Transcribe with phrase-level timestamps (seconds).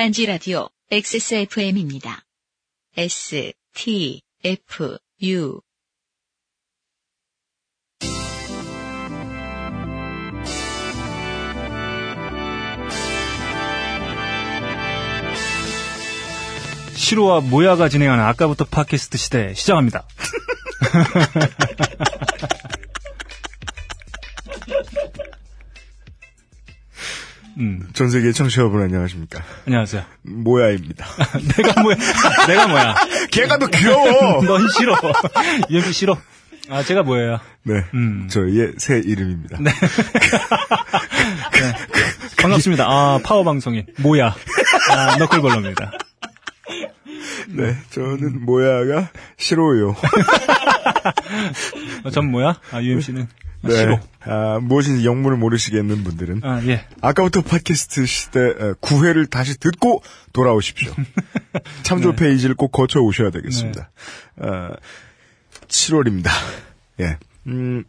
[0.00, 2.24] 딴지 라디오 XSFM입니다.
[2.96, 5.60] S, T, F, U.
[16.94, 20.06] 시로와 모야가 진행하는 아까부터 팟캐스트 시대 시작합니다.
[27.60, 29.42] 음, 전 세계 청취자 여러분 안녕하십니까.
[29.66, 30.02] 안녕하세요.
[30.22, 31.04] 모야입니다.
[31.56, 31.96] 내가 뭐야?
[32.48, 32.94] 내가 뭐야?
[33.30, 34.42] 걔가 더 귀여워!
[34.44, 34.96] 넌 싫어.
[35.70, 36.16] 얘도 싫어.
[36.70, 37.38] 아, 제가 뭐예요?
[37.64, 37.84] 네.
[37.94, 38.28] 음.
[38.30, 39.58] 저희의 새 이름입니다.
[39.60, 39.70] 네.
[42.40, 42.84] 반갑습니다.
[42.88, 44.34] 아, 파워 방송인 모야.
[44.90, 45.92] 아, 너클볼러입니다.
[47.48, 47.76] 네.
[47.90, 49.94] 저는 모야가 싫어요.
[52.04, 52.58] 어, 전 뭐야?
[52.72, 53.28] 아, UMC는
[53.62, 53.76] 네.
[53.76, 54.00] 싫어.
[54.22, 56.84] 아, 무엇인지 영문을 모르시겠는 분들은 아, 예.
[57.00, 60.92] 아까부터 팟캐스트 시대 9회를 다시 듣고 돌아오십시오.
[61.82, 62.16] 참조 네.
[62.16, 63.90] 페이지를 꼭 거쳐 오셔야 되겠습니다.
[64.40, 64.70] 아,
[65.68, 66.30] 7월입니다.
[67.00, 67.18] 예.
[67.46, 67.84] 음,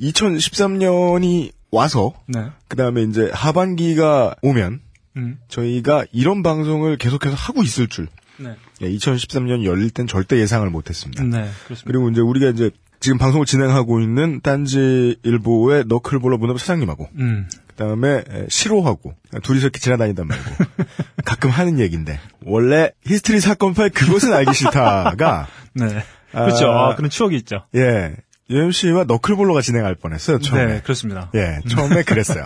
[0.00, 2.50] 2013년이 와서 네.
[2.68, 4.80] 그 다음에 이제 하반기가 오면
[5.16, 5.38] 음.
[5.48, 8.08] 저희가 이런 방송을 계속해서 하고 있을 줄
[8.38, 8.56] 네.
[8.80, 11.22] 예, 2013년 열릴 땐 절대 예상을 못했습니다.
[11.22, 11.84] 네, 그렇습니다.
[11.86, 12.70] 그리고 이제 우리가 이제
[13.02, 17.48] 지금 방송을 진행하고 있는 딴지 일보의 너클볼러 문업 사장님하고 음.
[17.66, 20.44] 그다음에 시로하고 둘이서 이렇게 지나다니다 말고
[21.26, 26.04] 가끔 하는 얘기인데 원래 히스트리 사건 파일 그것은 알기 싫다가 네.
[26.30, 26.70] 그렇죠.
[26.70, 27.64] 아, 아, 그런 추억이 있죠.
[27.74, 28.14] 예
[28.50, 31.30] UMC와 너클볼러가 진행할 뻔했어요 처음에 네, 그렇습니다.
[31.34, 32.44] 예 처음에 그랬어요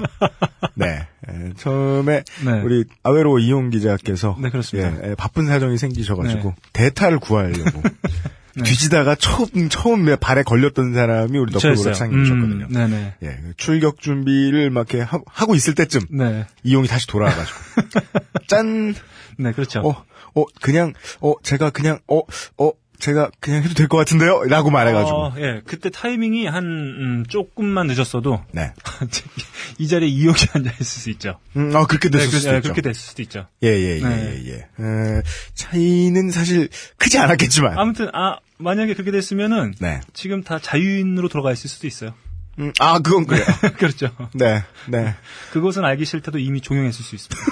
[0.74, 2.60] 네 예, 처음에 네.
[2.62, 5.04] 우리 아웨로 이용 기자께서 네, 그렇습니다.
[5.04, 7.82] 예, 예, 바쁜 사정이 생기셔가지고 대타를 구하려고
[8.56, 8.62] 네.
[8.62, 11.52] 뒤지다가 처음 처음 내 발에 걸렸던 사람이 우리.
[11.58, 12.66] 사장님이셨거든요.
[12.66, 13.14] 음, 네네.
[13.22, 16.46] 예, 그 출격 준비를 막 이렇게 하, 하고 있을 때쯤 네.
[16.62, 17.58] 이용이 다시 돌아와가지고
[18.48, 18.94] 짠,
[19.38, 19.80] 네, 그렇죠.
[19.80, 22.20] 어, 어, 그냥, 어, 제가 그냥, 어,
[22.58, 24.42] 어, 제가 그냥 해도 될 것 같은데요?
[24.44, 25.16] 라고 말해가지고.
[25.16, 25.62] 어, 예.
[25.64, 28.72] 그때 타이밍이 한, 음, 조금만 늦었어도, 네.
[29.78, 31.38] 이 자리에 이용이 앉아있을 수 있죠.
[31.56, 32.62] 음, 어, 그렇게 됐을 네, 그, 수도 예, 있죠.
[32.62, 33.46] 그렇게 됐을 수도 있죠.
[33.62, 34.42] 예, 예, 예, 네.
[34.46, 34.84] 예, 예.
[34.84, 35.22] 에,
[35.54, 36.68] 차이는 사실
[36.98, 37.78] 크지 않았겠지만.
[37.78, 40.00] 아무튼, 아, 만약에 그렇게 됐으면은, 네.
[40.14, 42.14] 지금 다 자유인으로 돌아가 있을 수도 있어요.
[42.58, 43.44] 음, 아, 그건 그래요.
[43.76, 44.10] 그렇죠.
[44.32, 45.14] 네, 네.
[45.52, 47.46] 그것은 알기 싫다도 이미 종영했을 수 있습니다.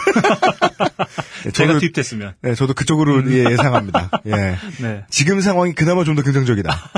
[1.45, 2.35] 네, 제가 투입됐으면.
[2.41, 4.11] 네, 저도 그쪽으로 예, 예상합니다.
[4.27, 4.31] 예.
[4.81, 5.05] 네.
[5.11, 6.91] 지금 상황이 그나마 좀 더 긍정적이다.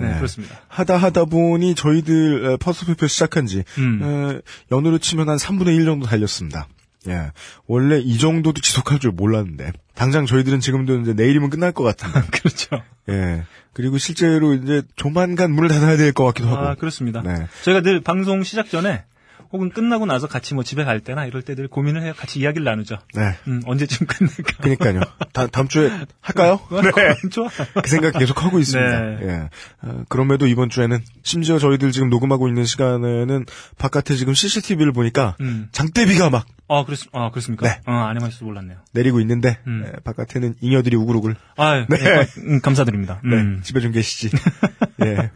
[0.00, 0.58] 네, 그렇습니다.
[0.68, 4.00] 하다 하다 보니 저희들 어, 퍼스트페이퍼 시작한 지 음.
[4.02, 4.40] 어,
[4.74, 6.66] 연으로 치면 한 3분의 1 정도 달렸습니다.
[7.08, 7.32] 예.
[7.66, 12.20] 원래 이 정도도 지속할 줄 몰랐는데 당장 저희들은 지금도 이제 내일이면 끝날 것 같은데.
[12.30, 12.82] 그렇죠.
[13.08, 13.44] 예.
[13.72, 16.58] 그리고 실제로 이제 조만간 문을 닫아야 될 것 같기도 하고.
[16.68, 17.22] 아, 그렇습니다.
[17.22, 17.46] 네.
[17.64, 19.04] 저희가 늘 방송 시작 전에,
[19.52, 22.14] 혹은 끝나고 나서 같이 뭐 집에 갈 때나 이럴 때늘 고민을 해요.
[22.16, 22.98] 같이 이야기를 나누죠.
[23.14, 23.36] 네.
[23.46, 24.62] 음, 언제쯤 끝낼까?
[24.62, 25.00] 그니까요.
[25.32, 25.90] 다, 다음 주에
[26.20, 26.60] 할까요?
[26.70, 27.14] 네.
[27.30, 27.48] 좋아.
[27.82, 29.00] 그 생각 계속 하고 있습니다.
[29.00, 29.18] 네.
[29.22, 29.48] 예.
[29.82, 33.44] 어, 그럼에도 이번 주에는 심지어 저희들 지금 녹음하고 있는 시간에는
[33.76, 35.68] 바깥에 지금 CCTV를 보니까 음.
[35.72, 37.68] 장대비가 막 아, 그렇, 아, 그렇습니까?
[37.68, 37.80] 네.
[37.86, 38.78] 어, 안에만 있어도 몰랐네요.
[38.92, 39.84] 내리고 있는데 음.
[39.86, 41.98] 예, 바깥에는 잉여들이 우글우글 아, 네.
[41.98, 42.26] 네.
[42.38, 43.20] 음, 감사드립니다.
[43.22, 43.60] 네, 음.
[43.62, 44.30] 집에 좀 계시지.
[45.04, 45.30] 예.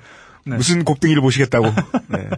[0.46, 0.56] 네.
[0.56, 1.66] 무슨 곡등이를 보시겠다고.
[2.08, 2.28] 네.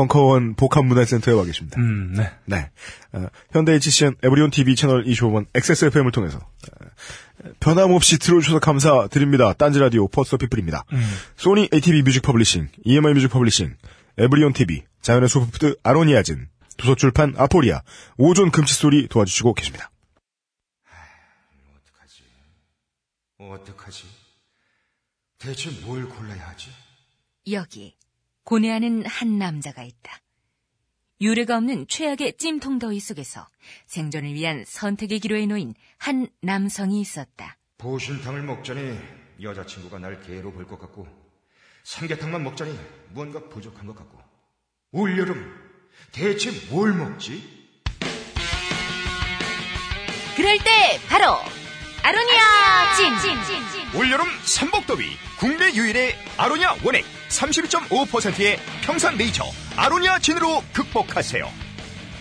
[0.00, 1.78] 벙커원 복합문화센터에 와 계십니다.
[1.78, 2.30] 음, 네.
[2.46, 2.70] 네.
[3.12, 9.52] 어, 현대 HCN 에브리온 TV 채널 25번 XSFM을 통해서 어, 변함없이 들어주셔서 감사드립니다.
[9.52, 10.84] 딴지라디오 퍼스터 피플입니다.
[10.92, 11.02] 음.
[11.36, 13.76] 소니 ATV 뮤직 퍼블리싱, EMI 뮤직 퍼블리싱,
[14.16, 17.82] 에브리온 TV, 자연의 소프트 아로니아진, 도서출판 아포리아,
[18.16, 19.90] 오존 금치소리 도와주시고 계십니다.
[21.76, 22.22] 어떡하지?
[23.38, 24.04] 어떡하지?
[25.38, 26.70] 대체 뭘 골라야 하지?
[27.50, 27.94] 여기
[28.50, 30.20] 고뇌하는 한 남자가 있다.
[31.20, 33.46] 유례가 없는 최악의 찜통 더위 속에서
[33.86, 37.56] 생존을 위한 선택의 기로에 놓인 한 남성이 있었다.
[37.78, 38.98] 보신탕을 먹자니
[39.40, 41.06] 여자친구가 날 개로 볼 것 같고
[41.84, 42.76] 삼계탕만 먹자니
[43.10, 44.18] 무언가 부족한 것 같고
[44.90, 45.54] 올여름
[46.10, 47.70] 대체 뭘 먹지?
[50.34, 51.36] 그럴 때 바로
[52.02, 53.98] 아로니아 진!
[53.98, 59.44] 올여름 삼복더위 국내 유일의 아로니아 원액 32.5%의 평산 네이처
[59.76, 61.50] 아로니아 진으로 극복하세요.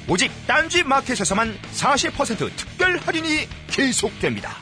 [0.07, 4.55] 오직 딴지 마켓에서만 40% 특별 할인이 계속됩니다.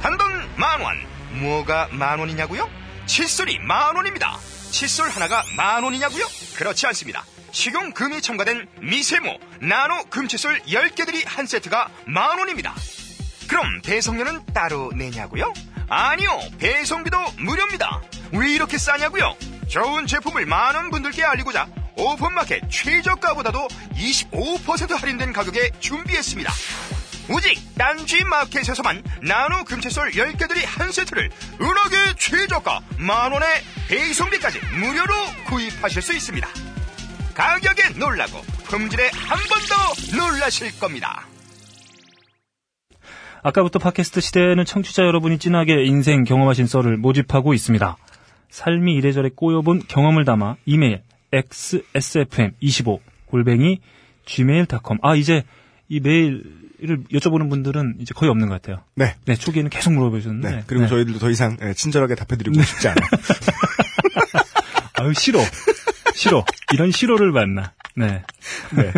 [0.00, 1.10] 단돈 만 원.
[1.40, 2.68] 뭐가 만 원이냐고요?
[3.06, 4.36] 칫솔이 만 원입니다.
[4.72, 6.26] 칫솔 하나가 만 원이냐고요?
[6.56, 7.24] 그렇지 않습니다.
[7.52, 12.74] 식용금이 첨가된 미세모, 나노 금칫솔 10개들이 한 세트가 만원입니다.
[13.48, 15.52] 그럼 배송료는 따로 내냐고요?
[15.88, 18.00] 아니요, 배송비도 무료입니다.
[18.32, 19.36] 왜 이렇게 싸냐고요?
[19.68, 26.52] 좋은 제품을 많은 분들께 알리고자 오픈마켓 최저가보다도 25% 할인된 가격에 준비했습니다.
[27.28, 31.30] 오직 딴지 마켓에서만 나노 금채솔 10개들이 한 세트를
[31.60, 33.46] 은하계 최저가 만원에
[33.88, 35.14] 배송비까지 무료로
[35.46, 36.48] 구입하실 수 있습니다.
[37.40, 38.38] 가격에 놀라고
[38.68, 39.74] 품질에 한 번 더
[40.16, 41.26] 놀라실 겁니다.
[43.42, 47.96] 아까부터 팟캐스트 시대에는 청취자 여러분이 진하게 인생 경험하신 썰을 모집하고 있습니다.
[48.50, 51.02] 삶이 이래저래 꼬여본 경험을 담아 이메일
[51.32, 53.80] xsfm25 골뱅이
[54.26, 55.44] gmail.com 아 이제
[55.88, 58.84] 이 메일을 여쭤보는 분들은 이제 거의 없는 것 같아요.
[58.96, 59.14] 네.
[59.24, 60.62] 네 초기에는 계속 물어보셨는데 네.
[60.66, 60.88] 그리고 네.
[60.90, 63.08] 저희들도 더 이상 예, 친절하게 답해드리고 싶지 않아요.
[65.00, 65.38] 아유 싫어
[66.20, 66.44] 싫어
[66.74, 68.22] 이런 싫어를 만나 네
[68.76, 68.92] 네.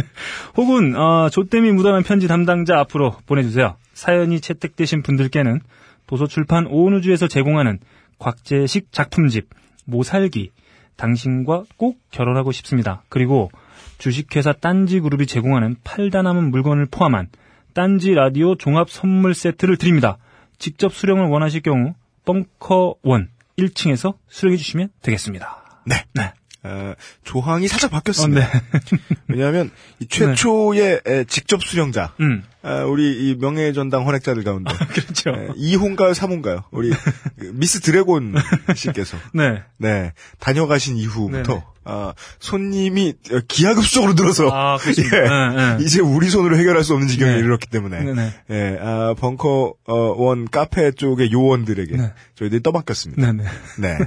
[0.56, 3.76] 혹은 어, 조땜이 묻어난 편지 담당자 앞으로 보내주세요.
[3.94, 5.60] 사연이 채택되신 분들께는
[6.08, 7.78] 도서출판 오은우주에서 제공하는
[8.19, 9.48] 곽재식 작품집
[9.84, 10.50] 모살기
[10.96, 13.04] 당신과 꼭 결혼하고 싶습니다.
[13.08, 13.50] 그리고
[13.98, 17.28] 주식회사 딴지그룹이 제공하는 팔다 남은 물건을 포함한
[17.72, 20.19] 딴지 라디오 종합 선물 세트를 드립니다.
[20.58, 23.28] 직접 수령을 원하실 경우 벙커 원
[23.58, 25.82] 1층에서 수령해 주시면 되겠습니다.
[25.86, 26.04] 네.
[26.14, 26.32] 네.
[26.64, 26.94] 어,
[27.24, 28.48] 조항이 살짝 어, 바뀌었습니다.
[28.48, 28.60] 네.
[29.28, 32.44] 왜냐하면 이 최초의 에, 직접 수령자, 음.
[32.62, 35.30] 아, 우리 이 명예전당 헌액자들 가운데 그렇죠.
[35.30, 36.62] 에, 2호인가요, 3호인가요?
[36.70, 36.90] 우리
[37.38, 38.36] 그 미스 드래곤
[38.76, 39.62] 씨께서 네.
[39.78, 41.64] 네 다녀가신 이후부터 네네.
[41.84, 44.78] 아, 손님이 어, 기하급수적으로 늘어서 아.
[44.86, 45.84] 예, 네, 네.
[45.84, 47.38] 이제 우리 손으로 해결할 수 없는 지경에 네.
[47.40, 48.32] 이르렀기 때문에.
[48.50, 52.12] 예, 아, 벙커 어, 원 카페 쪽의 요원들에게 네.
[52.36, 53.32] 저희들이 떠맡겼습니다.
[53.32, 53.44] 네네.
[53.80, 53.98] 네.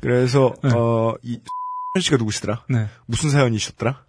[0.00, 0.70] 그래서 네.
[0.74, 1.40] 어, 이
[1.98, 2.62] 씨가 누구시더라?
[2.68, 2.86] 네.
[3.06, 4.02] 무슨 사연이셨더라?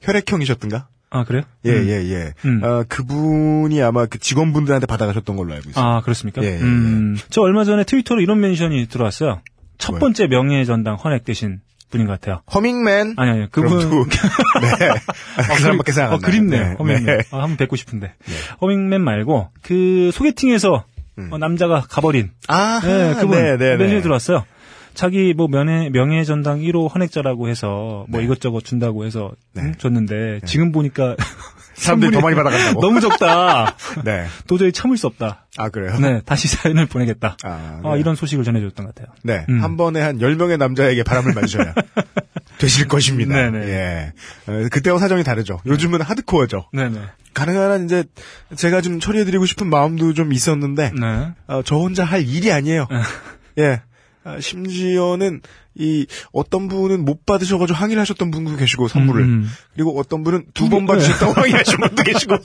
[0.00, 0.88] 혈액형이셨던가?
[1.10, 1.42] 아, 그래요?
[1.64, 1.86] 예, 음.
[1.88, 2.34] 예, 예.
[2.44, 2.60] 음.
[2.64, 5.84] 아, 그분이 아마 그 직원분들한테 받아가셨던 걸로 알고 있어요.
[5.84, 6.42] 아, 그렇습니까?
[6.42, 7.16] 예, 예, 음.
[7.30, 9.40] 저 얼마 전에 트위터로 이런 멘션이 들어왔어요.
[9.78, 10.00] 첫 뭐요?
[10.00, 12.42] 번째 명예전당 헌액되신 분인 것 같아요.
[12.52, 13.14] 허밍맨?
[13.16, 13.78] 아니, 아니, 그분.
[13.78, 14.06] 누구?
[14.10, 14.88] 네.
[14.88, 16.20] 아, 그 사람밖에 생각 안 어, 나요.
[16.20, 16.62] 그립네요.
[16.70, 17.04] 네, 허밍맨.
[17.04, 17.18] 네.
[17.30, 18.14] 아, 한번 뵙고 싶은데.
[18.60, 20.84] 허밍맨 말고, 그, 소개팅에서
[21.18, 21.32] 음.
[21.32, 22.30] 어, 남자가 가버린.
[22.48, 23.30] 아, 네, 그분.
[23.30, 24.00] 네, 네, 멘션이 네.
[24.02, 24.44] 들어왔어요.
[24.98, 28.24] 자기 뭐 명예, 명예 전당 1호 헌액자라고 해서 뭐 네.
[28.24, 29.62] 이것저것 준다고 해서 네.
[29.62, 31.14] 음, 줬는데 지금 보니까
[31.74, 32.80] 사람들이 더 많이 받아간다고.
[32.80, 33.76] 너무 적다.
[34.04, 34.26] 네.
[34.48, 35.46] 도저히 참을 수 없다.
[35.56, 35.96] 아, 그래요?
[36.00, 37.36] 네, 다시 사연을 보내겠다.
[37.44, 38.00] 아, 아, 네.
[38.00, 39.14] 이런 소식을 전해줬던 것 같아요.
[39.22, 39.46] 네.
[39.48, 39.62] 음.
[39.62, 41.74] 한 번에 한 10명의 남자에게 바람을 맞으셔야
[42.58, 43.36] 되실 것입니다.
[43.36, 43.68] 네네.
[43.68, 44.12] 예.
[44.48, 45.60] 어, 그때와 사정이 다르죠.
[45.64, 46.70] 요즘은 하드코어죠.
[46.72, 46.98] 네네.
[47.34, 48.02] 가능한 한 이제
[48.56, 51.28] 제가 좀 처리해드리고 싶은 마음도 좀 있었는데, 네.
[51.46, 52.88] 어, 저 혼자 할 일이 아니에요.
[53.58, 53.82] 예.
[54.24, 55.42] 아, 심지어는
[55.74, 59.48] 이 어떤 분은 못 받으셔가지고 항의를 하셨던 분도 계시고 선물을 음.
[59.74, 60.86] 그리고 어떤 분은 두번 네.
[60.86, 62.36] 받으셨다고 항의하신 분도 계시고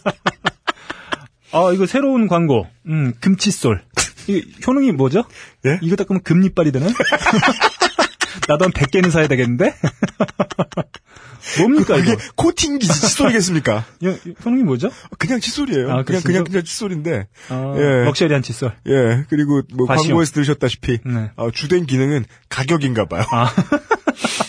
[1.52, 2.68] 아, 이거 새로운 광고.
[2.88, 3.84] 음, 금칫솔.
[4.28, 5.24] 이 효능이 뭐죠?
[5.66, 5.80] 예?
[5.82, 6.88] 이거 닦으면 금리빨이 되네?
[8.48, 9.74] 나도 한 100개는 사야 되겠는데?
[11.60, 12.22] 뭡니까, 그게 이거?
[12.36, 13.86] 코팅기지 칫솔이겠습니까?
[14.02, 14.90] 이- 이 효능이 뭐죠?
[15.18, 15.92] 그냥 칫솔이에요.
[15.92, 16.22] 아, 그냥?
[16.24, 18.04] 그냥 그냥 칫솔인데 아, 예.
[18.06, 18.74] 럭셔리한 칫솔.
[18.88, 20.10] 예 그리고 뭐 과시용.
[20.10, 21.32] 광고에서 들으셨다시피 네.
[21.36, 23.24] 어, 주된 기능은 가격인가 봐요.
[23.32, 23.52] 아,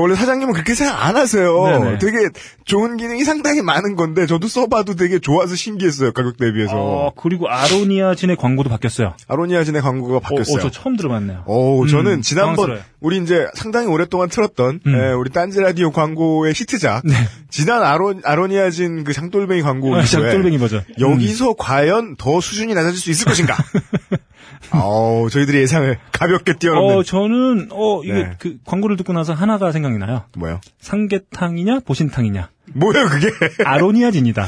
[0.00, 1.64] 원래 사장님은 그렇게 생각 안 하세요.
[1.64, 1.98] 네네.
[1.98, 2.28] 되게
[2.64, 6.72] 좋은 기능이 상당히 많은 건데 저도 써봐도 되게 좋아서 신기했어요 가격 대비해서.
[6.74, 9.14] 어, 그리고 아로니아진의 광고도 바뀌었어요.
[9.28, 10.56] 아로니아진의 광고가 어, 바뀌었어요.
[10.56, 11.44] 어, 저 처음 들어봤네요.
[11.46, 12.84] 오, 음, 저는 지난번 당황스러워요.
[13.00, 14.94] 우리 이제 상당히 오랫동안 틀었던 음.
[14.94, 17.02] 에, 우리 딴지 라디오 광고의 히트작
[17.50, 20.84] 지난 아로, 아로니아진 그 장돌뱅이 광고 아, 장돌뱅이 버전.
[20.98, 23.56] 여기서 과연 더 수준이 낮아질 수 있을 것인가?
[24.72, 28.30] 어, 저희들이 예상을 가볍게 뛰어넘는 어, 저는, 어, 이게 네.
[28.38, 30.24] 그 광고를 듣고 나서 하나가 생각이 나요.
[30.36, 30.60] 뭐요?
[30.80, 32.48] 삼계탕이냐, 보신탕이냐.
[32.74, 33.30] 뭐예요 그게?
[33.64, 34.46] 아로니아진이다.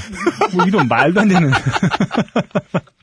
[0.55, 1.51] 뭐 이런 말도 안 되는.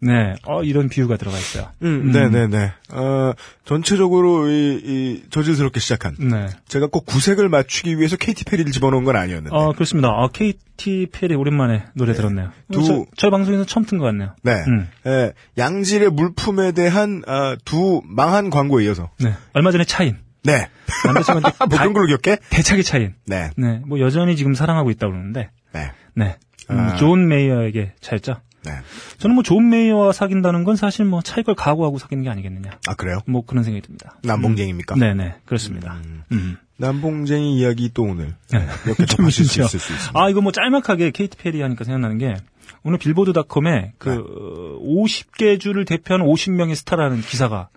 [0.00, 1.68] 네, 어, 이런 비유가 들어가 있어요.
[1.82, 2.72] 음, 네네네.
[2.92, 3.32] 어,
[3.64, 6.14] 전체적으로 이, 이 저질스럽게 시작한.
[6.18, 6.46] 네.
[6.68, 9.54] 제가 꼭 구색을 맞추기 위해서 케이티 페리를 집어넣은 건 아니었는데.
[9.56, 10.08] 어, 그렇습니다.
[10.10, 12.50] 어, 케이티 페리 오랜만에 노래 들었네요.
[12.72, 14.34] 두- 저, 저희 방송에서 처음 튼 것 같네요.
[14.42, 14.52] 네.
[14.68, 14.88] 음.
[15.06, 19.10] 예, 양질의 물품에 대한 아, 두 망한 광고에 이어서.
[19.20, 19.34] 네.
[19.52, 20.16] 얼마 전에 차인.
[20.44, 20.68] 네.
[21.04, 22.38] 남자친구한테 뭐 그런 걸로 기억해?
[22.50, 23.14] 대차게 차인.
[23.26, 23.50] 네.
[23.56, 23.80] 네.
[23.86, 25.50] 뭐 여전히 지금 사랑하고 있다고 그러는데.
[25.72, 25.90] 네.
[26.14, 26.36] 네.
[26.70, 26.96] 음, 아.
[26.96, 28.36] 존 메이어에게 차였죠.
[28.66, 28.72] 네.
[29.18, 32.78] 저는 뭐 존 메이어와 사귄다는 건 사실 뭐 그걸 각오하고 사귀는 게 아니겠느냐.
[32.88, 33.20] 아, 그래요?
[33.26, 34.18] 뭐 그런 생각이 듭니다.
[34.24, 34.96] 난봉쟁입니까?
[34.96, 35.36] 네네.
[35.46, 35.96] 그렇습니다.
[36.32, 36.56] 음.
[36.78, 38.66] 남봉쟁이 이야기 또 오늘 네.
[38.84, 39.62] 이렇게 접하실 수 재밌죠.
[39.76, 40.20] 있을 수 있습니다.
[40.20, 42.36] 아, 이거 뭐 짤막하게 케이티 페리 하니까 생각나는 게
[42.82, 44.16] 오늘 빌보드닷컴에 그 네.
[44.18, 47.68] 50개 주를 대표하는 50명의 스타라는 기사가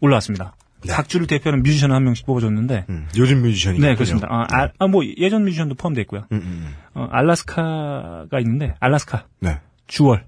[0.00, 0.54] 올라왔습니다.
[0.84, 0.92] 네.
[0.92, 3.78] 각 주를 대표하는 뮤지션 한 명씩 뽑아줬는데 음, 요즘 뮤지션이.
[3.80, 4.28] 네, 그렇습니다.
[4.30, 6.26] 아, 아, 아, 뭐 예전 뮤지션도 포함되어 있고요.
[6.30, 9.58] 음, 음, 어, 알라스카가 있는데 알라스카, 네.
[9.86, 10.24] 주월,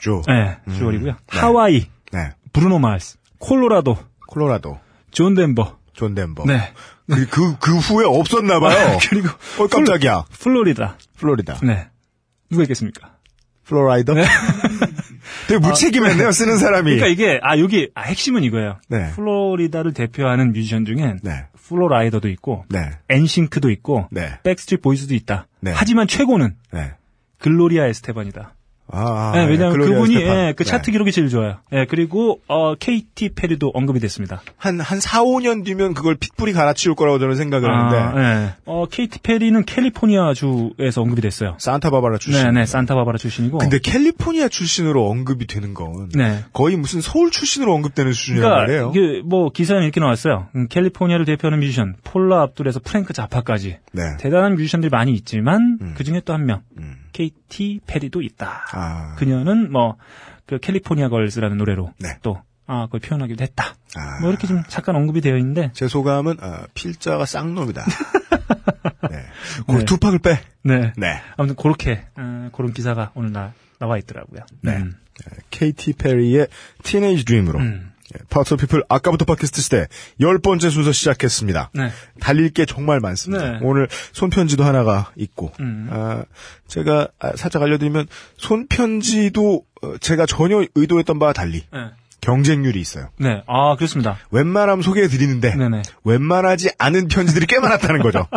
[0.00, 0.22] 조.
[0.26, 1.12] 네, 주월이고요.
[1.12, 1.18] 네.
[1.28, 2.30] 하와이, 네.
[2.52, 4.78] 브루노 마스, 콜로라도, 콜로라도.
[5.10, 6.44] 존 덴버, 존 덴버.
[6.46, 6.72] 네.
[7.06, 8.98] 그, 그, 그 후에 없었나 봐요.
[9.08, 9.28] 그리고
[9.58, 10.24] 어, 깜짝이야.
[10.38, 10.96] 플로리다.
[11.18, 11.58] 플로리다.
[11.62, 11.88] 네.
[12.48, 13.16] 누가 있겠습니까?
[13.64, 14.14] 플로라이더?
[15.46, 16.96] 되게 무책임했네요, 쓰는 사람이.
[16.96, 18.78] 그러니까 이게 아 여기 아, 핵심은 이거예요.
[18.88, 19.10] 네.
[19.12, 21.46] 플로리다를 대표하는 뮤지션 중엔 네.
[21.54, 22.90] 플로라이더도 있고 네.
[23.08, 24.38] 엔싱크도 있고 네.
[24.42, 25.46] 백스트리트 보이즈도 있다.
[25.60, 25.72] 네.
[25.74, 26.92] 하지만 최고는 네.
[27.38, 28.54] 글로리아 에스테판이다.
[28.92, 30.14] 아, 네, 아, 왜냐하면 그분이.
[30.16, 30.70] 예, 그 네.
[30.70, 31.56] 차트 기록이 제일 좋아요.
[31.72, 34.42] 예, 그리고 어, 케이티 페리도 언급이 됐습니다.
[34.56, 38.54] 한, 한 4, 5년 뒤면 그걸 핏불이 갈아치울 거라고 저는 생각을 하는데, 아, 예.
[38.66, 41.56] 어, 케이티 페리는 캘리포니아 주에서 언급이 됐어요.
[41.58, 42.44] 산타바바라 출신.
[42.44, 43.58] 네, 네, 산타바바라 출신이고.
[43.58, 46.44] 근데 캘리포니아 출신으로 언급이 되는 건, 네.
[46.52, 48.92] 거의 무슨 서울 출신으로 언급되는 수준이란 그러니까 말이에요.
[48.94, 50.48] 이게 뭐 기사에 이렇게 나왔어요.
[50.56, 54.02] 음, 캘리포니아를 대표하는 뮤지션 폴라 압둘에서 프랭크 자파까지 네.
[54.18, 55.94] 대단한 뮤지션들이 많이 있지만 음.
[55.96, 56.96] 그 중에 또 한 명 음.
[57.12, 58.64] 케이티 페리도 있다.
[58.72, 59.14] 아.
[59.16, 59.96] 그녀는 뭐
[60.50, 62.18] 그 California Gurls라는 노래로 네.
[62.22, 63.76] 또 아, 그걸 표현하기도 했다.
[63.94, 64.20] 아.
[64.20, 67.84] 뭐 이렇게 좀 잠깐 언급이 되어 있는데 제 소감은, 아, 필자가 쌍놈이다.
[69.10, 69.26] 네.
[69.68, 69.84] 그 네.
[69.84, 70.40] 투팍을 빼.
[70.64, 70.92] 네.
[70.96, 71.20] 네.
[71.36, 74.40] 아무튼 그렇게 어, 그런 기사가 오늘 나, 나와 있더라고요.
[74.62, 74.76] 네.
[74.76, 74.96] 음.
[75.50, 76.48] 케이티 페리의
[76.82, 77.60] Teenage Dream으로.
[77.60, 77.92] 음.
[78.28, 79.86] 파트 피플 아까부터 팟캐스트 시대
[80.20, 81.70] 열 번째 순서 시작했습니다.
[81.74, 81.90] 네.
[82.20, 83.52] 달릴 게 정말 많습니다.
[83.52, 83.58] 네.
[83.62, 85.88] 오늘 손편지도 하나가 있고, 음.
[85.90, 86.24] 아,
[86.66, 91.90] 제가 아, 살짝 알려드리면 손편지도 어, 제가 전혀 의도했던 바와 달리 네.
[92.20, 93.08] 경쟁률이 있어요.
[93.18, 93.42] 네.
[93.46, 94.18] 아, 그렇습니다.
[94.30, 95.82] 웬만하면 소개해 드리는데 네네.
[96.04, 98.26] 웬만하지 않은 편지들이 꽤 많았다는 거죠.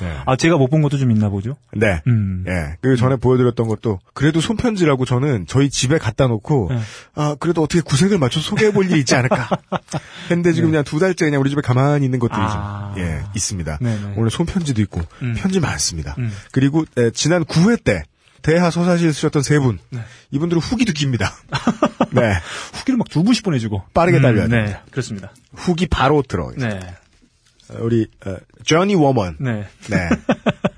[0.00, 0.14] 네.
[0.26, 1.56] 아, 제가 못 본 것도 좀 있나 보죠?
[1.72, 2.02] 네.
[2.06, 2.44] 음.
[2.46, 2.76] 예.
[2.82, 6.80] 그 전에 보여드렸던 것도 그래도 손편지라고 저는 저희 집에 갖다 놓고 네.
[7.14, 9.48] 아 그래도 어떻게 구색을 맞춰 소개해 볼 일이 있지 않을까.
[10.30, 12.46] 했는데 지금 그냥 두 달째 그냥 우리 집에 가만히 있는 것들이 네.
[12.46, 12.92] 아.
[12.94, 13.78] 좀 예, 있습니다.
[13.80, 14.14] 네네.
[14.16, 15.34] 오늘 손편지도 있고 음.
[15.34, 16.14] 편지 많습니다.
[16.18, 16.30] 음.
[16.52, 18.02] 그리고 에, 지난 9회 때
[18.46, 19.80] 대하 서사시에 쓰셨던 세 분.
[19.90, 20.00] 네.
[20.30, 21.34] 이분들은 후기도 깁니다.
[22.14, 22.32] 네.
[22.74, 23.82] 후기를 막 두 분씩 보내주고.
[23.92, 24.56] 빠르게 음, 달려야 네.
[24.56, 24.84] 됩니다.
[24.92, 25.32] 그렇습니다.
[25.52, 26.52] 후기 바로 들어.
[26.56, 26.78] 네.
[27.80, 29.38] 우리 어, 조니 워먼.
[29.40, 29.66] 네.
[29.88, 30.08] 네.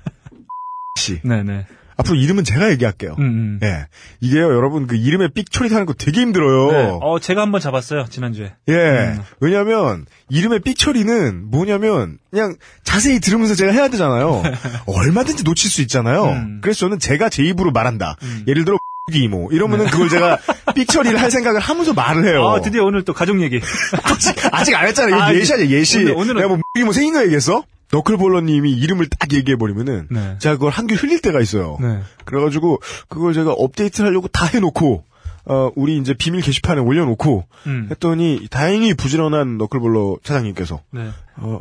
[0.97, 1.21] 씨.
[1.23, 1.67] 네네.
[1.99, 3.15] 앞으로 이름은 제가 얘기할게요.
[3.19, 3.59] 음, 음.
[3.63, 3.87] 예.
[4.21, 6.71] 이게요, 여러분, 그 이름에 삑 처리하는 거 되게 힘들어요.
[6.71, 6.97] 네.
[7.01, 8.53] 어, 제가 한번 잡았어요, 지난주에.
[8.69, 8.73] 예.
[8.73, 9.19] 음.
[9.41, 14.41] 왜냐면, 이름의 삑 처리는 뭐냐면, 그냥 자세히 들으면서 제가 해야 되잖아요.
[14.87, 16.23] 얼마든지 놓칠 수 있잖아요.
[16.25, 16.59] 음.
[16.61, 18.15] 그래서 저는 제가 제 입으로 말한다.
[18.23, 18.43] 음.
[18.47, 18.77] 예를 들어,
[19.11, 19.49] 이모.
[19.51, 20.37] 이러면은 그걸 제가
[20.75, 22.47] 삑 처리를 할 생각을 하면서 말을 해요.
[22.47, 23.59] 아, 드디어 오늘 또 가족 얘기.
[24.03, 25.15] 아직, 아직 안 했잖아요.
[25.21, 25.97] 아, 예시 아니야, 예시.
[25.99, 27.63] 오늘- 오늘은- 내가 뭐, 이모 생긴 거 얘기했어?
[27.91, 30.35] 너클볼러님이 이름을 딱 얘기해버리면은, 네.
[30.39, 31.77] 제가 그걸 한귀 흘릴 때가 있어요.
[31.81, 31.99] 네.
[32.25, 35.03] 그래가지고 그걸 제가 업데이트를 하려고 다 해놓고
[35.45, 37.87] 어 우리 이제 비밀 게시판에 올려놓고 음.
[37.89, 41.09] 했더니 다행히 부지런한 너클볼러 차장님께서 네.
[41.37, 41.59] 어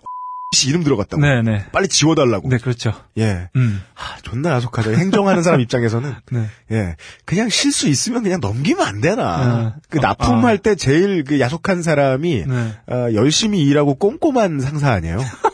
[0.55, 1.67] 씨 이름 들어갔다고 네네.
[1.73, 2.95] 빨리 지워달라고 네, 그렇죠.
[3.19, 3.83] 예 음.
[3.93, 6.47] 하, 존나 야속하죠 행정하는 사람 입장에서는 네.
[6.73, 9.81] 예 그냥 실수 있으면 그냥 넘기면 안 되나 네.
[9.91, 12.75] 그 아, 납품할 때 제일 그 야속한 사람이 네.
[12.87, 15.19] 어, 열심히 일하고 꼼꼼한 상사 아니에요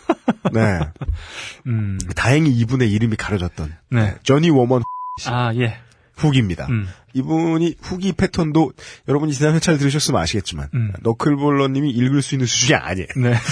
[0.53, 0.81] 네
[1.67, 1.99] 음.
[2.17, 4.15] 다행히 이분의 이름이 가려졌던 네.
[4.23, 4.83] 조니 워먼
[5.27, 5.79] 아, 예.
[6.17, 6.67] 후기입니다.
[6.67, 6.89] 음.
[7.13, 8.73] 이분이 후기 패턴도
[9.09, 10.93] 여러분이 지난 회차를 들으셨으면 아시겠지만 음.
[11.03, 13.09] 너클볼러님이 읽을 수 있는 수준이 아니에요.
[13.17, 13.35] 네.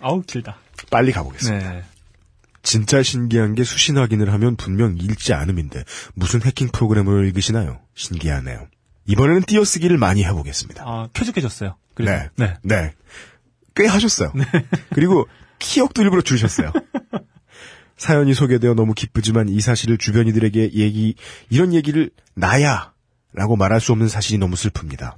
[0.00, 0.56] 아우, 길다.
[0.90, 1.72] 빨리 가보겠습니다.
[1.72, 1.84] 네.
[2.62, 7.80] 진짜 신기한 게 수신 확인을 하면 분명 읽지 않음인데 무슨 해킹 프로그램을 읽으시나요?
[7.94, 8.66] 신기하네요.
[9.06, 10.84] 이번에는 띄어쓰기를 많이 해보겠습니다.
[10.86, 11.76] 아, 쾌적해졌어요.
[11.94, 12.12] 그래서.
[12.12, 12.28] 네.
[12.36, 12.54] 네.
[12.62, 12.92] 네.
[13.74, 14.32] 꽤 하셨어요.
[14.94, 15.26] 그리고
[15.58, 16.72] 키역도 일부러 줄이셨어요.
[17.96, 21.14] 사연이 소개되어 너무 기쁘지만 이 사실을 주변이들에게 얘기,
[21.50, 22.92] 이런 얘기를 나야!
[23.32, 25.14] 라고 말할 수 없는 사실이 너무 슬픕니다.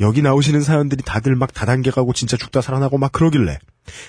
[0.00, 3.58] 여기 나오시는 사연들이 다들 막 다단계 가고 진짜 죽다 살아나고 막 그러길래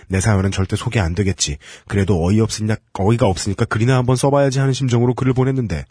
[0.07, 1.57] 내 사연은 절대 소개 안 되겠지.
[1.87, 5.85] 그래도 어이없으냐, 어이가 없으니까 글이나 한번 써봐야지 하는 심정으로 글을 보냈는데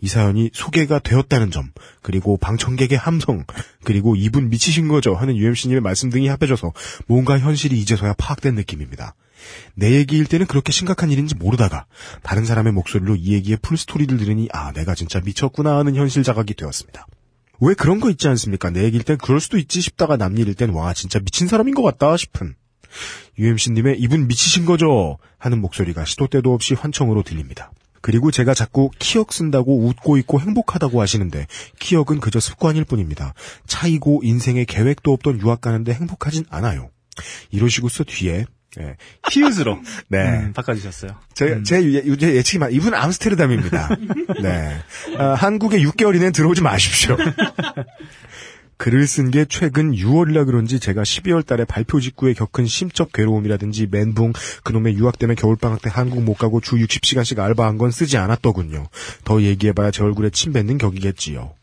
[0.00, 1.70] 이 사연이 소개가 되었다는 점,
[2.02, 3.44] 그리고 방청객의 함성,
[3.84, 6.72] 그리고 이분 미치신 거죠 하는 UMC님의 말씀 등이 합해져서
[7.06, 9.14] 뭔가 현실이 이제서야 파악된 느낌입니다.
[9.74, 11.86] 내 얘기일 때는 그렇게 심각한 일인지 모르다가
[12.22, 17.06] 다른 사람의 목소리로 이 얘기의 풀스토리를 들으니 아 내가 진짜 미쳤구나 하는 현실 자각이 되었습니다.
[17.66, 18.68] 왜 그런 거 있지 않습니까?
[18.68, 21.82] 내 얘기일 땐 그럴 수도 있지 싶다가 남 일일 땐 와 진짜 미친 사람인 것
[21.82, 22.54] 같다 싶은
[23.38, 27.72] UMC님의 이분 미치신 거죠 하는 목소리가 시도 때도 없이 환청으로 들립니다.
[28.02, 31.46] 그리고 제가 자꾸 키역 쓴다고 웃고 있고 행복하다고 하시는데
[31.78, 33.32] 키역은 그저 습관일 뿐입니다.
[33.66, 36.90] 차이고 인생에 계획도 없던 유학 가는데 행복하진 않아요.
[37.50, 38.44] 이러시고서 뒤에
[38.80, 38.96] 예,
[39.30, 39.80] 히읗으로.
[40.08, 40.18] 네.
[40.18, 41.12] 음, 바꿔주셨어요.
[41.34, 43.88] 제, 제, 예, 제 예측이 맞, 이분 암스테르담입니다.
[44.42, 44.76] 네.
[45.18, 47.16] 아, 한국에 6개월 이내는 들어오지 마십시오.
[48.76, 54.32] 글을 쓴 게 최근 6월이라 그런지 제가 12월 달에 발표 직후에 겪은 심적 괴로움이라든지 멘붕,
[54.64, 58.86] 그놈의 유학 때문에 겨울방학 때 한국 못 가고 주 60시간씩 알바한 건 쓰지 않았더군요.
[59.24, 61.54] 더 얘기해봐야 제 얼굴에 침 뱉는 격이겠지요.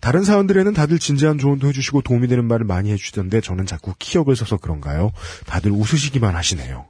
[0.00, 4.56] 다른 사연들에는 다들 진지한 조언도 해주시고 도움이 되는 말을 많이 해주시던데 저는 자꾸 키역을 써서
[4.56, 5.12] 그런가요?
[5.46, 6.86] 다들 웃으시기만 하시네요.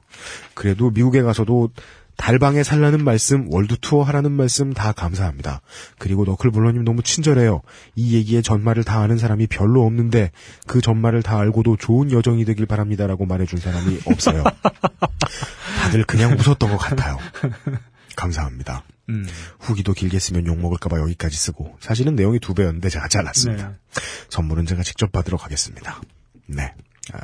[0.53, 1.71] 그래도 미국에 가서도
[2.19, 5.61] 달방에 살라는 말씀, 월드 투어 하라는 말씀 다 감사합니다.
[5.97, 7.61] 그리고 너클블러님 너무 친절해요.
[7.95, 10.31] 이 얘기에 전말을 다 아는 사람이 별로 없는데
[10.67, 14.43] 그 전말을 다 알고도 좋은 여정이 되길 바랍니다라고 말해준 사람이 없어요.
[15.79, 17.17] 다들 그냥 웃었던 것 같아요.
[18.17, 18.83] 감사합니다.
[19.07, 19.25] 음.
[19.57, 23.69] 후기도 길게 쓰면 욕먹을까봐 여기까지 쓰고 사실은 내용이 두 배였는데 제가 잘랐습니다.
[23.69, 23.75] 네.
[24.29, 26.01] 선물은 제가 직접 받으러 가겠습니다.
[26.47, 26.73] 네.
[27.13, 27.19] 아,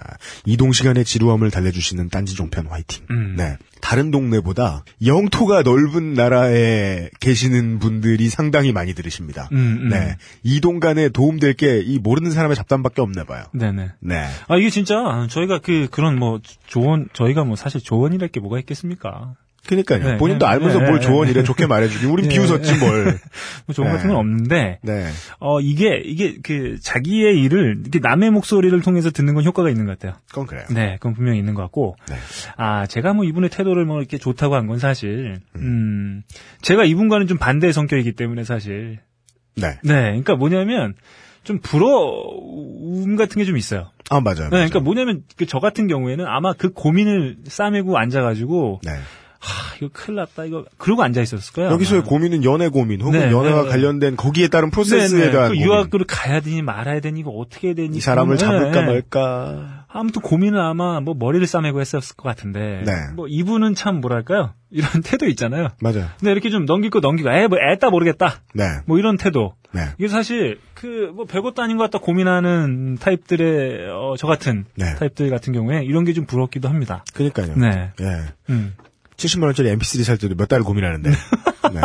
[0.46, 3.06] 이동 시간의 지루함을 달래주시는 딴지 종편 화이팅.
[3.12, 3.36] 음.
[3.36, 3.58] 네.
[3.86, 9.48] 다른 동네보다 영토가 넓은 나라에 계시는 분들이 상당히 많이 들으십니다.
[9.52, 9.90] 음, 음.
[9.90, 10.18] 네.
[10.42, 13.44] 이동 간에 도움될 게 이 모르는 사람의 잡담밖에 없나 봐요.
[13.54, 13.92] 네네.
[14.00, 14.26] 네.
[14.48, 19.36] 아, 이게 진짜, 저희가 그, 그런 뭐, 조언, 저희가 뭐 사실 조언이랄 게 뭐가 있겠습니까?
[19.68, 20.04] 그러니까요.
[20.04, 21.44] 네, 본인도 네, 알면서 네, 뭘 네, 조언이래 네.
[21.44, 22.06] 좋게 말해주기.
[22.06, 23.18] 우린 네, 비웃었지 뭘.
[23.66, 23.96] 뭐 조언 네.
[23.96, 25.08] 같은 건 없는데, 네.
[25.40, 29.98] 어, 이게, 이게 그, 자기의 일을, 이렇게 남의 목소리를 통해서 듣는 건 효과가 있는 것
[29.98, 30.20] 같아요.
[30.30, 30.66] 그건 그래요.
[30.70, 32.16] 네, 그건 분명히 있는 것 같고, 네.
[32.58, 36.22] 아, 제가 뭐 이분의 태도를 뭐 이렇게 좋다고 한 건 사실, 음,
[36.62, 39.00] 제가 이분과는 좀 반대의 성격이기 때문에 사실,
[39.56, 39.80] 네.
[39.84, 40.94] 네, 그러니까 뭐냐면,
[41.44, 43.92] 좀 부러움 같은 게 좀 있어요.
[44.10, 44.44] 아, 맞아요.
[44.46, 48.92] 네, 그러니까 뭐냐면, 그 저 같은 경우에는 아마 그 고민을 싸매고 앉아가지고, 네.
[49.46, 51.72] 하, 이거 큰일 났다, 이거, 그러고 앉아 있었을 거예요.
[51.72, 52.10] 여기서의 아마.
[52.10, 53.70] 고민은 연애 고민 혹은 네, 연애와 네.
[53.70, 55.32] 관련된 거기에 따른 프로세스에 네, 네.
[55.32, 55.58] 대한 그.
[55.58, 58.86] 유학을 가야 되니 말아야 되니 이거 어떻게 해야 되니 이 사람을 잡을까 네.
[58.86, 59.86] 말까.
[59.88, 62.92] 아무튼 고민을 아마 뭐 머리를 싸매고 했었을 것 같은데 네.
[63.16, 65.70] 뭐 이분은 참 뭐랄까요 이런 태도 있잖아요.
[65.80, 66.08] 맞아요.
[66.20, 68.64] 근데 이렇게 좀 넘길 거 넘기고 에 뭐 애따 모르겠다 네.
[68.88, 69.82] 뭐 이런 태도 네.
[69.98, 74.96] 이게 사실 그 뭐 별것도 아닌 것 같다 고민하는 타입들의 어, 저 같은 네.
[74.96, 77.04] 타입들 같은 경우에 이런 게 좀 부럽기도 합니다.
[77.14, 77.56] 그러니까요.
[77.56, 77.92] 네.
[78.02, 78.06] 예.
[78.50, 78.74] 음.
[79.18, 81.10] 70만 원짜리 MP3 살 때도 몇 달을 고민하는데.
[81.74, 81.82] 네.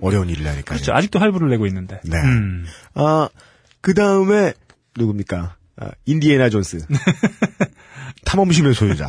[0.00, 0.76] 어려운 일이라니까요.
[0.76, 0.92] 그렇죠.
[0.92, 2.00] 아직도 할부를 내고 있는데.
[2.04, 2.20] 네.
[2.20, 2.66] 음.
[2.94, 3.28] 아,
[3.80, 4.52] 그 다음에
[4.96, 5.56] 누굽니까?
[5.78, 6.86] 아, 인디애나 존스.
[8.24, 9.06] 탐험심의 소유자.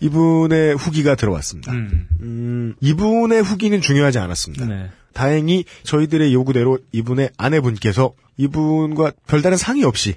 [0.00, 1.72] 이분의 후기가 들어왔습니다.
[1.72, 2.08] 음.
[2.20, 4.66] 음, 이분의 후기는 중요하지 않았습니다.
[4.66, 4.90] 네.
[5.12, 10.14] 다행히 저희들의 요구대로 이분의 아내분께서 이분과 별다른 상의 없이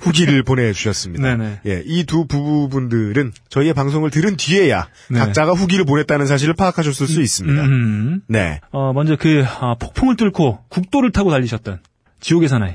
[0.00, 1.36] 후기를 보내주셨습니다.
[1.36, 1.60] 네네.
[1.66, 5.18] 예, 이 두 부부분들은 저희의 방송을 들은 뒤에야 네.
[5.20, 7.62] 각자가 후기를 보냈다는 사실을 파악하셨을 수 있습니다.
[7.62, 8.22] 음.
[8.26, 8.60] 네.
[8.72, 11.78] 어, 먼저 그 아, 폭풍을 뚫고 국도를 타고 달리셨던
[12.20, 12.74] 지옥의 사나이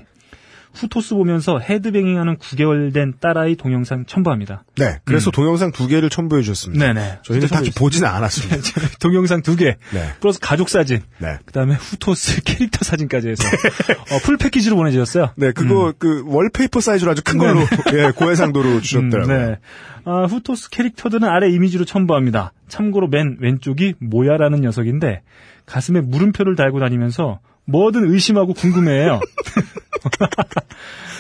[0.76, 4.64] 후토스 보면서 헤드뱅잉하는 9개월 된 딸아이 동영상 첨부합니다.
[4.78, 5.00] 네.
[5.06, 6.86] 그래서 동영상 두 개를 첨부해 주셨습니다.
[6.86, 6.94] 음.
[6.94, 7.20] 네네.
[7.24, 8.58] 저희는 진짜 딱히 보지는 않았습니다.
[9.00, 10.14] 동영상 두 개, 네.
[10.20, 11.38] 플러스 가족 사진, 네.
[11.46, 15.32] 그다음에 후토스 캐릭터 사진까지 해서 어, full package로 보내주셨어요.
[15.36, 17.62] 네, 그거 그 wallpaper 사이즈로 아주 큰 걸로
[17.94, 19.36] 예, 고해상도로 주셨더라고요.
[19.36, 19.60] 음, 네.
[20.06, 22.54] 아, 후토스 캐릭터들은 아래 이미지로 첨부합니다.
[22.68, 25.22] 참고로 맨 왼쪽이 모야라는 녀석인데
[25.66, 29.20] 가슴에 물음표를 달고 다니면서 뭐든 의심하고 궁금해해요.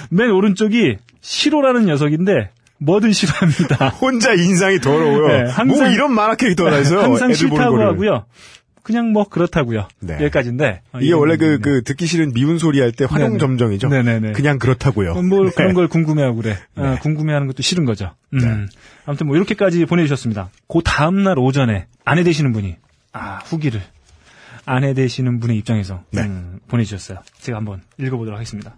[0.09, 3.89] 맨 오른쪽이 시로라는 녀석인데 뭐든 싫어합니다.
[3.89, 5.27] 혼자 인상이 더러워요.
[5.27, 7.01] 네, 항상- 뭐 이런 만화 캐릭터가 있어요.
[7.01, 7.81] 항상 싫다고.
[7.81, 8.25] 하고요.
[8.83, 9.87] 그냥 뭐 그렇다고요.
[10.01, 10.13] 네.
[10.13, 11.57] 여기까지인데 어, 이게 이건 원래 그, 네.
[11.59, 13.39] 그, 듣기 싫은 미운 소리 할 때 활용 네네.
[13.39, 13.87] 점정이죠.
[13.87, 14.33] 네네네.
[14.33, 15.13] 그냥 그렇다고요.
[15.13, 15.51] 어, 뭐 네.
[15.55, 16.59] 그런 걸 궁금해하고 그래.
[16.75, 16.99] 어, 네.
[16.99, 18.11] 궁금해하는 것도 싫은 거죠.
[18.35, 18.39] 음.
[18.39, 18.65] 네.
[19.07, 20.49] 아무튼 뭐 이렇게까지 보내주셨습니다.
[20.67, 22.75] 그 다음 날 오전에 아내 되시는 분이
[23.11, 23.81] 아 후기를
[24.65, 26.21] 아내 되시는 분의 입장에서 네.
[26.23, 27.19] 음, 보내주셨어요.
[27.39, 28.75] 제가 한번 읽어보도록 하겠습니다.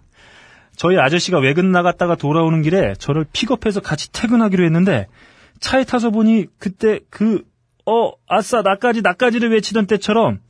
[0.76, 5.06] 저희 아저씨가 외근 나갔다가 돌아오는 길에 저를 픽업해서 같이 퇴근하기로 했는데
[5.60, 7.42] 차에 타서 보니 그때 그
[7.90, 10.40] 어 아싸 나까지 나까지를 외치던 때처럼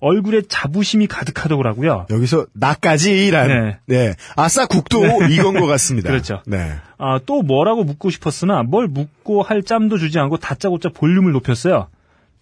[0.00, 2.06] 얼굴에 자부심이 가득하더라고요.
[2.08, 3.78] 여기서 나까지란 네.
[3.86, 4.14] 네.
[4.34, 4.98] 아싸 국도
[5.30, 6.08] 이건 것 같습니다.
[6.08, 6.42] 그렇죠.
[6.46, 6.72] 네.
[6.96, 11.88] 아, 또 뭐라고 묻고 싶었으나 뭘 묻고 할 짬도 주지 않고 다짜고짜 볼륨을 높였어요.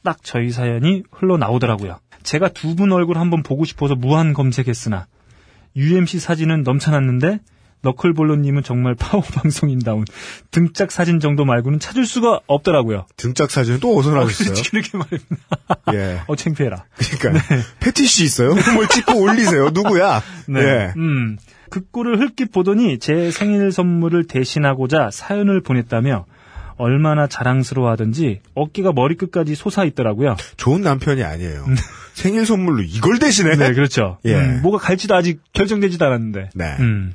[0.04, 1.98] 딱 저희 사연이 흘러나오더라고요.
[2.22, 5.06] 제가 두 분 얼굴 한번 보고 싶어서 무한 검색했으나
[5.76, 7.40] UMC 사진은 넘쳐났는데
[7.82, 10.04] 너클볼로님은 정말 파워 방송인다운
[10.50, 13.06] 등짝 사진 정도 말고는 찾을 수가 없더라고요.
[13.16, 14.54] 등짝 사진은 또 어디서 나오셨어요?
[14.72, 15.36] 이렇게 말입니다.
[15.92, 16.20] 예.
[16.26, 16.84] 어, 창피해라.
[17.20, 17.44] 그러니까
[17.80, 18.54] 패티시 있어요?
[18.74, 19.68] 뭘 찍고 올리세요?
[19.70, 20.22] 누구야?
[20.48, 20.60] 네.
[20.60, 20.92] 예.
[20.96, 21.36] 음.
[21.68, 26.24] 그 꼴을 흘낏 보더니 제 생일 선물을 대신하고자 사연을 보냈다며
[26.76, 30.36] 얼마나 자랑스러워하든지 어깨가 머리끝까지 솟아 있더라고요.
[30.56, 31.64] 좋은 남편이 아니에요.
[32.14, 33.52] 생일 선물로 이걸 대신해?
[33.54, 33.58] 음.
[33.58, 34.18] 네, 그렇죠.
[34.24, 34.34] 예.
[34.34, 36.50] 음, 뭐가 갈지도 아직 결정되지도 않았는데.
[36.54, 36.76] 네.
[36.80, 37.14] 음.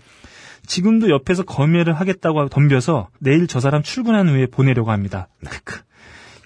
[0.66, 5.28] 지금도 옆에서 검열을 하겠다고 덤벼서 내일 저 사람 출근한 후에 보내려고 합니다.
[5.42, 5.50] 네.
[5.50, 5.82] 크크.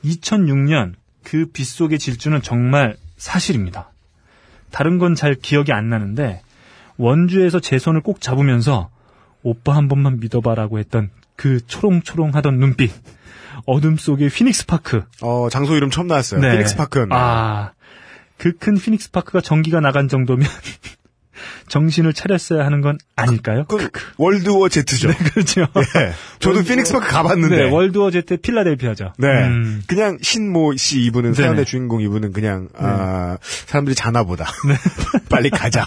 [0.05, 3.91] 2006년 그 빗속의 질주는 정말 사실입니다.
[4.71, 6.41] 다른 건 잘 기억이 안 나는데
[6.97, 8.89] 원주에서 제 손을 꼭 잡으면서
[9.43, 12.91] 오빠 한 번만 믿어봐라고 했던 그 초롱초롱하던 눈빛.
[13.65, 15.03] 어둠 속의 피닉스 파크.
[15.21, 16.41] 어, 장소 이름 처음 나왔어요.
[16.41, 17.15] 피닉스 파크였나.
[17.15, 17.71] 아,
[18.37, 20.47] 그 큰 피닉스 파크가 전기가 나간 정도면
[21.67, 23.65] 정신을 차렸어야 하는 건 아닐까요?
[23.65, 25.09] 그건 World War Z죠.
[25.09, 25.61] 네, 그렇죠.
[25.97, 26.11] 예.
[26.39, 27.55] 저도 월드- 피닉스 파크 가봤는데.
[27.57, 29.13] 네, World War Z 필라델피아죠.
[29.17, 29.27] 네.
[29.47, 31.33] 음, 그냥 신모 씨 이분은.
[31.33, 31.41] 네.
[31.41, 34.45] 사연의 주인공 이분은 그냥 아, 사람들이 자나 보다
[35.29, 35.85] 빨리 가자.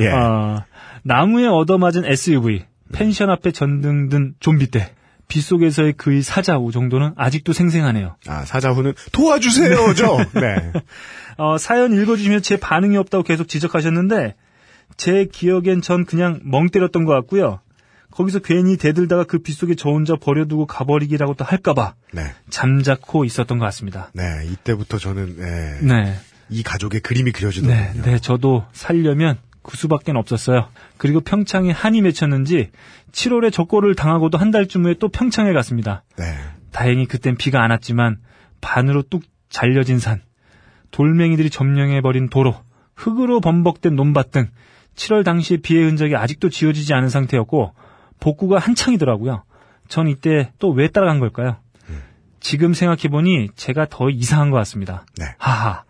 [0.00, 0.08] 예.
[0.10, 0.64] 아,
[1.02, 4.94] 나무에 얻어맞은 SUV, 펜션 앞에 전등 든 좀비떼,
[5.28, 8.16] 빗속에서의 그의 사자후 정도는 아직도 생생하네요.
[8.26, 10.16] 아 사자후는 도와주세요죠.
[10.34, 10.72] 네.
[11.38, 14.34] 어, 사연 읽어주시면 제 반응이 없다고 계속 지적하셨는데,
[14.96, 17.60] 제 기억엔 전 그냥 멍 때렸던 것 같고요.
[18.10, 22.24] 거기서 괜히 대들다가 그 빗속에 저 혼자 버려두고 가버리기라고 또 할까봐 네.
[22.50, 24.10] 잠자코 있었던 것 같습니다.
[24.14, 24.24] 네.
[24.50, 26.14] 이때부터 저는 네, 네.
[26.48, 28.02] 이 가족의 그림이 네, 그려지더군요.
[28.02, 30.68] 네, 저도 살려면 그 수밖에 없었어요.
[30.96, 32.70] 그리고 평창에 한이 맺혔는지
[33.12, 36.04] 7월에 적고를 당하고도 한 달쯤 후에 또 평창에 갔습니다.
[36.16, 36.24] 네.
[36.72, 38.18] 다행히 그땐 비가 안 왔지만
[38.60, 40.22] 반으로 뚝 잘려진 산,
[40.92, 42.54] 돌멩이들이 점령해버린 도로,
[42.94, 44.48] 흙으로 범벅된 논밭 등
[44.94, 47.72] 7월 당시의 비의 흔적이 아직도 지워지지 않은 상태였고
[48.20, 49.42] 복구가 한창이더라고요.
[49.88, 51.56] 전 이때 또 왜 따라간 걸까요?
[52.40, 55.04] 지금 생각해보니 제가 더 이상한 것 같습니다.
[55.18, 55.26] 네.
[55.38, 55.84] 하하.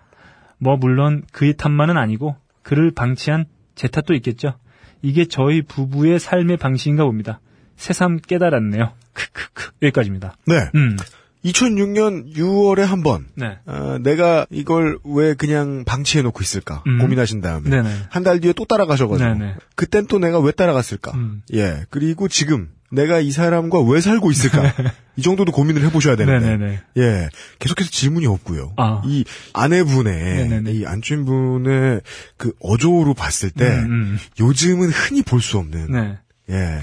[0.58, 3.46] 뭐 물론 그의 탓만은 아니고 그를 방치한
[3.80, 4.52] 제 탓도 있겠죠.
[5.00, 7.40] 이게 저희 부부의 삶의 방식인가 봅니다.
[7.76, 8.92] 새삼 깨달았네요.
[9.14, 9.70] 크크크.
[9.84, 10.36] 여기까지입니다.
[10.46, 10.68] 네.
[10.74, 10.98] 음.
[11.46, 13.56] 2006년 6월에 한 번, 네.
[13.64, 16.98] 어, 내가 이걸 왜 그냥 방치해놓고 있을까 음.
[16.98, 17.70] 고민하신 다음에.
[18.10, 19.54] 한 달 뒤에 또 따라가셔가지고 네네.
[19.76, 21.12] 그땐 또 내가 왜 따라갔을까?
[21.12, 21.40] 음.
[21.54, 24.74] 예 그리고 지금 내가 이 사람과 왜 살고 있을까?
[25.16, 26.80] 이 정도도 고민을 해보셔야 되는데 네네네.
[26.98, 28.72] 예 계속해서 질문이 없고요.
[28.76, 29.02] 아.
[29.04, 30.14] 이 아내분의
[30.48, 30.72] 네네네.
[30.72, 32.00] 이 안주인분의
[32.36, 34.18] 그 어조로 봤을 때 음, 음.
[34.40, 36.18] 요즘은 흔히 볼 수 없는 네.
[36.50, 36.80] 예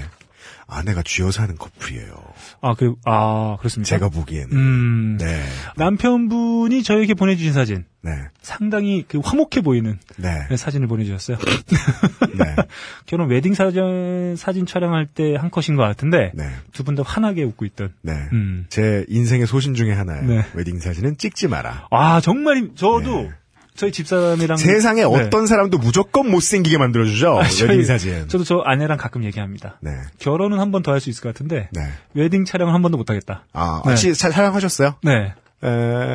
[0.66, 2.14] 아내가 쥐어 사는 커플이에요.
[2.60, 3.88] 아, 그, 아, 그렇습니까?
[3.88, 5.16] 제가 보기에는 음.
[5.18, 5.42] 네
[5.76, 7.84] 남편분이 저에게 보내주신 사진.
[8.00, 8.12] 네.
[8.42, 10.56] 상당히 그 화목해 보이는 네.
[10.56, 11.36] 사진을 보내주셨어요.
[11.38, 12.56] 네.
[13.06, 16.44] 결혼 웨딩 사진, 사진 촬영할 때 한 컷인 것 같은데, 네.
[16.72, 17.92] 두분 다 환하게 웃고 있던.
[18.02, 18.12] 네.
[18.32, 18.66] 음.
[18.68, 20.26] 제 인생의 소신 중에 하나예요.
[20.26, 20.44] 네.
[20.54, 21.88] 웨딩 사진은 찍지 마라.
[21.90, 23.30] 아, 정말, 저도, 네.
[23.78, 24.56] 저희 집사람이랑.
[24.58, 25.06] 세상에 네.
[25.06, 27.38] 어떤 사람도 무조건 못생기게 만들어주죠.
[27.38, 28.28] 아, 웨딩 저희- 사진.
[28.28, 29.78] 저도 저 아내랑 가끔 얘기합니다.
[29.80, 29.92] 네.
[30.18, 31.82] 결혼은 한 번 더 할 수 있을 것 같은데, 네.
[32.14, 33.44] 웨딩 촬영은 한 번도 못 하겠다.
[33.52, 33.90] 아, 네.
[33.90, 34.96] 혹시 사- 촬영하셨어요?
[35.04, 35.32] 네.
[35.60, 35.66] 에,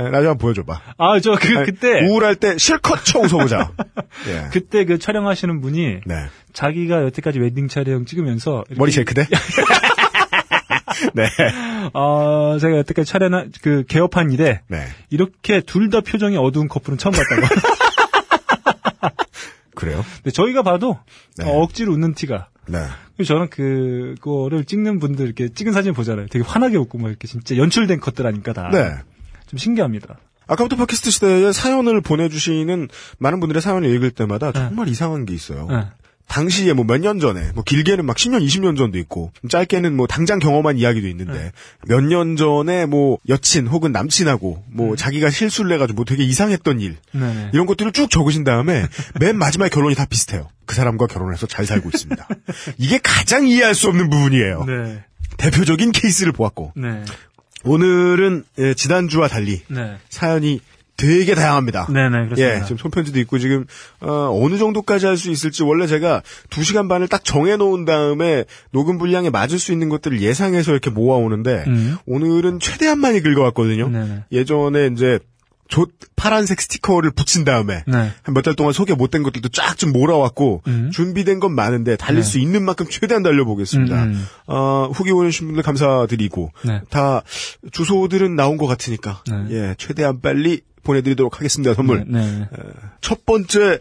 [0.09, 0.81] 라디오 한번 보여줘봐.
[0.97, 3.71] 아, 저 그, 그때, 우울할 때 실컷 쳐 웃어보자.
[4.27, 4.47] 예.
[4.51, 6.15] 그때 그 촬영하시는 분이, 네.
[6.53, 9.27] 자기가 여태까지 웨딩 촬영 찍으면서, 머리 쉐이크대?
[11.13, 11.27] 네.
[11.93, 14.85] 어, 제가 여태까지 촬영한, 그, 개업한 이래, 네.
[15.09, 17.41] 이렇게 둘 다 표정이 어두운 커플은 처음 봤다고.
[19.75, 20.03] 그래요?
[20.17, 20.99] 근데 저희가 봐도,
[21.37, 21.45] 네.
[21.45, 22.47] 어, 억지로 웃는 티가.
[22.67, 22.79] 네.
[23.25, 26.27] 저는 그, 그거를 찍는 분들 이렇게 찍은 사진 보잖아요.
[26.27, 28.69] 되게 환하게 웃고 막 이렇게 진짜 연출된 것들 아니까 다.
[28.71, 28.93] 네.
[29.47, 30.17] 좀 신기합니다.
[30.47, 32.87] 아까부터 팟캐스트 시대에 사연을 보내주시는
[33.17, 34.59] 많은 분들의 사연을 읽을 때마다 네.
[34.59, 35.67] 정말 이상한 게 있어요.
[35.69, 35.85] 네.
[36.27, 40.07] 당시에 뭐 몇 년 전에, 뭐 길게는 막 10년, 20년 전도 있고, 좀 짧게는 뭐
[40.07, 41.51] 당장 경험한 이야기도 있는데, 네.
[41.87, 47.51] 몇년 전에 뭐 여친 혹은 남친하고 뭐 자기가 실수를 해가지고 뭐 되게 이상했던 일, 네네.
[47.53, 48.87] 이런 것들을 쭉 적으신 다음에
[49.19, 50.49] 맨 마지막에 결론이 다 비슷해요.
[50.65, 52.27] 그 사람과 결혼해서 잘 살고 있습니다.
[52.77, 54.63] 이게 가장 이해할 수 없는 부분이에요.
[54.65, 55.03] 네.
[55.37, 57.03] 대표적인 케이스를 보았고, 네.
[57.65, 59.97] 오늘은 예, 지난주와 달리 네.
[60.09, 60.59] 사연이
[60.95, 61.87] 되게 다양합니다.
[61.91, 62.55] 네네, 그렇습니다.
[62.55, 63.65] 예, 지금 손편지도 있고 지금
[63.99, 68.97] 어, 느 정도까지 할 수 있을지 원래 제가 2시간 반을 딱 정해 놓은 다음에 녹음
[68.97, 71.97] 분량에 맞을 수 있는 것들을 예상해서 이렇게 모아 오는데 음.
[72.05, 73.89] 오늘은 최대한 많이 긁어 왔거든요.
[73.89, 74.23] 네네.
[74.31, 75.19] 예전에 이제
[75.69, 78.11] 조, 파란색 스티커를 붙인 다음에 네.
[78.23, 80.91] 한몇 달 동안 소개 못된 것들도 쫙 좀 몰아왔고 음.
[80.91, 82.27] 준비된 건 많은데 달릴 네.
[82.27, 84.03] 수 있는 만큼 최대한 달려보겠습니다.
[84.03, 84.25] 음, 음.
[84.47, 86.81] 어, 후기 보내주신 분들 감사드리고 네.
[86.89, 87.23] 다
[87.71, 89.45] 주소들은 나온 것 같으니까 네.
[89.51, 91.73] 예 최대한 빨리 보내드리도록 하겠습니다.
[91.73, 92.21] 선물 네.
[92.41, 92.47] 네.
[93.01, 93.79] 첫 번째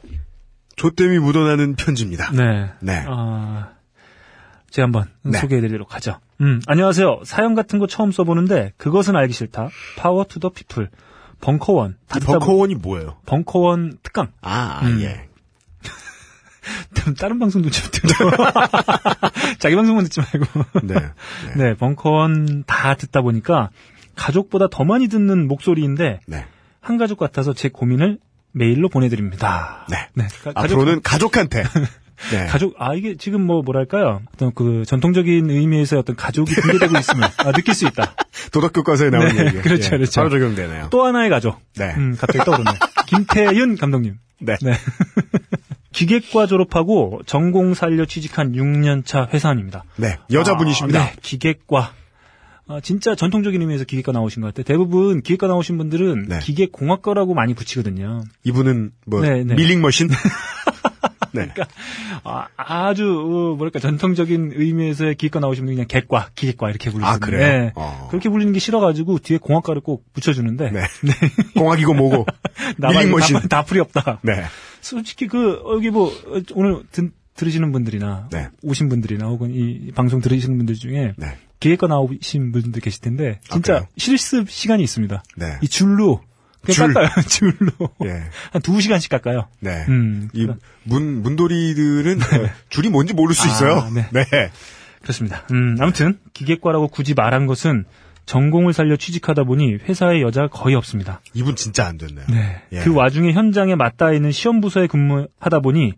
[0.76, 2.30] 조땜이 묻어나는 편지입니다.
[2.32, 2.70] 네.
[2.80, 3.04] 네.
[3.06, 3.70] 아,
[4.70, 5.38] 제가 한번 네.
[5.38, 6.18] 소개해드리도록 하죠.
[6.40, 7.20] 음, 안녕하세요.
[7.24, 9.68] 사연 같은 거 처음 써보는데 그것은 알기 싫다.
[9.96, 10.88] Power to the people.
[11.40, 11.96] 벙커원.
[12.08, 13.16] 벙커원이 뭐예요?
[13.26, 14.28] 벙커원 특강.
[14.40, 15.00] 아, 음.
[15.02, 15.28] 예.
[17.18, 18.30] 다른 방송도 좀 들어.
[19.58, 20.64] 자기 방송만 듣지 말고.
[20.84, 20.94] 네.
[21.48, 21.54] 네.
[21.56, 23.70] 네, 벙커원 다 듣다 보니까
[24.14, 26.46] 가족보다 더 많이 듣는 목소리인데 네.
[26.82, 28.18] 한 가족 같아서 제 고민을
[28.52, 29.86] 메일로 보내드립니다.
[29.88, 29.96] 네.
[30.44, 31.62] 가- 가족- 앞으로는 가족한테.
[32.30, 32.46] 네.
[32.46, 37.50] 가족 아 이게 지금 뭐 뭐랄까요 어떤 그 전통적인 의미에서 어떤 가족이 분리되고 있음을 아,
[37.50, 38.14] 느낄 수 있다
[38.52, 39.58] 도덕교과서에 나오는 네, 얘기.
[39.60, 40.20] 그렇죠, 그렇죠.
[40.20, 40.86] 바로 적용되네요.
[40.90, 41.92] 또 하나의 가족 네.
[41.96, 42.70] 음 갑자기 떠오르네
[43.08, 44.56] 김태윤 감독님 네.
[44.62, 44.72] 네
[45.92, 49.84] 기계과 졸업하고 전공 살려 취직한 6년차 회사원입니다.
[49.96, 51.00] 네, 여자분이십니다.
[51.00, 51.92] 아, 네, 기계과.
[52.68, 54.64] 아, 진짜 전통적인 의미에서 기계과 나오신 것 같아요.
[54.64, 56.38] 대부분 기계과 나오신 분들은 네.
[56.40, 58.22] 기계 공학과라고 많이 붙이거든요.
[58.44, 59.54] 이분은 뭐 네, 네.
[59.54, 60.08] 밀링 머신.
[61.34, 61.48] 네.
[62.24, 67.18] 아, 아주 어, 뭐랄까 전통적인 의미에서의 기계과 나오신 분이 그냥 객과, 기계과 이렇게 부르시는 아
[67.18, 67.40] 그래요.
[67.40, 67.72] 네.
[67.74, 68.08] 어.
[68.10, 70.82] 그렇게 불리는 게 싫어가지고 뒤에 공학과를 꼭 붙여주는데 네.
[71.58, 72.26] 공학이고 뭐고.
[72.76, 73.34] 나만 밀링 머신.
[73.34, 74.20] 나만 다 풀이 없다.
[74.22, 74.44] 네.
[74.80, 78.48] 솔직히 그 어, 여기 뭐 어, 오늘 든, 들으시는 분들이나 네.
[78.62, 81.38] 오신 분들이나 혹은 이 방송 들으시는 분들 중에 네.
[81.62, 83.88] 기획과 나오신 분들 계실 텐데 진짜 그래요?
[83.96, 85.22] 실습 시간이 있습니다.
[85.36, 85.58] 네.
[85.62, 86.20] 이 줄로
[86.68, 86.92] 줄.
[86.92, 87.08] 깎아요.
[87.28, 87.70] 줄로
[88.04, 88.24] 예.
[88.52, 89.48] 한두 시간씩 깎아요.
[89.60, 89.84] 네.
[89.88, 90.48] 음, 이
[90.82, 93.88] 문, 문돌이들은 어, 줄이 뭔지 모를 수 아, 있어요.
[93.94, 94.08] 네.
[94.10, 94.24] 네.
[95.02, 95.44] 그렇습니다.
[95.52, 97.84] 음, 아무튼 기계과라고 굳이 말한 것은
[98.26, 101.20] 전공을 살려 취직하다 보니 회사에 여자가 거의 없습니다.
[101.32, 102.26] 이분 진짜 안 됐네요.
[102.28, 102.62] 네.
[102.72, 102.80] 예.
[102.80, 105.94] 그 와중에 현장에 맞닿아 있는 시험 부서에 근무하다 보니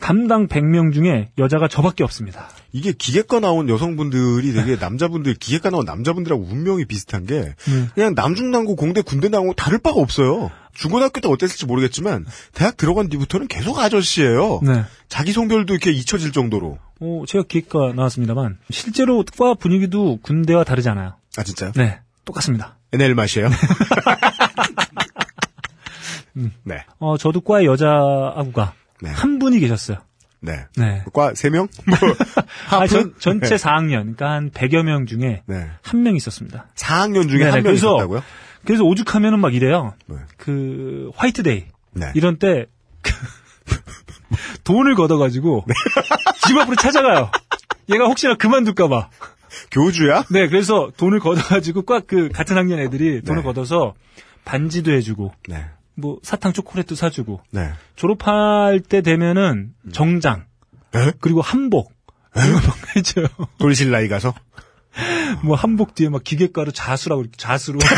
[0.00, 2.48] 담당 100명 중에 여자가 저밖에 없습니다.
[2.72, 7.88] 이게 기계과 나온 여성분들이 되게 남자분들, 기계과 나온 남자분들하고 운명이 비슷한 게 네.
[7.94, 10.50] 그냥 남중남고 공대 군대 나온 거 다를 바가 없어요.
[10.74, 14.60] 중고등학교 때 어땠을지 모르겠지만 대학 들어간 뒤부터는 계속 아저씨예요.
[14.62, 14.84] 네.
[15.08, 16.78] 자기 성별도 이렇게 잊혀질 정도로.
[17.00, 21.14] 어, 제가 기획과 나왔습니다만 실제로 과 분위기도 군대와 다르지 않아요.
[21.36, 21.72] 아 진짜요?
[21.74, 22.00] 네.
[22.24, 22.76] 똑같습니다.
[22.92, 23.48] NL 맛이에요?
[26.64, 26.84] 네.
[26.98, 27.88] 어, 저도 과에 여자
[28.34, 29.10] 아구가 네.
[29.10, 29.98] 한 분이 계셨어요.
[30.40, 30.66] 네.
[30.76, 31.02] 네.
[31.12, 31.68] 과 3명?
[31.88, 31.98] 뭐,
[32.68, 32.84] 하프?
[32.84, 33.56] 아, 전, 전체 네.
[33.56, 35.70] 4학년, 그러니까 한 100여 명 중에 네.
[35.82, 36.66] 한명 있었습니다.
[36.76, 38.22] 4학년 중에 네네, 한명 그래서- 있었다고요?
[38.64, 39.94] 그래서 오죽하면은 막 이래요.
[40.06, 40.16] 네.
[40.36, 41.66] 그, 화이트데이.
[41.92, 42.10] 네.
[42.14, 42.66] 이런 때,
[44.64, 45.74] 돈을 걷어가지고, 네.
[46.46, 47.30] 집 앞으로 찾아가요.
[47.88, 49.10] 얘가 혹시나 그만둘까봐.
[49.70, 50.24] 교주야?
[50.30, 53.46] 네, 그래서 돈을 걷어가지고 꽉 그 같은 학년 애들이 돈을 네.
[53.46, 53.94] 걷어서
[54.44, 55.64] 반지도 해주고, 네.
[55.96, 57.70] 뭐 사탕 초콜릿도 사주고, 네.
[57.96, 60.44] 졸업할 때 되면은 정장,
[60.94, 61.12] 에?
[61.20, 61.92] 그리고 한복,
[62.36, 63.26] 이거 막 해줘요.
[63.58, 64.34] 돌실 나이 가서?
[65.42, 67.78] 뭐 한복 뒤에 막 기계가루 자수라고 이렇게 자수로.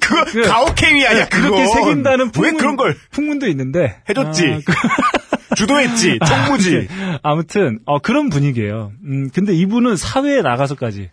[0.00, 1.50] 그거 그- 가오케미 아니야 그거.
[1.50, 4.00] 그렇게 새긴다는 왜 풍문- 그런 걸 풍문도 있는데.
[4.08, 4.46] 해줬지?
[4.46, 6.88] 아, 그- 주도했지, 총무지.
[7.22, 8.92] 아무튼 어, 그런 분위기예요.
[9.04, 11.10] 음, 근데 이분은 사회에 나가서까지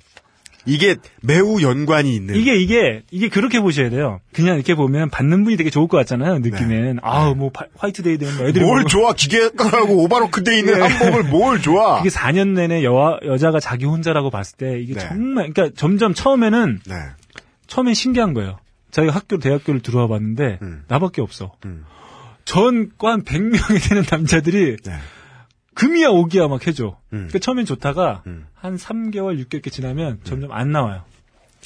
[0.66, 2.36] 이게 매우 연관이 있는.
[2.36, 4.20] 이게 이게 이게 그렇게 보셔야 돼요.
[4.34, 6.40] 그냥 이렇게 보면 받는 분이 되게 좋을 것 같잖아요.
[6.40, 8.66] 느낌엔 아우 뭐 파- 화이트데이 되면 뭐 애들이 네.
[8.70, 10.82] 뭘 뭐- 좋아 기계과하고 오바로크 돼 있는 네.
[10.82, 11.98] 한복을 뭘 좋아?
[12.04, 15.00] 그게 4년 내내 여 여자가 자기 혼자라고 봤을 때 이게 네.
[15.00, 16.96] 정말 그러니까 점점 처음에는 네.
[17.68, 18.60] 처음엔 신기한 거예요.
[18.92, 20.84] 자기가 학교 대학교를 들어와 봤는데 음.
[20.88, 21.54] 나밖에 없어.
[21.66, 21.86] 음.
[22.46, 24.92] 전과 한 100명이 되는 남자들이 네.
[25.80, 26.98] 금이야 오기야 막 해줘.
[27.14, 27.28] 음.
[27.28, 28.46] 그러니까 처음엔 좋다가 음.
[28.54, 31.04] 한 3개월, 6개월 이렇게 지나면 점점 안 나와요.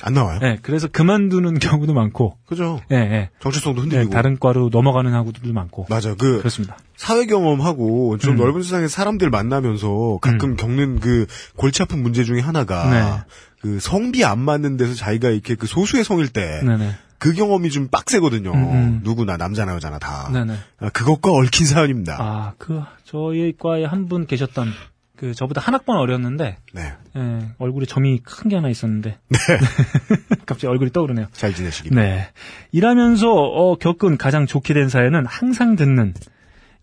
[0.02, 0.39] 안 나와요?
[0.39, 2.80] 네, 그래서 그만두는 경우도 많고, 그죠?
[2.91, 3.30] 예, 예.
[3.39, 4.12] 정체성도 네, 흔들리고.
[4.12, 5.88] 다른 과로 넘어가는 학우들도 많고.
[5.89, 6.13] 맞아.
[6.15, 6.78] 그 그렇습니다.
[6.95, 8.38] 사회 경험하고 좀 음.
[8.38, 13.34] 넓은 세상에 사람들 만나면서 가끔 겪는 그 골치 아픈 문제 중에 하나가 네.
[13.62, 16.91] 그 성비 안 맞는 데서 자기가 이렇게 그 소수의 성일 때그네
[17.32, 17.36] 네.
[17.36, 18.52] 경험이 좀 빡세거든요.
[18.52, 19.00] 음, 음.
[19.04, 20.30] 누구나 남자나 여자나 다.
[20.32, 20.56] 네네.
[20.80, 22.18] 아, 그것과 얽힌 사연입니다.
[22.20, 24.68] 아, 그, 저희 과에 한 분 계셨던,
[25.16, 26.94] 그, 저보다 한 학번 어렸는데, 네.
[27.16, 29.18] 예, 얼굴에 점이 큰 게 하나 있었는데.
[30.46, 31.28] 갑자기 얼굴이 떠오르네요.
[31.32, 31.90] 잘 지내시기.
[31.92, 32.28] 네.
[32.72, 36.14] 일하면서, 어, 겪은 가장 좋게 된 사연은 항상 듣는,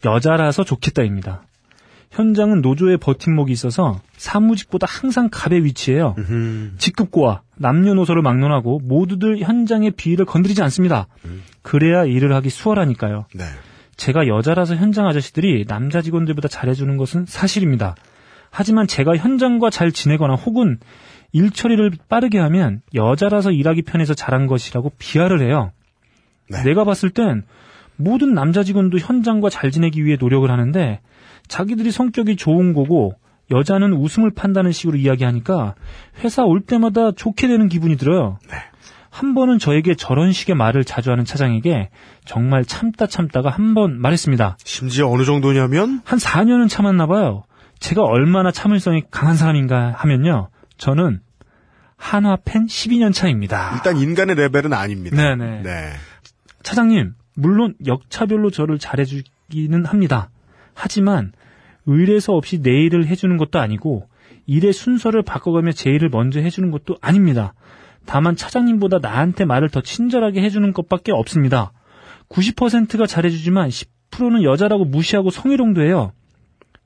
[0.05, 1.42] 여자라서 좋겠다입니다.
[2.10, 6.16] 현장은 노조의 버팀목이 있어서 사무직보다 항상 갑의 위치에요.
[6.18, 6.74] 음.
[6.78, 11.06] 직급고와 남녀노소를 막론하고 모두들 현장의 비위를 건드리지 않습니다.
[11.62, 13.26] 그래야 일을 하기 수월하니까요.
[13.34, 13.44] 네.
[13.96, 17.94] 제가 여자라서 현장 아저씨들이 남자 직원들보다 잘해주는 것은 사실입니다.
[18.50, 20.78] 하지만 제가 현장과 잘 지내거나 혹은
[21.32, 25.70] 일 처리를 빠르게 하면 여자라서 일하기 편해서 잘한 것이라고 비하를 해요.
[26.48, 26.64] 네.
[26.64, 27.44] 내가 봤을 땐
[27.94, 31.00] 모든 남자 직원도 현장과 잘 지내기 위해 노력을 하는데
[31.50, 33.12] 자기들이 성격이 좋은 거고
[33.50, 35.74] 여자는 웃음을 판다는 식으로 이야기하니까
[36.22, 38.38] 회사 올 때마다 좋게 되는 기분이 들어요.
[38.48, 38.56] 네.
[39.10, 41.90] 한 번은 저에게 저런 식의 말을 자주 하는 차장에게
[42.24, 44.56] 정말 참다 참다가 한 번 말했습니다.
[44.64, 47.42] 심지어 어느 정도냐면 한 4년은 참았나 봐요.
[47.80, 50.48] 제가 얼마나 참을성이 강한 사람인가 하면요.
[50.78, 51.20] 저는
[51.96, 53.72] 한화 팬 12년 차입니다.
[53.74, 55.16] 일단 인간의 레벨은 아닙니다.
[55.16, 55.62] 네네.
[55.62, 55.90] 네.
[56.62, 60.30] 차장님, 물론 역차별로 저를 잘해주기는 합니다.
[60.74, 61.32] 하지만
[61.90, 64.09] 의뢰서 없이 내 일을 해주는 것도 아니고
[64.46, 67.53] 일의 순서를 바꿔가며 제 일을 먼저 해주는 것도 아닙니다.
[68.07, 71.72] 다만 차장님보다 나한테 말을 더 친절하게 해주는 것밖에 없습니다.
[72.29, 76.12] 90%가 잘해주지만 10%는 여자라고 무시하고 성희롱도 해요.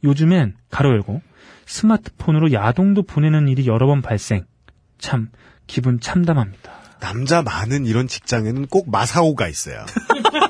[0.02, 1.20] 요즘엔 가로 열고
[1.66, 4.44] 스마트폰으로 야동도 보내는 일이 여러 번 발생.
[4.98, 5.28] 참
[5.66, 6.72] 기분 참담합니다.
[7.00, 9.84] 남자 많은 이런 직장에는 꼭 마사오가 있어요.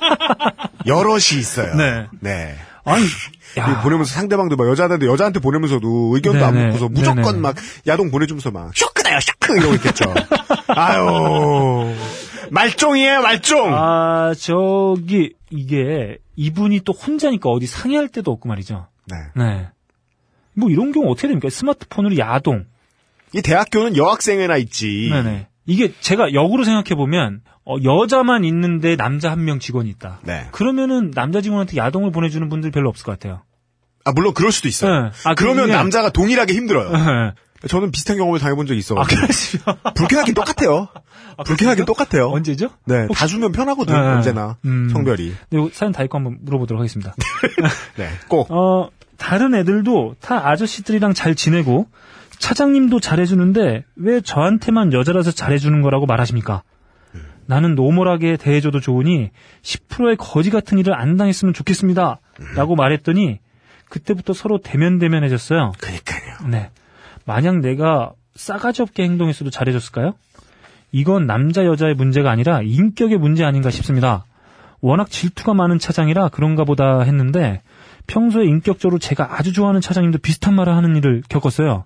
[0.86, 1.74] 여럿이 있어요.
[1.74, 2.06] 네.
[2.20, 2.54] 네.
[2.84, 3.04] 아니,
[3.56, 6.66] 야, 보내면서 상대방도 막 여자한테 여자한테 보내면서도 의견도 안 네네.
[6.66, 7.38] 묻고서 무조건 네네.
[7.38, 10.04] 막 야동 보내주면서 막 쇼크다요 쇼크 이러고 있겠죠.
[10.68, 11.94] 아유
[12.50, 13.74] 말종이에요 말종.
[13.74, 18.88] 아, 저기, 이게, 이분이 또 혼자니까 어디 상의할 데도 없고 말이죠.
[19.06, 19.16] 네.
[19.34, 19.68] 네.
[20.54, 21.48] 뭐 이런 경우 어떻게 됩니까?
[21.50, 22.66] 스마트폰으로 야동.
[23.34, 25.08] 이 대학교는 여학생이나 있지.
[25.10, 25.48] 네네.
[25.66, 30.20] 이게 제가 역으로 생각해 보면, 어, 여자만 있는데 남자 한 명 직원이 있다.
[30.22, 30.48] 네.
[30.52, 33.42] 그러면은 남자 직원한테 야동을 보내주는 분들 별로 없을 것 같아요.
[34.04, 35.04] 아 물론 그럴 수도 있어요.
[35.04, 35.10] 네.
[35.24, 36.90] 아, 그러면 그게- 남자가 동일하게 힘들어요.
[36.94, 37.32] 아,
[37.66, 38.94] 저는 비슷한 경험을 당해본 적이 있어.
[38.94, 39.76] 그러시면.
[39.94, 40.88] 불쾌하긴 똑같아요.
[41.46, 42.28] 불쾌하긴 똑같아요.
[42.28, 42.68] 언제죠?
[42.84, 44.00] 네, 다 주면 편하거든, 네.
[44.00, 44.58] 언제나.
[44.66, 44.90] 음.
[44.90, 45.32] 성별이.
[45.48, 47.14] 네, 사연 다 읽고 한번 물어보도록 하겠습니다.
[47.96, 48.50] 네, 꼭.
[48.50, 51.86] 어, 다른 애들도 다 아저씨들이랑 잘 지내고
[52.38, 56.62] 차장님도 잘해주는데 왜 저한테만 여자라서 잘해주는 거라고 말하십니까?
[57.46, 59.30] 나는 노멀하게 대해줘도 좋으니
[59.62, 62.20] 10%의 거지 같은 일을 안 당했으면 좋겠습니다.
[62.56, 63.38] 라고 말했더니
[63.88, 65.72] 그때부터 서로 대면대면해졌어요.
[65.78, 66.48] 그니까요.
[66.50, 66.70] 네.
[67.24, 70.14] 만약 내가 싸가지 없게 행동했어도 잘해줬을까요?
[70.92, 74.24] 이건 남자 여자의 문제가 아니라 인격의 문제 아닌가 싶습니다.
[74.80, 77.62] 워낙 질투가 많은 차장이라 그런가 보다 했는데
[78.06, 81.84] 평소에 인격적으로 제가 아주 좋아하는 차장님도 비슷한 말을 하는 일을 겪었어요.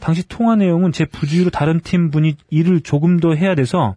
[0.00, 3.94] 당시 통화 내용은 제 부주의로 다른 팀 분이 일을 조금 더 해야 돼서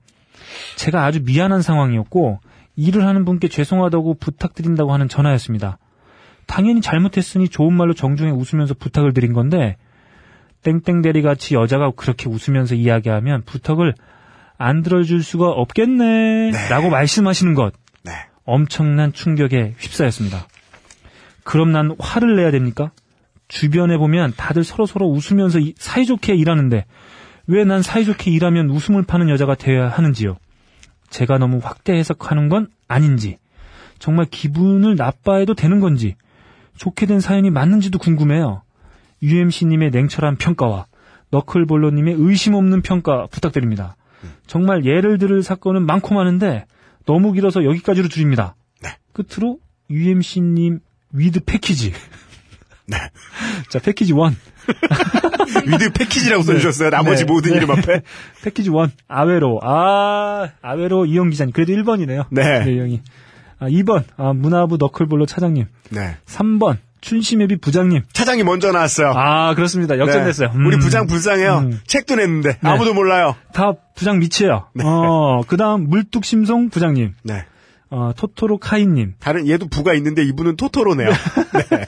[0.75, 2.39] 제가 아주 미안한 상황이었고
[2.75, 5.77] 일을 하는 분께 죄송하다고 부탁드린다고 하는 전화였습니다.
[6.47, 9.77] 당연히 잘못했으니 좋은 말로 정중히 웃으면서 부탁을 드린 건데
[10.63, 13.93] 땡땡대리 같이 여자가 그렇게 웃으면서 이야기하면 부탁을
[14.57, 18.11] 안 들어줄 수가 없겠네 라고 말씀하시는 것 네.
[18.45, 20.47] 엄청난 충격에 휩싸였습니다.
[21.43, 22.91] 그럼 난 화를 내야 됩니까?
[23.47, 26.85] 주변에 보면 다들 서로서로 웃으면서 이- 사이좋게 일하는데
[27.47, 30.37] 왜 난 사이좋게 일하면 웃음을 파는 여자가 되어야 하는지요?
[31.09, 33.37] 제가 너무 확대 해석하는 건 아닌지
[33.99, 36.15] 정말 기분을 나빠해도 되는 건지
[36.77, 38.63] 좋게 된 사연이 맞는지도 궁금해요.
[39.21, 40.87] UMC님의 냉철한 평가와
[41.29, 43.95] 너클볼로님의 의심 없는 평가 부탁드립니다.
[44.47, 46.65] 정말 예를 들을 사건은 많고 많은데
[47.05, 48.55] 너무 길어서 여기까지로 줄입니다.
[48.81, 48.89] 네.
[49.13, 50.79] 끝으로 UMC님
[51.13, 51.93] with 패키지.
[52.87, 52.97] 네.
[53.69, 54.19] 자, 패키지 1.
[55.67, 56.89] with 패키지라고 써주셨어요.
[56.89, 57.31] 나머지 네.
[57.31, 57.57] 모든 네.
[57.57, 58.01] 이름 앞에.
[58.43, 58.75] 패키지 1.
[59.07, 59.59] 아웨로.
[59.63, 61.53] 아, 아웨로 이영 기자님.
[61.53, 62.25] 그래도 1번이네요.
[62.31, 62.65] 네.
[62.67, 63.01] 이영이.
[63.59, 64.03] 아, 2번.
[64.17, 65.65] 아, 문화부 너클볼로 차장님.
[65.89, 66.17] 네.
[66.25, 66.77] 3번.
[67.01, 68.01] 춘심예비 부장님.
[68.13, 69.13] 차장이 먼저 나왔어요.
[69.15, 69.99] 아, 그렇습니다.
[69.99, 70.49] 역전됐어요.
[70.49, 70.55] 네.
[70.55, 70.65] 음.
[70.65, 71.57] 우리 부장 불쌍해요.
[71.59, 71.79] 음.
[71.85, 73.35] 책도 냈는데 아무도 몰라요.
[73.53, 74.69] 다 부장 밑이에요.
[74.83, 77.13] 어, 그 다음 물뚝심송 부장님.
[77.23, 77.45] 네.
[77.89, 79.15] 어, 토토로 카이님.
[79.19, 81.09] 다른 얘도 부가 있는데 이분은 토토로네요.
[81.69, 81.85] 네.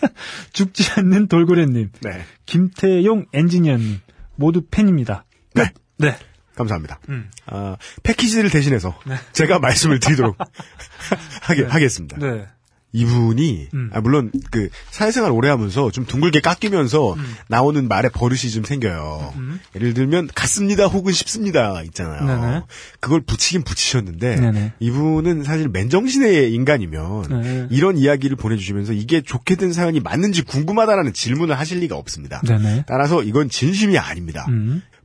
[0.54, 1.92] 죽지 않는 돌고래님.
[2.02, 2.24] 네.
[2.46, 4.00] 김태용 엔지니어님.
[4.36, 5.26] 모두 팬입니다.
[5.56, 5.62] 끝.
[5.62, 5.72] 네.
[6.10, 6.16] 네.
[6.56, 7.00] 감사합니다.
[7.10, 7.30] 음.
[7.46, 8.98] 아, 패키지를 대신해서
[9.32, 10.38] 제가 말씀을 드리도록
[11.70, 12.18] 하겠습니다.
[12.18, 12.48] 네.
[12.93, 13.89] 이분이 음.
[13.93, 17.15] 아, 물론 그 사회생활 오래 하면서 좀 둥글게 깎이면서
[17.47, 19.34] 나오는 말에 버릇이 좀 생겨요.
[19.36, 19.60] 음.
[19.76, 22.26] 예를 들면 갔습니다 혹은 싶습니다 있잖아요.
[22.26, 22.62] 네네.
[23.00, 24.73] 그걸 붙이긴 붙이셨는데 네네.
[24.80, 27.67] 이분은 사실 맨정신의 인간이면 네.
[27.69, 32.41] 이런 이야기를 보내주시면서 이게 좋게 된 사연이 맞는지 궁금하다라는 질문을 하실 리가 없습니다.
[32.47, 32.86] 네네.
[32.88, 34.47] 따라서 이건 진심이 아닙니다.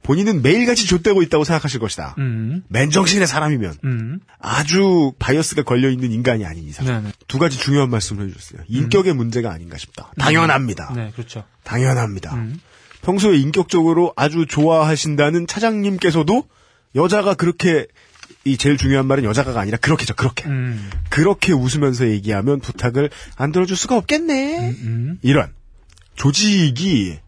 [0.02, 0.04] 음.
[0.04, 2.14] 본인은 매일같이 좆되고 있다고 생각하실 것이다.
[2.18, 2.62] 음.
[2.68, 4.20] 맨정신의 사람이면 음.
[4.38, 7.12] 아주 bias가 걸려있는 인간이 아닌 이상 네네.
[7.28, 8.64] 두 가지 중요한 말씀을 해주셨어요.
[8.68, 10.12] 인격의 문제가 아닌가 싶다.
[10.18, 10.92] 당연합니다.
[10.94, 11.44] 네, 그렇죠.
[11.64, 12.34] 당연합니다.
[12.34, 12.60] 음.
[13.02, 16.46] 평소에 인격적으로 아주 좋아하신다는 차장님께서도
[16.94, 17.86] 여자가 그렇게
[18.44, 20.14] 이 제일 중요한 말은 여자가 아니라 그렇게죠.
[20.14, 20.90] 그렇게 음.
[21.10, 24.70] 그렇게 웃으면서 얘기하면 부탁을 안 들어줄 수가 없겠네.
[24.70, 25.18] 음.
[25.22, 25.52] 이런
[26.14, 27.18] 조직이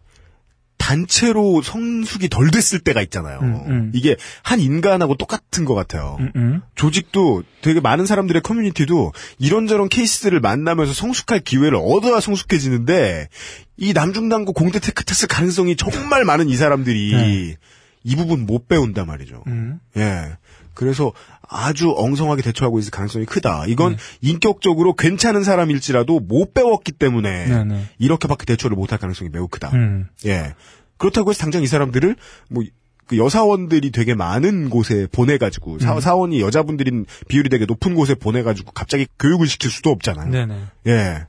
[0.85, 3.39] 단체로 성숙이 덜 됐을 때가 있잖아요.
[3.39, 3.91] 음, 음.
[3.95, 6.17] 이게 한 인간하고 똑같은 것 같아요.
[6.19, 6.31] 음.
[6.35, 6.61] 음.
[6.75, 13.29] 조직도 되게 많은 사람들의 커뮤니티도 이런저런 케이스들을 만나면서 성숙할 기회를 얻어야 성숙해지는데
[13.77, 17.57] 이 남중 남고 공대 tech 탔을 가능성이 정말 많은 이 사람들이 네.
[18.03, 19.43] 이 부분 못 배운단 말이죠.
[19.47, 19.79] 음.
[19.97, 20.37] 예.
[20.75, 21.13] 그래서
[21.47, 23.65] 아주 엉성하게 대처하고 있을 가능성이 크다.
[23.67, 23.97] 이건 네.
[24.21, 27.85] 인격적으로 괜찮은 사람일지라도 못 배웠기 때문에 네 네.
[27.97, 29.71] 이렇게밖에 대처를 못할 가능성이 매우 크다.
[29.73, 30.07] 음.
[30.25, 30.53] 예.
[30.97, 32.15] 그렇다고 해서 당장 이 사람들을
[32.49, 32.63] 뭐,
[33.07, 35.99] 그 여사원들이 되게 많은 곳에 보내가지고, 사, 음.
[35.99, 40.31] 사 원이 여자분들인 비율이 되게 높은 곳에 보내가지고 갑자기 교육을 시킬 수도 없잖아요.
[40.31, 40.63] 네네.
[40.87, 41.27] 예.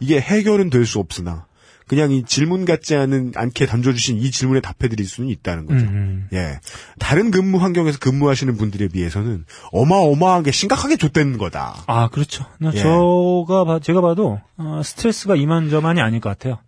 [0.00, 1.46] 이게 해결은 될 수 없으나,
[1.86, 5.84] 그냥 이 질문 같지 않은, 않게 던져주신 이 질문에 답해드릴 수는 있다는 거죠.
[5.84, 6.28] 음.
[6.32, 6.58] 예.
[6.98, 11.84] 다른 근무 환경에서 근무하시는 분들에 비해서는 어마어마하게 심각하게 좆된 거다.
[11.86, 12.46] 아, 그렇죠.
[12.58, 12.78] 나 예.
[12.78, 16.58] 저가 봐, 제가 봐도 어, 스트레스가 이만저만이 아닐 것 같아요.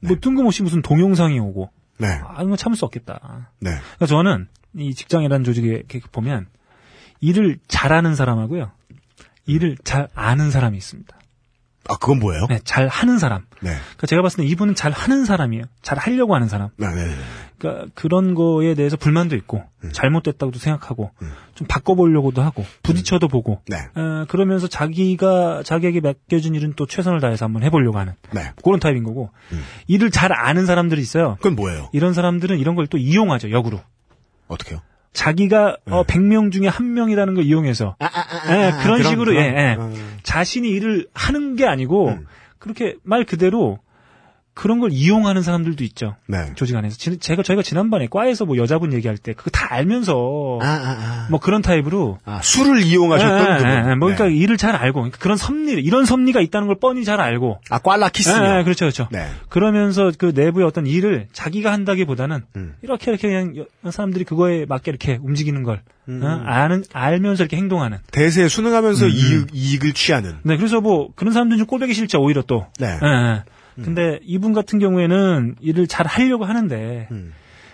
[0.00, 2.08] 뭐 뜬금없이 무슨 동영상이 오고 네.
[2.08, 3.50] 아, 이거 참을 수 없겠다.
[3.60, 3.70] 네.
[3.70, 5.82] 그러니까 저는 이 직장이라는 조직에
[6.12, 6.46] 보면
[7.20, 8.70] 일을 잘하는 사람하고요.
[9.46, 11.19] 일을 잘 아는 사람이 있습니다.
[11.88, 12.46] 아, 그건 뭐예요?
[12.48, 13.42] 네, 잘 하는 사람.
[13.60, 13.70] 네.
[13.70, 15.64] 그러니까 제가 봤을 때 이분은 잘 하는 사람이에요.
[15.82, 16.68] 잘 하려고 하는 사람.
[16.80, 17.06] 아, 네.
[17.06, 17.14] 네.
[17.58, 19.90] 그러니까 그런 거에 대해서 불만도 있고 음.
[19.92, 21.10] 잘못됐다고도 생각하고
[21.54, 23.76] 좀 바꿔보려고도 하고 부딪혀도 보고 네.
[23.94, 28.52] 어, 그러면서 자기가 자기에게 맡겨진 일은 또 최선을 다해서 한번 해보려고 하는 네.
[28.64, 29.30] 그런 타입인 거고
[29.88, 31.36] 일을 잘 아는 사람들이 있어요.
[31.36, 31.90] 그건 뭐예요?
[31.92, 33.80] 이런 사람들은 이런 걸 또 이용하죠 역으로.
[34.48, 34.80] 어떻게요?
[35.12, 39.44] 자기가 어, 100명 중에 한 명이라는 걸 이용해서 예, 그런 그런, 식으로 그런.
[39.44, 39.76] 예, 예.
[39.78, 39.92] 어.
[40.22, 42.26] 자신이 일을 하는 게 아니고 음.
[42.58, 43.78] 그렇게 말 그대로
[44.60, 46.16] 그런 걸 이용하는 사람들도 있죠.
[46.26, 46.52] 네.
[46.54, 46.98] 조직 안에서.
[46.98, 51.26] 지- 제가 저희가 지난번에 과에서 뭐 여자분 얘기할 때 그거 다 알면서 아, 아, 아.
[51.30, 53.70] 뭐 그런 타입으로 아, 술을 이용하셨던 예.
[53.86, 53.94] 예, 예.
[53.94, 54.34] 뭐 그러니까 네.
[54.34, 58.10] 일을 잘 알고 그러니까 그런 섭리 이런 섭리가 있다는 걸 뻔히 잘 알고 아, 예,
[58.12, 58.34] 키스요.
[58.58, 59.08] 예, 그렇죠 그렇죠.
[59.10, 59.28] 네.
[59.48, 62.74] 그러면서 그 내부의 어떤 일을 자기가 한다기보다는 음.
[62.82, 66.20] 이렇게 이렇게 그냥 여- 사람들이 그거에 맞게 이렇게 움직이는 걸 음.
[66.22, 66.42] 어?
[66.44, 67.96] 아는 알면서 이렇게 행동하는.
[68.12, 70.36] 대세에 순응하면서 음, 이익, 이익을 취하는.
[70.42, 72.66] 네, 그래서 뭐 그런 사람들은 좀 꼴보기 싫죠 오히려 또.
[72.78, 72.88] 네.
[73.02, 73.42] 예, 예.
[73.76, 77.32] 근데 이분 같은 경우에는 일을 잘 하려고 하는데 음.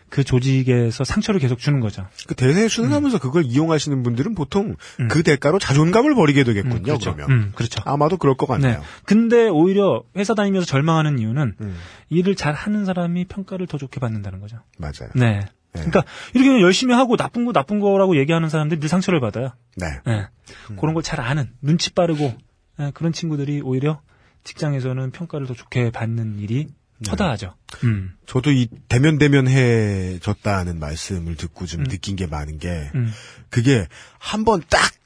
[0.08, 2.06] 그 조직에서 상처를 계속 주는 거죠.
[2.28, 5.08] 그 대세에 순응하면서 그걸 이용하시는 분들은 보통 음.
[5.08, 7.14] 그 대가로 자존감을 버리게 되겠군요, 음, 그렇죠.
[7.16, 7.36] 그러면.
[7.38, 7.82] 음, 그렇죠.
[7.84, 8.78] 아마도 그럴 것 같네요.
[8.78, 8.84] 네.
[9.04, 11.76] 근데 오히려 회사 다니면서 절망하는 이유는 음,
[12.10, 14.58] 일을 잘 하는 사람이 평가를 더 좋게 받는다는 거죠.
[14.78, 15.10] 맞아요.
[15.16, 15.40] 네.
[15.72, 19.50] 그러니까 이렇게 열심히 하고 나쁜 거 나쁜 거라고 얘기하는 사람들이 늘 상처를 받아요.
[19.76, 19.86] 네.
[20.06, 20.26] 네.
[20.78, 22.32] 그런 걸 잘 아는 눈치 빠르고
[22.80, 24.00] 예, 그런 친구들이 오히려
[24.46, 26.68] 직장에서는 평가를 더 좋게 받는 일이
[27.10, 27.54] 허다하죠.
[27.84, 28.14] 음.
[28.24, 33.12] 저도 이 대면 대면해졌다는 말씀을 듣고 좀 느낀 게 많은 게 음.
[33.50, 33.86] 그게
[34.18, 34.96] 한번 딱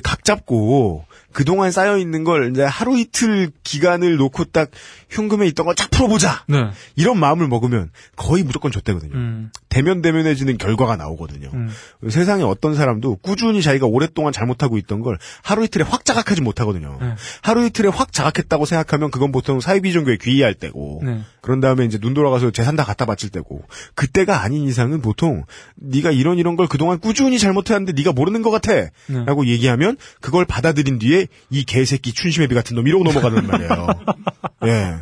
[0.00, 4.70] 각 잡고 그동안 쌓여 있는 걸 이제 하루 이틀 기간을 놓고 딱
[5.10, 6.70] 현금에 있던 걸 쫙 풀어보자 네.
[6.94, 9.14] 이런 마음을 먹으면 거의 무조건 줬대거든요.
[9.14, 9.50] 음.
[9.68, 11.50] 대면 대면해지는 결과가 나오거든요.
[11.52, 11.68] 음.
[12.08, 16.98] 세상에 어떤 사람도 꾸준히 자기가 오랫동안 잘못하고 있던 걸 하루 이틀에 확 자각하지 못하거든요.
[17.00, 17.14] 네.
[17.42, 21.22] 하루 이틀에 확 자각했다고 생각하면 그건 보통 사회비종교에 귀의할 때고 네.
[21.40, 23.62] 그런 다음에 이제 눈 돌아가서 재산 다 갖다 바칠 때고
[23.94, 28.72] 그때가 아닌 이상은 보통 네가 이런 이런 걸 그동안 꾸준히 잘못해왔는데 네가 모르는 것 같아
[28.72, 29.24] 네.
[29.26, 33.86] 라고 얘기하면 그걸 받아들인 뒤에 이 개새끼 춘심애비 같은 놈 이러고 넘어가는 말이에요.
[34.66, 34.98] 예.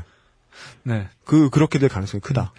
[0.84, 1.08] 네.
[1.24, 2.52] 그 그렇게 될 가능성이 크다.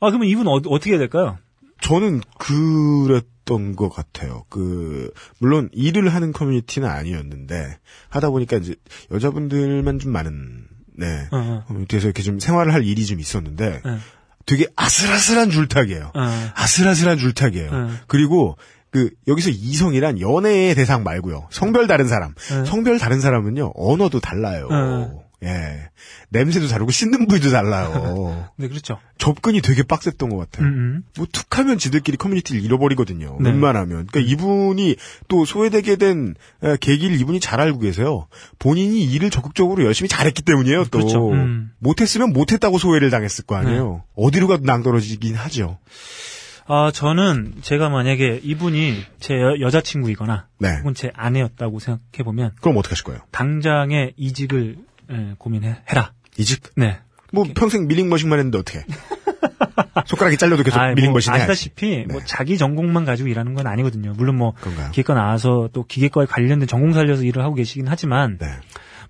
[0.00, 1.38] 아 그러면 이분 어, 어떻게 해야 될까요?
[1.80, 4.44] 저는 그랬던 것 같아요.
[4.48, 8.74] 그 물론 일을 하는 커뮤니티는 아니었는데 하다 보니까 이제
[9.10, 10.66] 여자분들만 좀 많은
[10.96, 11.64] 네 어, 어.
[11.66, 13.98] 커뮤니티에서 이렇게 좀 생활을 할 일이 좀 있었는데 네.
[14.46, 16.12] 되게 아슬아슬한 줄타기예요.
[16.14, 16.50] 어.
[16.54, 17.70] 아슬아슬한 줄타기예요.
[17.86, 17.92] 네.
[18.06, 18.56] 그리고
[18.90, 21.48] 그 여기서 이성이란 연애의 대상 말고요.
[21.50, 22.34] 성별 다른 사람.
[22.34, 22.64] 네.
[22.64, 23.72] 성별 다른 사람은요.
[23.74, 24.68] 언어도 달라요.
[25.42, 25.88] 예.
[26.28, 28.50] 냄새도 다르고 씻는 부위도 달라요.
[28.56, 28.98] 네 그렇죠.
[29.18, 30.66] 접근이 되게 빡셌던 것 같아요.
[30.66, 31.02] 음, 음.
[31.16, 33.38] 뭐 툭하면 지들끼리 커뮤니티를 잃어버리거든요.
[33.40, 33.50] 네.
[33.50, 34.06] 웬만하면.
[34.06, 34.96] 그러니까 이분이
[35.28, 38.26] 또 소외되게 된 에, 계기를 이분이 잘 알고 계세요.
[38.58, 40.84] 본인이 일을 적극적으로 열심히 잘했기 때문이에요.
[40.84, 41.30] 또 그렇죠.
[41.30, 41.70] 음.
[41.78, 44.04] 못했으면 못했다고 소외를 당했을 거 아니에요.
[44.16, 45.78] 어디로 가도 낭떨어지긴 하죠.
[46.72, 50.76] 아 저는 제가 만약에 이분이 제 여, 여자친구이거나 네.
[50.78, 53.22] 혹은 제 아내였다고 생각해 보면 그럼 어떻게 하실 거예요?
[53.32, 54.76] 당장의 이직을
[55.10, 56.12] 예, 고민해라.
[56.38, 56.62] 이직?
[56.76, 57.00] 네.
[57.32, 58.84] 뭐 평생 밀링머신만 했는데 어떻게?
[60.06, 61.50] 손가락이 잘려도 계속 뭐 밀링머신 해야지.
[61.50, 64.12] 아시다시피 뭐 자기 전공만 가지고 일하는 건 아니거든요.
[64.16, 64.92] 물론 뭐 그런가요?
[64.92, 68.46] 기계과 나와서 또 기계과에 관련된 전공 살려서 일을 하고 계시긴 하지만 네.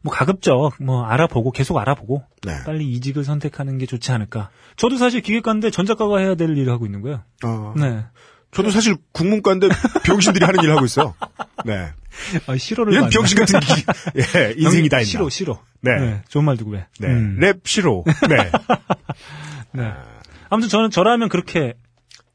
[0.02, 2.56] 뭐 가급적 뭐 알아보고 계속 알아보고 네.
[2.64, 4.50] 빨리 이직을 선택하는 게 좋지 않을까.
[4.76, 7.22] 저도 사실 기계과인데 전작가가 해야 될 일을 하고 있는 거예요.
[7.44, 8.04] 어, 네.
[8.52, 9.68] 저도 사실 국문과인데
[10.04, 11.14] 병신들이 하는 일을 하고 있어요.
[11.64, 11.90] 네.
[12.46, 13.84] 아, 싫어를 이런 병신 같은 기,
[14.16, 15.04] 예, 인생이 다 있나.
[15.04, 15.62] 싫어, 싫어.
[15.80, 16.22] 네.
[16.28, 16.86] 좋은 말 두고 왜.
[16.98, 17.08] 네.
[17.08, 17.36] 음.
[17.38, 18.02] 랩 싫어.
[18.28, 18.50] 네.
[19.72, 19.92] 네.
[20.48, 21.74] 아무튼 저는 저라면 그렇게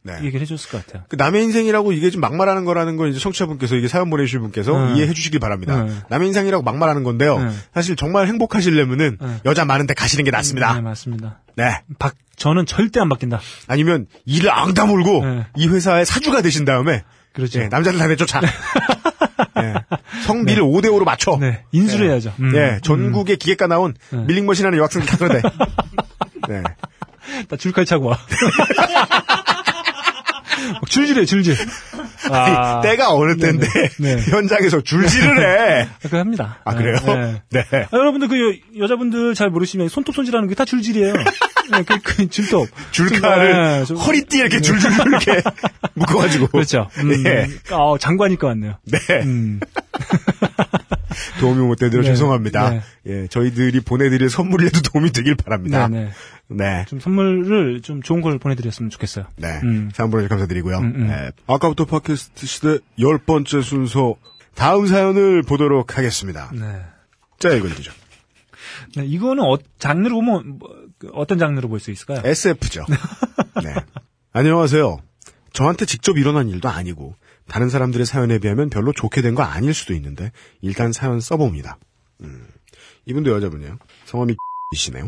[0.06, 0.14] 네.
[0.22, 1.04] 얘기를 해줬을 것 같아요.
[1.10, 4.98] 그 남의 인생이라고 이게 좀 막말하는 거라는 걸 이제 청취자분께서 이게 사연 보내주신 분께서 네.
[4.98, 5.84] 이해해 주시길 바랍니다.
[5.84, 5.94] 네.
[6.10, 7.40] 남의 인생이라고 막말하는 건데요.
[7.40, 7.50] 네.
[7.74, 9.28] 사실 정말 행복하시려면은 네.
[9.46, 10.76] 여자 많은데 가시는 게 낫습니다.
[10.76, 11.40] 네, 맞습니다.
[11.56, 11.82] 네.
[11.98, 13.40] 박, 저는 절대 안 바뀐다.
[13.68, 15.48] 아니면 일을 앙다 물고 네.
[15.56, 17.04] 이 회사의 사주가 되신 다음에
[17.34, 17.60] 그렇죠.
[17.62, 18.42] 예, 남자들 다 내쫓아.
[19.58, 19.74] 예,
[20.28, 21.38] 성비를 5대 5로 맞춰.
[21.42, 21.64] 네.
[21.72, 22.32] 인수를 해야죠.
[22.40, 22.56] 음.
[22.56, 24.20] 예, 전국에 기계과 나온 네.
[24.20, 25.42] 밀링머신 하는 여학생들 다 끌어대.
[26.48, 26.64] 네.
[27.50, 28.20] 나 줄칼 차고 와.
[30.74, 31.56] 막 줄질해, 줄질.
[32.32, 33.68] 아, 때가 어느 때인데
[34.00, 34.16] 네.
[34.16, 34.22] 네.
[34.32, 35.40] 현장에서 줄질을
[35.82, 35.88] 해.
[36.02, 36.60] 그거 합니다.
[36.66, 36.96] 아 그래요?
[37.06, 37.42] 네.
[37.52, 37.88] 네.
[37.92, 41.14] 아, 여러분들 그 여, 자분들잘 모르시면 손톱 손질하는 게 다 줄질이에요.
[41.72, 42.70] 네, 그, 그 줄톱.
[42.92, 45.42] 줄칼을 네, 좀- 허리띠에 이렇게 줄줄 이렇게
[45.96, 46.48] 묶어가지고.
[46.48, 46.90] 그렇죠.
[47.00, 47.48] 음, 예.
[47.72, 48.78] 어, 장관일 것 같네요.
[48.86, 49.00] 네.
[49.24, 49.60] 음.
[51.40, 52.08] 도움이 못 되드려 네.
[52.10, 52.70] 죄송합니다.
[52.70, 52.82] 네.
[53.08, 55.88] 예, 저희들이 보내드릴 선물이라도 도움이 되길 바랍니다.
[55.88, 56.10] 네,
[56.48, 56.78] 네.
[56.80, 56.86] 네.
[56.88, 59.26] 좀 선물을 좀 좋은 걸 보내드렸으면 좋겠어요.
[59.38, 59.60] 네.
[59.64, 59.90] 음.
[59.94, 60.78] 사연 보내주셔서 감사드리고요.
[60.78, 61.08] 음, 음.
[61.08, 61.32] 네.
[61.48, 64.16] 아까부터 팟캐스트 시대 열 번째 순서
[64.54, 66.52] 다음 사연을 보도록 하겠습니다.
[66.54, 66.82] 네.
[67.40, 67.92] 자, 읽어드리죠.
[68.96, 72.22] 네, 이거는 어, 장르로 보면 뭐, 그 어떤 장르로 볼 수 있을까요?
[72.24, 72.86] SF죠.
[73.64, 73.74] 네.
[74.34, 74.98] 안녕하세요.
[75.54, 77.16] 저한테 직접 일어난 일도 아니고
[77.48, 80.32] 다른 사람들의 사연에 비하면 별로 좋게 된 거 아닐 수도 있는데
[80.62, 81.78] 일단 사연 써봅니다.
[82.22, 82.48] 음,
[83.06, 83.78] 이분도 여자분이에요.
[84.06, 84.36] 성함이
[84.74, 85.08] 이시네요.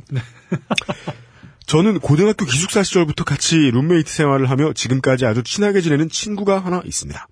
[1.68, 7.28] 저는 고등학교 기숙사 시절부터 같이 룸메이트 생활을 하며 지금까지 아주 친하게 지내는 친구가 하나 있습니다.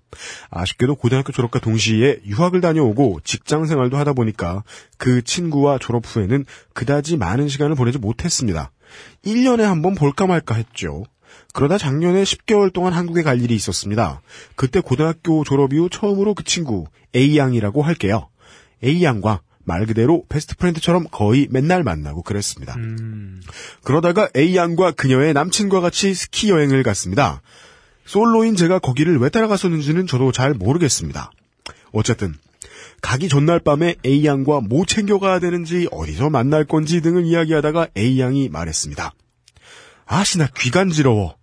[0.50, 4.62] 아쉽게도 고등학교 졸업과 동시에 유학을 다녀오고 직장 생활도 하다 보니까
[4.98, 8.72] 그 친구와 졸업 후에는 그다지 많은 시간을 보내지 못했습니다.
[9.24, 11.04] 1년에 한 번 볼까 말까 했죠.
[11.54, 14.20] 그러다 작년에 10개월 동안 한국에 갈 일이 있었습니다.
[14.54, 16.84] 그때 고등학교 졸업 이후 처음으로 그 친구
[17.14, 18.28] A양이라고 할게요.
[18.84, 22.74] A양과 말 그대로 베스트 프렌드처럼 거의 맨날 만나고 그랬습니다.
[22.76, 23.42] 음,
[23.82, 27.42] 그러다가 A양과 그녀의 남친과 같이 스키 여행을 갔습니다.
[28.04, 31.32] 솔로인 제가 거기를 왜 따라갔었는지는 저도 잘 모르겠습니다.
[31.92, 32.34] 어쨌든
[33.02, 39.12] 가기 전날 밤에 A양과 뭐 챙겨가야 되는지 어디서 만날 건지 등을 이야기하다가 A양이 말했습니다.
[40.06, 41.36] 아씨 나 귀 간지러워.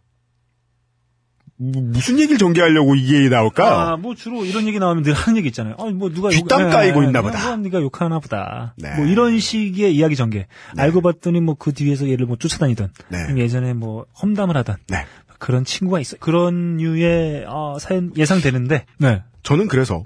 [1.72, 3.92] 무- 무슨 얘기를 전개하려고 이게 나올까?
[3.94, 5.76] 아, 뭐 주로 이런 얘기 나오면 늘 하는 얘기 있잖아요.
[5.80, 7.48] 아, 뭐 누가 뒷담 욕- 까이고 예, 있나 예, 보다.
[7.48, 8.74] 뭐 네가 욕하나 보다.
[8.78, 8.96] 네.
[8.96, 10.48] 뭐 이런 식의 이야기 전개.
[10.78, 13.18] 알고 봤더니 뭐 그 뒤에서 얘를 뭐 쫓아다니던 네.
[13.38, 15.06] 예전에 뭐 험담을 하던 네.
[15.40, 16.18] 그런 친구가 있어.
[16.20, 18.86] 그런 류의 어, 사연 예상되는데.
[18.98, 19.22] 네.
[19.44, 20.04] 저는 그래서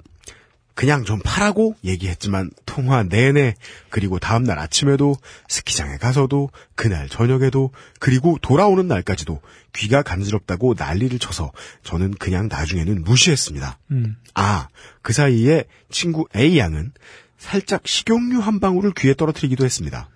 [0.78, 3.56] 그냥 좀 파라고 얘기했지만 통화 내내
[3.90, 5.16] 그리고 다음날 아침에도
[5.48, 9.40] 스키장에 가서도 그날 저녁에도 그리고 돌아오는 날까지도
[9.72, 11.50] 귀가 간지럽다고 난리를 쳐서
[11.82, 13.76] 저는 그냥 나중에는 무시했습니다.
[13.90, 14.14] 음.
[14.34, 14.68] 아,
[15.02, 16.92] 그 사이에 친구 A양은
[17.38, 20.08] 살짝 식용유 한 방울을 귀에 떨어뜨리기도 했습니다.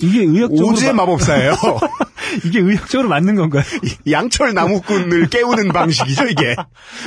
[0.00, 1.52] 이게 의학적으로 오지의 마- 마법사예요.
[2.44, 3.62] 이게 의학적으로 맞는 건가요?
[4.04, 6.56] 이 양철 나무꾼을 깨우는 방식이죠, 이게.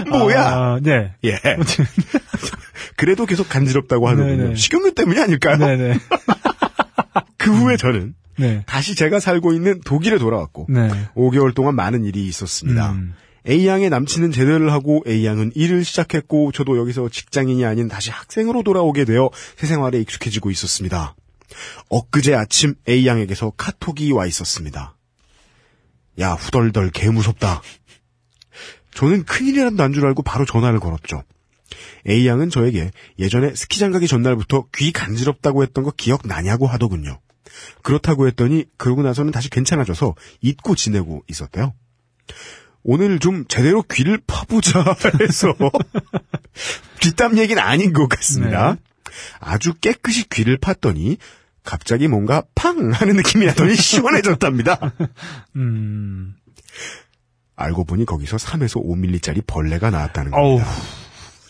[0.09, 0.41] 뭐야?
[0.41, 1.13] 아, 네.
[1.23, 1.37] 예.
[2.95, 4.43] 그래도 계속 간지럽다고 하는군요.
[4.43, 4.55] 네네.
[4.55, 5.57] 식용유 때문이 아닐까요?
[5.57, 5.97] 네네.
[7.37, 8.63] 그 후에 저는 네.
[8.65, 10.89] 다시 제가 살고 있는 독일에 돌아왔고 네.
[11.15, 12.91] 5개월 동안 많은 일이 있었습니다.
[12.91, 13.13] 음.
[13.47, 19.31] A양의 남친은 제대를 하고 A양은 일을 시작했고 저도 여기서 직장인이 아닌 다시 학생으로 돌아오게 되어
[19.57, 21.15] 새 생활에 익숙해지고 있었습니다.
[21.89, 24.95] 엊그제 아침 A양에게서 카톡이 와 있었습니다.
[26.19, 27.61] 야 후덜덜 개 무섭다.
[28.93, 31.23] 저는 큰일이란 난 줄 알고 바로 전화를 걸었죠.
[32.07, 37.19] A양은 저에게 예전에 스키장 가기 전날부터 귀 간지럽다고 했던 거 기억나냐고 하더군요.
[37.81, 41.73] 그렇다고 했더니 그러고 나서는 다시 괜찮아져서 잊고 지내고 있었대요.
[42.83, 44.83] 오늘 좀 제대로 귀를 파보자
[45.21, 45.53] 해서
[46.99, 48.75] 뒷담 얘기는 아닌 것 같습니다.
[49.39, 51.17] 아주 깨끗이 귀를 팠더니
[51.63, 54.93] 갑자기 뭔가 팡 하는 느낌이 나더니 시원해졌답니다.
[55.55, 56.35] 음.
[57.55, 60.57] 알고 보니 거기서 3에서 5mm짜리 벌레가 나왔다는 어우.
[60.57, 60.71] 겁니다.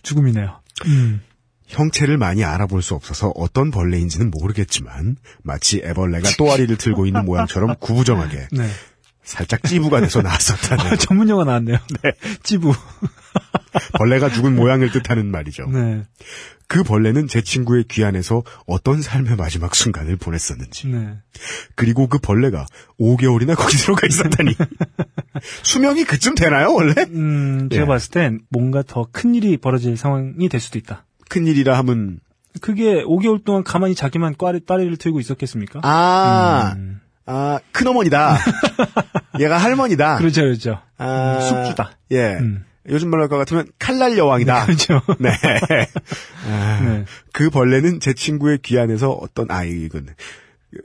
[0.03, 0.59] 죽음이네요.
[0.87, 1.21] 음.
[1.67, 8.47] 형체를 많이 알아볼 수 없어서 어떤 벌레인지는 모르겠지만 마치 애벌레가 또아리를 들고 있는 모양처럼 구부정하게
[8.51, 8.69] 네.
[9.31, 11.77] 살짝 찌부가 돼서 나왔었다는 전문 용어 나왔네요.
[12.03, 12.11] 네.
[12.43, 12.73] 찌부.
[13.97, 15.65] 벌레가 죽은 모양을 뜻하는 말이죠.
[15.67, 16.03] 네.
[16.67, 21.17] 그 벌레는 제 친구의 귀 안에서 어떤 삶의 마지막 순간을 보냈었는지 네.
[21.75, 22.65] 그리고 그 벌레가
[22.99, 24.53] 5개월이나 거기 들어가 있었다니
[25.63, 26.93] 수명이 그쯤 되나요 원래?
[27.09, 27.87] 음, 제가 예.
[27.87, 31.05] 봤을 땐 뭔가 더 큰 일이 벌어질 상황이 될 수도 있다.
[31.29, 32.19] 큰 일이라 하면
[32.61, 35.79] 그게 5개월 동안 가만히 자기만 꽈리, 빠리를 틀고 있었겠습니까?
[35.83, 37.00] 아, 음.
[37.33, 38.37] 아 큰어머니다
[39.39, 40.81] 얘가 할머니다 그렇죠, 그렇죠.
[40.97, 41.97] 아, 숙주다.
[42.11, 42.65] 예 음.
[42.89, 45.01] 요즘 말로 할 것 같으면 칼날 여왕이다 그렇죠.
[45.19, 45.29] 네.
[46.49, 47.05] 아, 네.
[47.31, 50.07] 그 벌레는 제 친구의 귀 안에서 어떤 아이건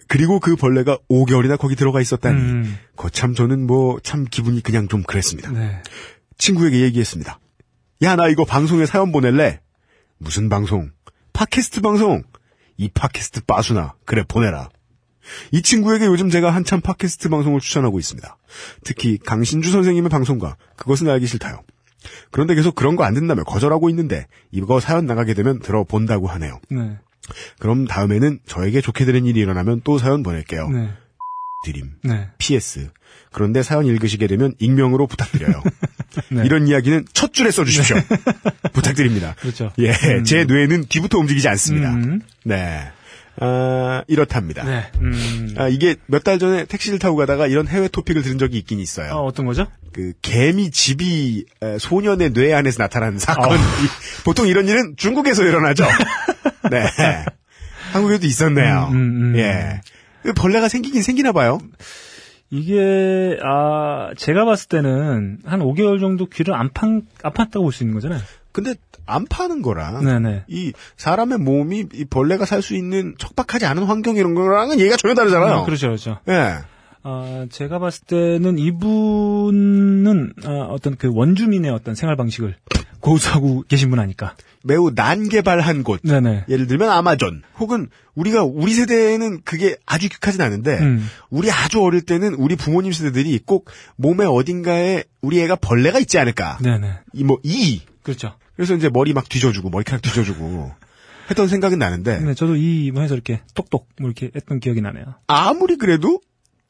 [0.09, 2.79] 그리고 그 벌레가 5개월이나 거기 들어가 있었다니 음.
[2.97, 5.51] 거참 저는 뭐 참 기분이 그냥 좀 그랬습니다.
[5.53, 5.83] 네.
[6.39, 7.39] 친구에게 얘기했습니다.
[8.03, 9.61] 야 나 이거 방송에 사연 보낼래?
[10.19, 10.91] 무슨 방송?
[11.33, 12.23] 팟캐스트 방송.
[12.77, 14.69] 이 팟캐스트 빠수나 그래 보내라.
[15.51, 18.37] 이 친구에게 요즘 제가 한참 팟캐스트 방송을 추천하고 있습니다.
[18.85, 21.63] 특히 강신주 선생님의 방송과 그것은 알기 싫다요.
[22.31, 26.61] 그런데 계속 그런 거 안 된다며 거절하고 있는데 이거 사연 나가게 되면 들어본다고 하네요.
[26.71, 26.99] 네.
[27.59, 30.69] 그럼 다음에는 저에게 좋게 되는 일이 일어나면 또 사연 보낼게요.
[30.69, 30.91] 네.
[31.65, 31.91] 드림.
[32.05, 32.29] 네.
[32.39, 32.91] PS.
[33.33, 35.63] 그런데 사연 읽으시게 되면 익명으로 부탁드려요.
[36.31, 36.43] 네.
[36.45, 37.97] 이런 이야기는 첫 줄에 써주십시오.
[38.73, 39.35] 부탁드립니다.
[39.41, 39.73] 그렇죠.
[39.79, 39.93] 예,
[40.25, 41.93] 제 뇌는 뒤부터 움직이지 않습니다.
[41.95, 42.21] 음.
[42.45, 42.91] 네.
[43.39, 44.65] 아, 이렇답니다.
[44.65, 44.91] 네.
[45.01, 45.55] 음.
[45.59, 49.13] 아, 이게 몇 달 전에 택시를 타고 가다가 이런 해외 토픽을 들은 적이 있긴 있어요.
[49.13, 49.67] 어, 어떤 거죠?
[49.93, 53.53] 그 개미 집이 에, 소년의 뇌 안에서 나타나는 사건.
[53.53, 53.55] 어.
[53.55, 55.85] 이- 보통 이런 일은 중국에서 일어나죠.
[56.71, 56.87] 네.
[57.93, 58.89] 한국에도 있었네요.
[58.93, 59.39] 음, 음, 음.
[59.39, 59.81] 예.
[60.23, 61.59] 그 벌레가 생기긴 생기나 봐요.
[62.51, 67.83] 이게, 아, 제가 봤을 때는 한 5개월 정도 귀를 안 판, 안 팠다고 볼 수
[67.83, 68.21] 있는 거잖아요.
[68.53, 68.75] 근데
[69.07, 70.45] 안 파는 거랑 네네.
[70.49, 75.15] 이 사람의 몸이 이 벌레가 살 수 있는 척박하지 않은 환경 이런 거랑은 얘기가 전혀
[75.15, 75.61] 다르잖아요.
[75.61, 76.19] 음, 그렇죠, 그렇죠.
[76.29, 76.59] 예.
[77.03, 82.57] 아, 제가 봤을 때는 이분은 아, 어떤 그 원주민의 어떤 생활 방식을
[83.01, 84.35] 고수하고 계신 분 아닐까.
[84.65, 86.01] 매우 난개발한 곳.
[86.03, 86.47] 네네.
[86.49, 87.43] 예를 들면 아마존.
[87.61, 91.07] 혹은 우리가 우리 세대에는 그게 아주 익숙하진 않은데 음.
[91.31, 96.59] 우리 아주 어릴 때는 우리 부모님 세대들이 꼭 몸에 어딘가에 우리 애가 벌레가 있지 않을까.
[96.63, 96.91] 네네.
[97.15, 98.35] 이 뭐 이 그렇죠.
[98.57, 100.73] 그래서 이제 머리 막 뒤져주고 머리카락 뒤져주고
[101.31, 105.05] 했던 생각은 나는데 네, 저도 이 뭐 해서 이렇게 똑똑 뭐 이렇게 했던 기억이 나네요.
[105.27, 106.21] 아무리 그래도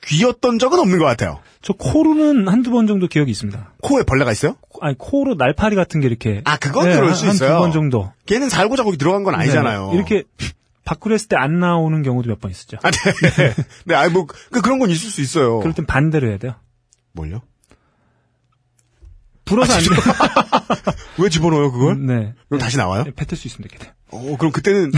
[0.05, 1.41] 귀였던 적은 없는 것 같아요.
[1.63, 3.73] 저 코로는 한두 번 정도 기억이 있습니다.
[3.83, 4.57] 코에 벌레가 있어요?
[4.69, 7.51] 코- 아니 코로 날파리 같은 게 이렇게 아 그건 그럴 수 있어요.
[7.55, 8.13] 한 두 번 정도.
[8.27, 9.89] 걔는 살고자 거기 들어간 건 아니잖아요.
[9.91, 10.25] 네, 이렇게
[10.85, 12.77] 밖으로 했을 때 안 나오는 경우도 몇 번 있었죠.
[12.83, 13.55] 아, 네.
[13.87, 15.59] 네, 아니, 뭐, 그, 그런 건 있을 수 있어요.
[15.59, 16.55] 그럴 땐 반대로 해야 돼요.
[17.13, 17.43] 뭘요?
[19.47, 19.91] 불어서 안 돼요.
[21.19, 22.05] 왜 집어넣어요, 그걸?
[22.05, 22.35] 네.
[22.49, 23.05] 그럼 다시 나와요?
[23.05, 23.91] 네, 뱉을 수 있으면 돼요.
[24.11, 24.93] 어, 그럼 그때는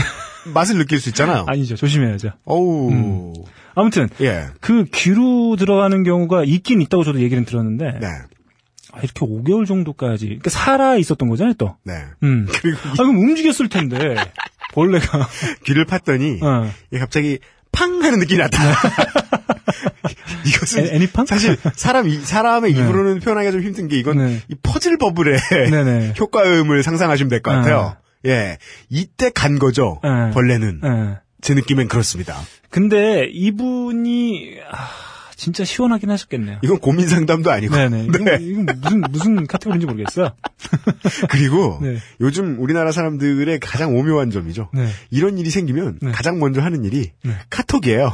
[0.53, 1.45] 맛을 느낄 수 있잖아요.
[1.47, 1.75] 아니죠.
[1.75, 2.31] 조심해야죠.
[2.43, 3.33] 어우.
[3.75, 4.47] 아무튼 예.
[4.59, 8.07] 그 귀로 들어가는 경우가 있긴 있다고 저도 얘기는 들었는데 네.
[8.91, 11.77] 아, 이렇게 5개월 정도까지 그러니까 살아 있었던 거잖아요, 또.
[11.83, 11.93] 네.
[12.23, 12.47] 음.
[12.51, 14.15] 그리고 아, 그럼 움직였을 텐데
[14.73, 15.27] 벌레가.
[15.65, 16.71] 귀를 팠더니, 어.
[16.93, 17.39] 얘 갑자기
[17.71, 18.57] 팡 하는 느낌이 나타.
[20.45, 21.25] 이것은 애- 애니팡?
[21.25, 22.79] 사실 사람 이 사람의 네.
[22.79, 24.41] 입으로는 표현하기가 좀 힘든 게 이건 네.
[24.47, 25.39] 이 퍼즐 버블의
[25.69, 26.13] 네네.
[26.19, 27.95] 효과음을 상상하시면 될 것 같아요.
[28.25, 28.57] 예,
[28.89, 29.99] 이때 간 거죠.
[30.03, 30.31] 네.
[30.31, 31.17] 벌레는 예.
[31.41, 32.35] 제 느낌엔 그렇습니다.
[32.69, 34.89] 근데 이분이 아,
[35.37, 36.57] 진짜 시원하긴 하셨겠네요.
[36.61, 37.73] 이건 고민 상담도 아니고.
[37.77, 38.03] 네네.
[38.09, 38.37] 이건, 네.
[38.41, 40.31] 이건 무슨 무슨 카테고리인지 모르겠어요.
[41.31, 41.95] 그리고 네.
[42.19, 44.69] 요즘 우리나라 사람들의 가장 오묘한 점이죠.
[44.73, 44.87] 네.
[45.11, 46.11] 이런 일이 생기면 네.
[46.11, 47.13] 가장 먼저 하는 일이
[47.49, 48.11] 카톡이에요.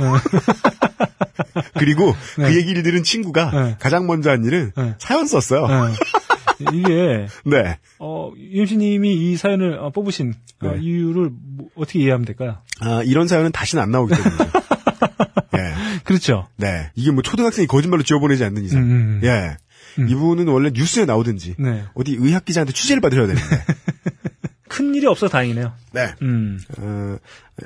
[1.78, 2.48] 그리고 네.
[2.48, 3.76] 그 얘기를 들은 친구가 네.
[3.80, 4.96] 가장 먼저 한 일은 네.
[5.00, 5.68] 사연 썼어요.
[5.70, 6.68] 예.
[6.74, 7.78] 이게 네.
[8.00, 10.82] 어, 유엠씨님이 이 사연을 어, 뽑으신 어, 네.
[10.82, 12.58] 이유를 뭐, 어떻게 이해하면 될까요?
[12.80, 14.36] 아, 이런 사연은 다시는 안 나오기 때문에.
[15.58, 16.00] 예.
[16.04, 16.48] 그렇죠.
[16.58, 16.92] 네.
[16.96, 18.82] 이게 뭐 초등학생이 거짓말로 지어보내지 않는 이상.
[18.82, 19.22] 음, 음.
[19.24, 19.58] 예.
[20.00, 20.10] 음.
[20.10, 21.84] 이분은 원래 뉴스에 나오든지 네.
[21.94, 23.48] 어디 의학 기자한테 취재를 받으셔야 되는데.
[24.68, 25.74] 큰 일이 없어 다행이네요.
[25.96, 26.14] 네.
[26.22, 26.60] 음.
[26.78, 27.18] 어,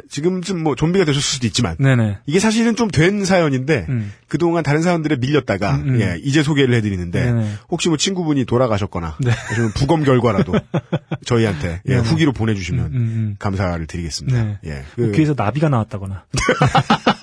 [0.08, 2.20] 지금쯤 뭐 좀비가 되셨을 수도 있지만 네네.
[2.28, 4.14] 이게 사실은 좀 된 사연인데 음.
[4.28, 6.02] 그동안 다른 사연들에 밀렸다가 음, 음.
[6.02, 7.54] 예, 이제 소개를 해드리는데 네네.
[7.70, 9.32] 혹시 뭐 친구분이 돌아가셨거나 네.
[9.76, 10.54] 부검 결과라도
[11.26, 11.96] 저희한테 예.
[11.96, 13.36] 후기로 보내주시면 음, 음.
[13.40, 14.44] 감사를 드리겠습니다.
[14.44, 14.60] 네.
[14.66, 16.26] 예, 뭐 그, 귀에서 나비가 나왔다거나.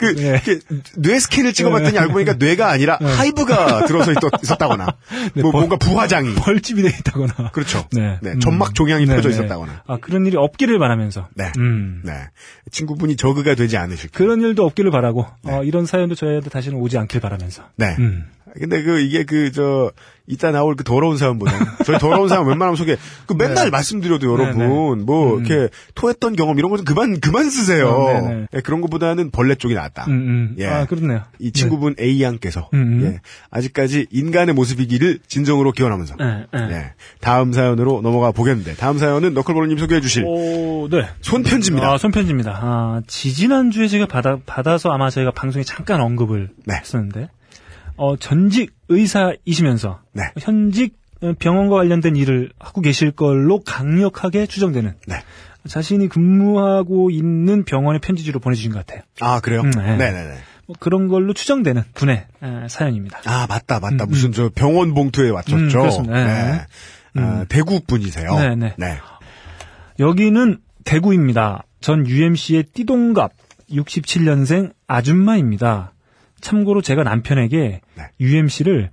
[0.00, 0.28] 그 네.
[0.28, 0.58] 이렇게
[0.96, 4.86] 뇌 스캔을 찍어봤더니 알고 보니까 뇌가 아니라 하이브가 들어서 있, 있었다거나
[5.34, 7.50] 네, 뭐 벌- 뭔가 부화장이 벌집이 돼 있다거나.
[7.52, 7.86] 그렇죠.
[7.92, 8.18] 네.
[8.22, 8.40] 네, 음.
[8.40, 9.34] 점막 종양이 네, 펴져 네.
[9.34, 9.82] 있었다거나.
[9.86, 11.28] 아, 그런 일이 없기를 바라면서.
[11.34, 11.52] 네.
[11.58, 12.00] 음.
[12.02, 12.12] 네.
[12.70, 17.20] 친구분이 저그가 되지 않으실 그런 일도 없기를 바라고, 어, 이런 사연도 저희한테 다시는 오지 않길
[17.20, 17.64] 바라면서.
[17.76, 17.94] 네.
[17.98, 18.24] 음.
[18.58, 19.92] 근데 그 이게 그 저
[20.26, 21.52] 이따 나올 그 더러운 사연보다
[21.84, 22.96] 저희 더러운 사연 웬만하면 소개
[23.26, 23.70] 그 맨날 네.
[23.70, 25.04] 말씀드려도 여러분 네, 네.
[25.04, 25.44] 뭐 음.
[25.44, 27.88] 이렇게 토했던 경험 이런 거 좀 그만 그만 쓰세요.
[27.88, 28.46] 어, 네, 네.
[28.54, 30.04] 예, 그런 것보다는 벌레 쪽이 낫다.
[30.06, 30.54] 음, 음.
[30.58, 30.66] 예.
[30.66, 31.22] 아, 그렇네요.
[31.40, 32.70] 이 친구분 A 양께서.
[32.72, 33.18] 예,
[33.50, 36.68] 아직까지 인간의 모습이기를 진정으로 기원하면서 네, 네.
[36.70, 41.08] 예, 다음 사연으로 넘어가 보겠는데 다음 사연은 너클볼님 소개해 주실 오, 네.
[41.22, 41.92] 손편지입니다.
[41.92, 42.52] 아, 손편지입니다.
[42.62, 46.76] 아, 지지난 주에 제가 받아, 받아서 아마 저희가 방송에 잠깐 언급을 네.
[46.76, 47.28] 했었는데,
[48.00, 50.22] 어, 전직 의사이시면서, 네.
[50.38, 55.16] 현직 어, 병원과 관련된 일을 하고 계실 걸로 강력하게 추정되는, 네.
[55.68, 59.02] 자신이 근무하고 있는 병원의 편지지로 보내주신 것 같아요.
[59.20, 59.60] 아 그래요?
[59.60, 59.96] 음, 네.
[59.98, 60.34] 네네네.
[60.66, 63.20] 뭐 그런 걸로 추정되는 분의 에, 사연입니다.
[63.26, 65.56] 아 맞다 맞다 무슨 저 병원 봉투에 왔었죠.
[65.56, 66.14] 음, 그렇습니다.
[66.14, 66.66] 네.
[67.12, 67.22] 네.
[67.22, 68.34] 아, 대구 분이세요.
[68.38, 68.74] 네, 네.
[68.78, 68.96] 네.
[69.98, 71.64] 여기는 대구입니다.
[71.82, 73.32] 전 UMC의 띠동갑
[73.70, 75.92] 67년생 아줌마입니다.
[76.40, 78.24] 참고로 제가 남편에게 네.
[78.24, 78.90] UMC를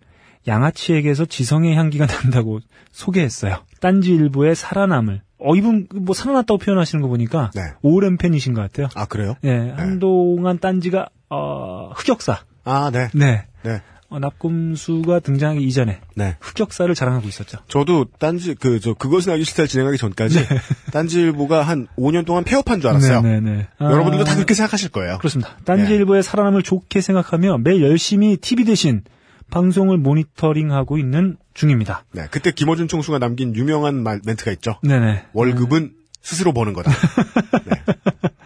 [0.47, 2.59] 양아치에게서 지성의 향기가 난다고
[2.91, 3.57] 소개했어요.
[3.81, 5.21] 딴지 일부의 살아남을.
[5.39, 7.61] 어, 이분 뭐 살아났다고 표현하시는 거 보니까 네.
[7.81, 8.87] 오랜 팬이신 것 같아요.
[8.95, 9.35] 아 그래요?
[9.43, 12.39] 예, 한동안 딴지가 어, 흑역사.
[12.63, 13.09] 아 네.
[13.13, 13.45] 네.
[13.63, 13.81] 네.
[14.09, 16.37] 어, 납검수가 등장하기 이전에 네.
[16.39, 17.57] 흑역사를 자랑하고 있었죠.
[17.67, 20.39] 저도 딴지 그 저 그것은 알기 싫다를 진행하기 전까지
[20.93, 23.21] 딴지일보가 한 5년 동안 폐업한 줄 알았어요.
[23.21, 23.67] 네, 네, 네.
[23.79, 25.17] 아, 여러분들도 다 그렇게 생각하실 거예요.
[25.17, 25.57] 그렇습니다.
[25.65, 25.95] 딴지 네.
[25.95, 29.01] 일보의 살아남을 좋게 생각하며 매일 열심히 TV 대신
[29.49, 32.05] 방송을 모니터링하고 있는 중입니다.
[32.11, 34.79] 네, 그때 김어준 총수가 남긴 유명한 말, 멘트가 있죠.
[34.83, 35.25] 네네.
[35.33, 35.91] 월급은
[36.21, 36.91] 스스로 버는 거다.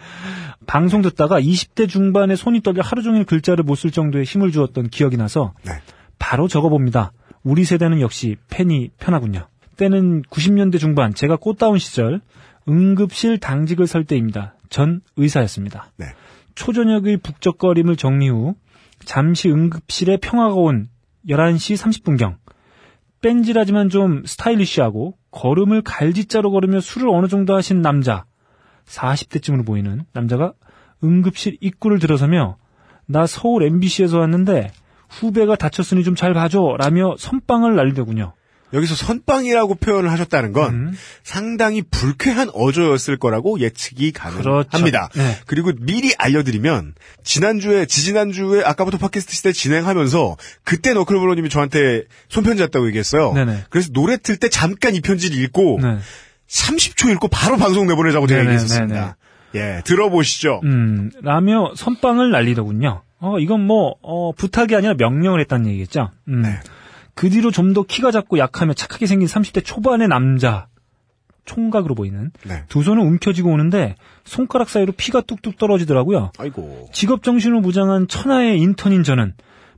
[0.66, 5.16] 방송 듣다가 20대 중반에 손이 떨려 하루 종일 글자를 못 쓸 정도의 힘을 주었던 기억이
[5.16, 5.72] 나서 네.
[6.18, 7.12] 바로 적어봅니다.
[7.42, 9.48] 우리 세대는 역시 펜이 편하군요.
[9.76, 12.20] 때는 90년대 중반 제가 꽃다운 시절
[12.68, 14.54] 응급실 당직을 설 때입니다.
[14.70, 15.90] 전 의사였습니다.
[15.96, 16.06] 네.
[16.54, 18.54] 초저녁의 북적거림을 정리 후
[19.04, 20.88] 잠시 응급실에 평화가 온
[21.28, 22.36] 11시 30분경
[23.20, 28.24] 뺀질하지만 좀 스타일리시하고 걸음을 갈지자로 걸으며 술을 어느 정도 하신 남자
[28.88, 30.52] 40대쯤으로 보이는 남자가
[31.04, 32.56] 응급실 입구를 들어서며
[33.06, 34.70] 나 서울 MBC에서 왔는데
[35.08, 38.32] 후배가 다쳤으니 좀 잘 봐줘 라며 선빵을 날리더군요.
[38.74, 40.92] 여기서 선빵이라고 표현을 하셨다는 건 음.
[41.22, 44.64] 상당히 불쾌한 어조였을 거라고 예측이 그렇죠.
[44.70, 45.10] 가능합니다.
[45.14, 45.36] 네.
[45.46, 53.34] 그리고 미리 알려드리면 지난주에 지지난주에 아까부터 팟캐스트 시대 진행하면서 그때 너클브로님이 저한테 손편지 왔다고 얘기했어요.
[53.34, 53.64] 네네.
[53.68, 55.98] 그래서 노래 틀 때 잠깐 이 편지를 읽고 네.
[56.52, 59.16] 30초 읽고 바로 방송 내보내자고 제가 네네, 얘기했었습니다.
[59.54, 60.60] 예, 들어보시죠.
[60.64, 63.02] 음, 라며 선빵을 날리더군요.
[63.20, 66.10] 어, 이건 뭐, 어, 부탁이 아니라 명령을 했다는 얘기겠죠.
[66.28, 66.42] 음.
[66.42, 66.58] 네.
[67.14, 70.66] 그 뒤로 좀 더 키가 작고 약하며 착하게 생긴 30대 초반의 남자.
[71.44, 72.30] 총각으로 보이는.
[72.44, 72.64] 네.
[72.68, 76.32] 두 손은 움켜쥐고 오는데 손가락 사이로 피가 뚝뚝 떨어지더라고요.
[76.38, 76.88] 아이고.
[76.92, 79.34] 직업 정신으로 무장한 천하의 인턴인 저는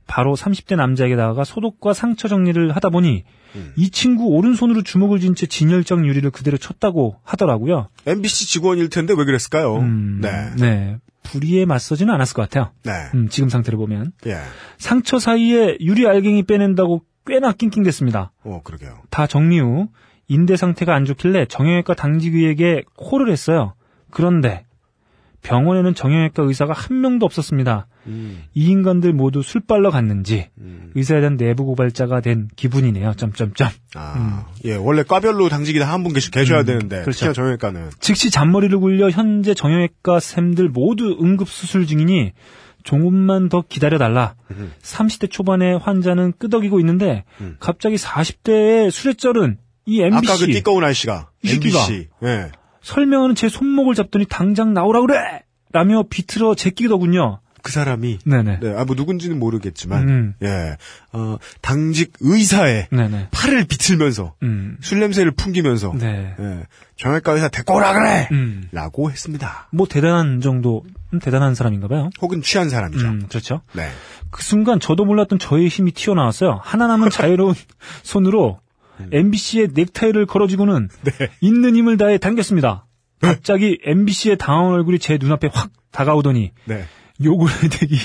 [0.07, 3.23] 바로 30대 남자에게 다가가 소독과 상처 정리를 하다 보니
[3.55, 3.73] 음.
[3.75, 7.89] 이 친구 오른손으로 주먹을 쥔 채 진열장 유리를 그대로 쳤다고 하더라고요.
[8.05, 9.77] MBC 직원일 텐데 왜 그랬을까요?
[9.77, 10.51] 음, 네.
[10.57, 10.97] 네.
[11.23, 12.71] 불의에 맞서지는 않았을 것 같아요.
[12.83, 12.91] 네.
[13.15, 14.11] 음, 지금 상태를 보면.
[14.27, 14.37] 예.
[14.77, 18.31] 상처 사이에 유리 알갱이 빼낸다고 꽤나 낑낑댔습니다.
[18.43, 18.99] 어, 그러게요.
[19.09, 19.87] 다 정리 후
[20.27, 23.73] 인대 상태가 안 좋길래 정형외과 당직의에게 콜을 했어요.
[24.11, 24.65] 그런데
[25.41, 27.87] 병원에는 정형외과 의사가 한 명도 없었습니다.
[28.07, 30.91] 음, 이 인간들 모두 술 빨러 갔는지 음.
[30.95, 33.13] 의사에 대한 내부 고발자가 된 기분이네요.
[33.15, 33.69] 점점점.
[33.95, 37.33] 아, 예, 원래 과별로 당직이 다 한 분 계시, 계셔야 되는데, 그렇죠.
[37.33, 37.89] 정형외과는.
[37.99, 42.33] 즉시 잔머리를 굴려 현재 정형외과 쌤들 모두 응급 수술 중이니
[42.83, 44.35] 조금만 더 기다려달라.
[44.51, 44.71] 음.
[44.83, 47.55] 30대 초반의 환자는 끄덕이고 있는데 음.
[47.59, 51.29] 갑자기 40대의 술에 쩔은 이 MBC 아까 그 띠꺼운 아저씨가.
[51.43, 52.09] MBC.
[52.23, 52.51] 예.
[52.81, 55.41] 설명하는 제 손목을 잡더니 당장 나오라 그래!
[55.71, 57.39] 라며 비틀어 제끼더군요.
[57.65, 58.59] 그 사람이, 네네.
[58.59, 60.33] 네, 아, 뭐 누군지는 모르겠지만, 음.
[60.43, 60.77] 예,
[61.13, 63.29] 어, 당직 의사의 네네.
[63.31, 64.77] 팔을 비틀면서, 음.
[64.81, 66.35] 술 냄새를 풍기면서, 네.
[66.39, 66.63] 예,
[66.95, 68.29] 정형외과 의사 데리고 오라 그래!
[68.31, 68.69] 음.
[68.71, 69.67] 라고 했습니다.
[69.71, 72.11] 뭐 대단한 정도, 음, 대단한 사람인가 봐요.
[72.21, 73.03] 혹은 취한 사람이죠.
[73.03, 73.61] 음, 그렇죠.
[73.73, 73.89] 네.
[74.29, 76.59] 그 순간 저도 몰랐던 저의 힘이 튀어나왔어요.
[76.61, 77.55] 하나 남은 자유로운
[78.03, 78.59] 손으로
[79.11, 81.11] MBC의 넥타이를 걸어쥐고는 네.
[81.41, 82.85] 있는 힘을 다해 당겼습니다.
[83.21, 86.85] 갑자기 MBC의 당황한 얼굴이 제 눈앞에 확 다가오더니 네.
[87.23, 87.97] 욕을 해대기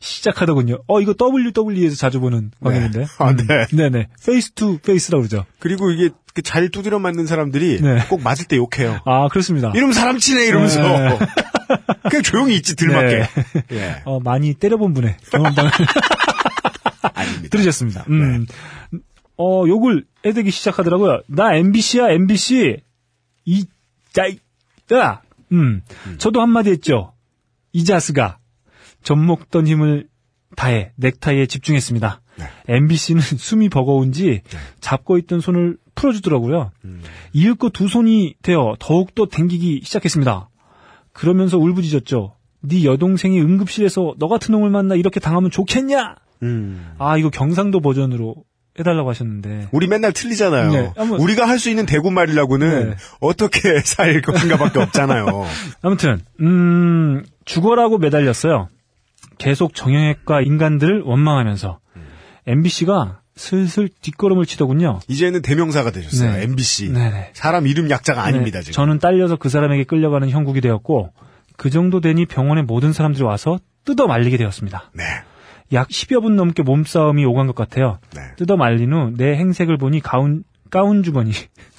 [0.00, 0.78] 시작하더군요.
[0.86, 3.00] 어, 이거 WWE에서 자주 보는 광경인데.
[3.00, 3.06] 음.
[3.18, 3.66] 아, 네.
[3.76, 4.08] 네네.
[4.24, 5.44] Face to face라고 그러죠.
[5.58, 7.98] 그리고 이게 그잘 두드려 맞는 사람들이 네.
[8.08, 9.00] 꼭 맞을 때 욕해요.
[9.04, 9.72] 아, 그렇습니다.
[9.74, 11.18] 이러면 사람 치네 이러면서 네.
[12.08, 13.26] 그냥 조용히 있지 들 맞게.
[13.72, 14.02] 예.
[14.04, 15.70] 어, 많이 때려본 분의 경험담을
[17.14, 17.48] 아닙니다.
[17.50, 18.04] 들으셨습니다.
[18.10, 18.46] 음.
[19.38, 21.20] 어, 욕을 해대기 시작하더라고요.
[21.26, 22.76] 나 MBC야, MBC.
[23.46, 23.64] 이,
[24.12, 24.38] 짜이,
[24.92, 25.20] 야!
[25.52, 25.82] 음.
[26.18, 27.12] 저도 한마디 했죠.
[27.76, 28.38] 이 자스가.
[29.02, 30.08] 젖먹던 힘을
[30.56, 32.22] 다해 넥타이에 집중했습니다.
[32.38, 32.44] 네.
[32.68, 34.40] MBC는 숨이 버거운지
[34.80, 36.70] 잡고 있던 손을 풀어주더라고요.
[36.86, 37.02] 음.
[37.34, 40.48] 이윽고 두 손이 되어 더욱더 댕기기 시작했습니다.
[41.12, 42.36] 그러면서 울부짖었죠.
[42.62, 46.16] 네 여동생이 응급실에서 너 같은 놈을 만나 이렇게 당하면 좋겠냐?
[46.44, 46.94] 음.
[46.96, 48.36] 아, 이거 경상도 버전으로
[48.78, 49.68] 해달라고 하셨는데.
[49.72, 50.70] 우리 맨날 틀리잖아요.
[50.72, 52.96] 네, 한번- 우리가 할 수 있는 대구말이라고는 네.
[53.20, 55.26] 어떻게 살 것인가밖에 없잖아요.
[55.82, 58.68] 아무튼, 음, 죽어라고 매달렸어요.
[59.38, 61.78] 계속 정형외과 인간들을 원망하면서.
[62.46, 65.00] MBC가 슬슬 뒷걸음을 치더군요.
[65.08, 66.32] 이제는 대명사가 되셨어요.
[66.32, 66.42] 네.
[66.44, 66.92] MBC.
[66.92, 67.30] 네네.
[67.34, 68.72] 사람 이름 약자가 아닙니다 네, 지금.
[68.74, 71.12] 저는 딸려서 그 사람에게 끌려가는 형국이 되었고,
[71.56, 74.90] 그 정도 되니 병원의 모든 사람들이 와서 뜯어 말리게 되었습니다.
[74.94, 75.04] 네.
[75.72, 77.98] 약 10여 분 넘게 몸싸움이 오간 것 같아요.
[78.14, 78.20] 네.
[78.36, 81.32] 뜯어 말린 후 내 행색을 보니 가운, 가운 주머니.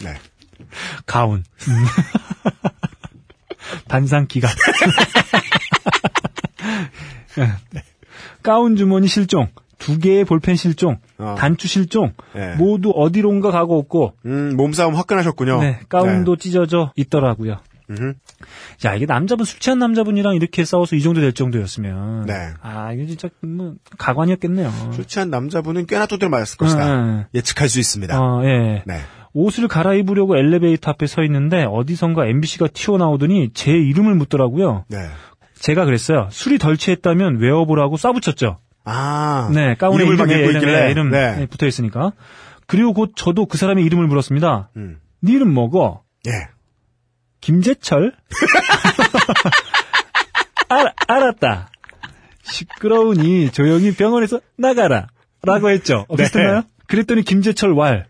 [0.04, 0.14] 네.
[1.06, 1.44] 가운.
[1.70, 1.74] 음.
[3.88, 4.48] 단상기가.
[8.44, 11.36] 가운 주머니 실종, 두 개의 볼펜 실종, 어.
[11.38, 12.56] 단추 실종, 네.
[12.56, 15.62] 모두 어디론가 가고 없고, 음, 몸싸움 화끈하셨군요.
[15.62, 17.58] 네, 가운도 찢어져 있더라고요.
[17.88, 17.96] 네.
[17.96, 18.14] 음흠.
[18.86, 22.26] 야, 이게 남자분, 술 취한 남자분이랑 이렇게 싸워서 이 정도 될 정도였으면.
[22.26, 22.34] 네.
[22.62, 24.70] 아, 이게 진짜, 뭐, 가관이었겠네요.
[24.94, 27.06] 술 취한 남자분은 꽤나 두드려 맞았을 것이다.
[27.06, 27.26] 네.
[27.34, 28.20] 예측할 수 있습니다.
[28.20, 28.84] 어, 예.
[28.86, 29.00] 네.
[29.34, 34.86] 옷을 갈아입으려고 엘리베이터 앞에 서 있는데 어디선가 MBC가 튀어나오더니 제 이름을 묻더라고요.
[34.88, 34.98] 네.
[35.60, 36.28] 제가 그랬어요.
[36.32, 38.58] 술이 덜 취했다면 외워보라고 쏴붙였죠.
[38.86, 39.50] 아.
[39.54, 40.92] 네, 가운에 이름을 이름, 있길래.
[40.92, 41.46] 이름 네.
[41.48, 42.14] 붙어 있으니까.
[42.66, 44.70] 그리고 곧 저도 그 사람의 이름을 물었습니다.
[44.78, 44.98] 음.
[45.22, 46.02] 네 이름 뭐고?
[46.28, 46.32] 예.
[47.48, 48.12] 김재철?
[50.68, 51.70] 알, 알았다.
[52.44, 55.08] 시끄러우니 조용히 병원에서 나가라.
[55.44, 56.06] 라고 했죠.
[56.10, 56.24] 어, 네.
[56.24, 56.64] 비슷했나요?
[56.88, 58.08] 그랬더니 김재철 왈.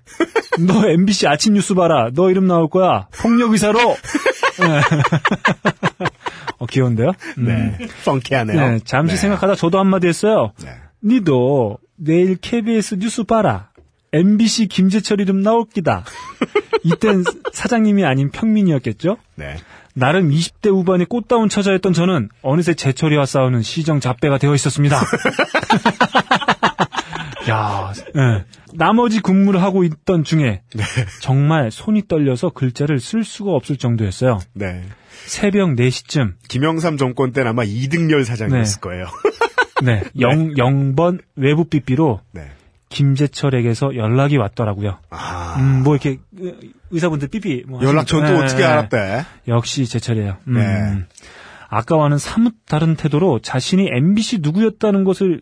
[0.59, 2.09] 너 MBC 아침 뉴스 봐라.
[2.15, 3.09] 너 이름 나올 거야.
[3.11, 3.77] 폭력 의사로.
[3.79, 4.81] 네.
[6.57, 7.11] 어, 귀여운데요?
[7.37, 7.45] 음.
[7.45, 7.77] 네.
[8.05, 8.59] 펑키하네요.
[8.59, 9.21] 네, 잠시 네.
[9.21, 10.51] 생각하다 저도 한마디 했어요.
[10.63, 10.71] 네.
[11.03, 13.69] 니도 내일 KBS 뉴스 봐라.
[14.17, 16.03] MBC 김재철 이름 나올기다.
[16.83, 19.17] 이땐 사장님이 아닌 평민이었겠죠?
[19.35, 19.57] 네.
[19.93, 25.01] 나름 20대 후반의 꽃다운 처자였던 저는 어느새 재철이와 싸우는 시정 잡배가 되어 있었습니다.
[27.49, 28.45] 야, 예.
[28.73, 30.61] 나머지 근무를 하고 있던 중에
[31.21, 34.39] 정말 손이 떨려서 글자를 쓸 수가 없을 정도였어요.
[34.53, 34.83] 네.
[35.25, 38.79] 새벽 4시쯤 김영삼 정권 때는 아마 이등열 사장이었을 네.
[38.81, 39.07] 거예요.
[39.83, 42.51] 네, 0, 0번 외부 삐삐로 네.
[42.89, 44.97] 김재철에게서 연락이 왔더라고요.
[45.09, 45.55] 아.
[45.59, 46.55] 음, 뭐 이렇게 의-
[46.91, 48.45] 의사분들 삐삐 뭐 연락처도 하시니까.
[48.45, 49.25] 어떻게 네, 알았대?
[49.49, 50.37] 역시 제철이에요.
[50.47, 50.53] 음.
[50.53, 51.05] 네.
[51.69, 55.41] 아까와는 사뭇 다른 태도로 자신이 MBC 누구였다는 것을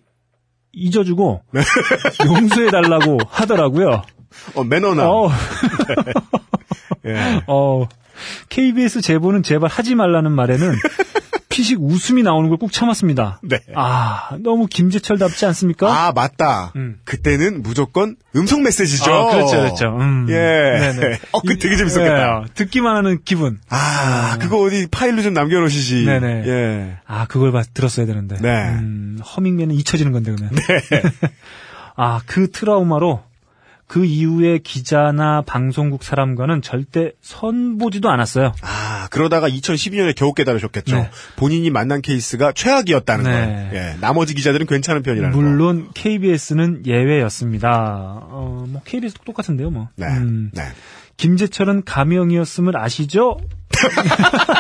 [0.73, 1.61] 잊어주고 네.
[2.25, 4.01] 용서해 달라고 하더라고요.
[4.55, 5.07] 어, 매너나.
[5.09, 5.29] 어,
[7.05, 7.41] 예.
[7.47, 7.87] 어,
[8.49, 10.73] KBS 제보는 제발 하지 말라는 말에는
[11.56, 13.39] 피식 웃음이 나오는 걸꾹 참았습니다.
[13.41, 13.60] 네.
[13.76, 15.88] 아, 너무 김재철답지 않습니까?
[15.88, 16.74] 아, 맞다.
[16.76, 16.99] 음.
[17.06, 19.10] 그때는 무조건 음성 메시지죠.
[19.10, 19.86] 아, 그렇죠, 그렇죠.
[19.97, 20.28] 음.
[20.28, 20.34] 예.
[20.34, 21.20] 네네.
[21.32, 22.41] 어, 그 되게 재밌었겠다.
[22.41, 23.62] 예, 듣기만 하는 기분.
[23.70, 26.03] 아, 그거 어디 파일로 좀 남겨놓으시지.
[26.03, 26.43] 네네.
[26.45, 26.97] 예.
[27.08, 28.36] 아, 그걸 봐, 들었어야 되는데.
[28.41, 28.49] 네.
[28.49, 30.53] 음, 허밍맨은 잊혀지는 건데, 그러면.
[31.95, 33.24] 아, 그 트라우마로
[33.88, 38.53] 그 이후에 기자나 방송국 사람과는 절대 선보지도 않았어요.
[38.61, 40.95] 아, 그러다가 2012년에 겨우 깨달으셨겠죠.
[40.95, 41.09] 네.
[41.36, 43.31] 본인이 만난 케이스가 최악이었다는 네.
[43.31, 43.69] 걸.
[43.73, 43.95] 예.
[44.01, 45.39] 나머지 기자들은 괜찮은 편이라는 거.
[45.41, 48.21] 물론 KBS는 예외였습니다.
[48.23, 49.89] 어, 뭐 KBS도 똑같은데요, 뭐.
[49.95, 50.07] 네.
[50.07, 50.63] 음, 네.
[51.17, 53.38] 김재철은 가명이었음을 아시죠?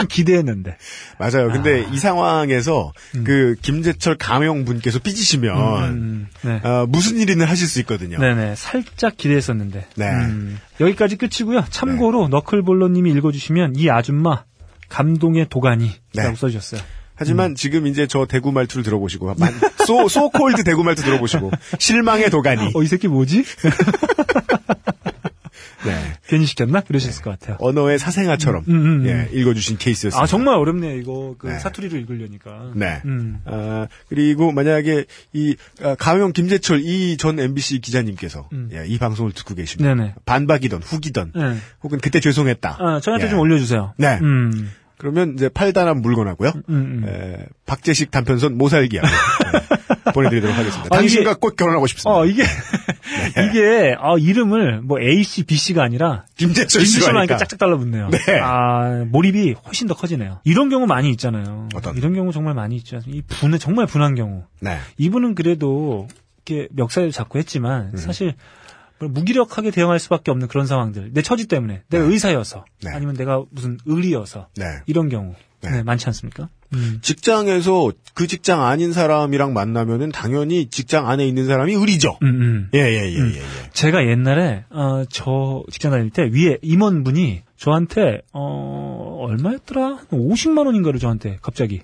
[0.00, 0.76] 좀 기대했는데.
[1.18, 1.50] 맞아요.
[1.52, 3.24] 근데 이 상황에서 음.
[3.24, 6.60] 그 김재철 가명 분께서 삐지시면 음, 네.
[6.62, 8.18] 어, 무슨 일이든 하실 수 있거든요.
[8.18, 8.54] 네네.
[8.56, 9.86] 살짝 기대했었는데.
[9.96, 10.10] 네.
[10.10, 11.64] 음, 여기까지 끝이고요.
[11.70, 14.44] 참고로 너클볼러님이 읽어주시면 이 아줌마
[14.88, 16.34] 감동의 도가니라고 네.
[16.34, 16.80] 써주셨어요.
[17.14, 19.52] 하지만 지금 이제 저 대구 말투를 들어보시고 만,
[19.86, 22.72] 소 소콜드 대구 말투 들어보시고 실망의 도가니.
[22.74, 23.44] 어, 이 새끼 뭐지?
[25.84, 26.12] 네.
[26.26, 26.80] 괜히 시켰나?
[26.80, 27.56] 그러셨을 것 같아요.
[27.60, 29.06] 언어의 사생아처럼 음, 음, 음.
[29.06, 30.22] 예, 읽어주신 케이스였습니다.
[30.22, 31.34] 아, 정말 어렵네요, 이거.
[31.38, 31.58] 그 네.
[31.58, 32.72] 사투리로 읽으려니까.
[32.74, 33.00] 네.
[33.04, 33.40] 음.
[33.44, 38.68] 아, 그리고 만약에 이 아, 가명 김재철 이 전 MBC 기자님께서 음.
[38.72, 40.14] 예, 이 방송을 듣고 계시면 네네.
[40.24, 41.56] 반박이던 후기던 네.
[41.82, 42.76] 혹은 그때 죄송했다.
[42.80, 43.30] 아, 저한테 예.
[43.30, 43.94] 좀 올려주세요.
[43.96, 44.18] 네.
[44.22, 44.70] 음.
[44.98, 46.52] 그러면 이제 팔단한 물건하고요.
[47.06, 49.76] 에, 박재식 단편선 모살기하고 예,
[50.14, 50.88] 보내드리도록 하겠습니다.
[50.94, 52.10] 아, 당신과 이게- 꼭 결혼하고 싶습니다.
[52.18, 52.42] 어, 이게,
[53.50, 57.36] 이게, 아, 이름을 뭐 A씨, B씨가 아니라 김재철 씨가 하니까.
[57.36, 58.08] 짝짝 달라붙네요.
[58.10, 58.18] 네.
[58.40, 60.40] 아, 몰입이 훨씬 더 커지네요.
[60.44, 61.68] 이런 경우 많이 있잖아요.
[61.74, 61.96] 어떤?
[61.96, 63.00] 이런 경우 정말 많이 있죠.
[63.06, 64.44] 이 분은 정말 분한 경우.
[64.60, 64.78] 네.
[64.98, 66.08] 이분은 그래도
[66.46, 67.96] 이렇게 멱살 잡고 했지만 음.
[67.96, 68.34] 사실
[68.98, 71.10] 무기력하게 대응할 수밖에 없는 그런 상황들.
[71.12, 71.82] 내 처지 때문에.
[71.88, 72.12] 내가 네.
[72.12, 72.64] 의사여서.
[72.82, 72.90] 네.
[72.92, 74.48] 아니면 내가 무슨 의리여서.
[74.56, 74.64] 네.
[74.86, 75.34] 이런 경우.
[75.62, 75.70] 네.
[75.70, 76.48] 네, 많지 않습니까?
[76.74, 76.98] 음.
[77.02, 82.18] 직장에서 그 직장 아닌 사람이랑 만나면은 당연히 직장 안에 있는 사람이 의리죠.
[82.22, 82.68] 음, 음.
[82.74, 83.32] 예, 예, 예, 음.
[83.34, 83.42] 예, 예.
[83.72, 89.84] 제가 옛날에 어, 저 직장 다닐 때 위에 임원분이 저한테 어 얼마였더라?
[89.84, 91.82] 한 50만 원인가를 저한테 갑자기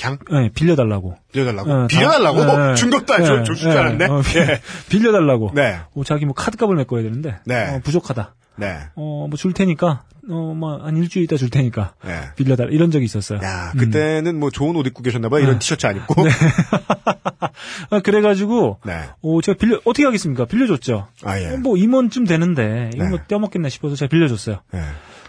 [0.00, 1.16] 그냥 예, 빌려달라고.
[1.32, 1.70] 빌려달라고?
[1.72, 2.74] 어, 빌려달라고?
[2.90, 4.06] 것도 안 예, 줘, 줄줄 예, 알았네?
[4.88, 5.52] 빌려달라고.
[5.54, 5.78] 네.
[5.94, 7.68] 어, 자기 뭐 카드값을 메꿔야 되는데 네.
[7.68, 8.34] 어, 부족하다.
[8.56, 8.78] 네.
[8.94, 12.20] 어, 뭐 줄 테니까 어, 뭐한 일주일 있다 줄 테니까 네.
[12.36, 13.40] 빌려달라 이런 적이 있었어요.
[13.42, 13.78] 야, 음.
[13.78, 15.40] 그때는 뭐 좋은 옷 입고 계셨나봐요.
[15.42, 15.58] 이런 네.
[15.58, 16.14] 티셔츠 안 입고.
[17.90, 19.00] 아, 그래가지고 네.
[19.22, 20.44] 어, 제가 빌려 어떻게 하겠습니까?
[20.44, 21.08] 빌려줬죠.
[21.24, 21.48] 아, 예.
[21.54, 23.10] 어, 뭐 임원쯤 되는데 이거 네.
[23.10, 24.60] 뭐 떼어먹겠나 싶어서 제가 빌려줬어요.
[24.74, 24.80] 예.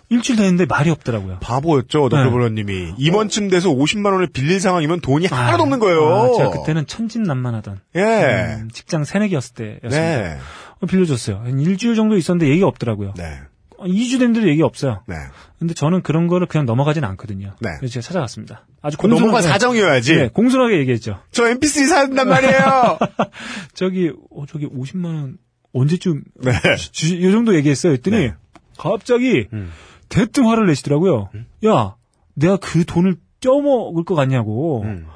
[0.09, 1.39] 일주일 됐는데 말이 없더라고요.
[1.39, 2.17] 바보였죠, 네.
[2.17, 2.95] 너클브러님이.
[2.97, 6.07] 이번쯤 돼서 50만 원을 빌릴 상황이면 돈이 하나도 없는 거예요.
[6.13, 8.57] 아, 제가 그때는 천진난만하던 예.
[8.61, 9.89] 음, 직장 새내기였을 때였습니다.
[9.89, 10.37] 네.
[10.83, 11.37] 어, 빌려줬어요.
[11.37, 13.13] 한 일주일 정도 있었는데 얘기가 없더라고요.
[13.17, 13.39] 네.
[13.77, 15.01] 어, 2주 됐는데도 얘기 없어요.
[15.07, 15.15] 네.
[15.59, 17.53] 근데 저는 그런 거를 그냥 넘어가진 않거든요.
[17.61, 17.69] 네.
[17.79, 18.65] 그래서 제가 찾아갔습니다.
[18.81, 20.15] 아주 그 넘어가 공손하게- 사정이어야지.
[20.15, 21.19] 네, 공손하게 얘기했죠.
[21.31, 22.99] 저 MP3 사는단 말이에요.
[23.73, 25.37] 저기 어, 저기 50만 원
[25.73, 26.51] 언제쯤 네.
[26.91, 27.93] 주, 이 정도 얘기했어요.
[27.93, 28.33] 했더니 네.
[28.77, 29.71] 갑자기 음.
[30.09, 31.29] 대뜸 화를 내시더라고요.
[31.65, 31.95] 야,
[32.35, 34.83] 내가 그 돈을 떼어먹을 것 같냐고.
[34.83, 35.07] 음.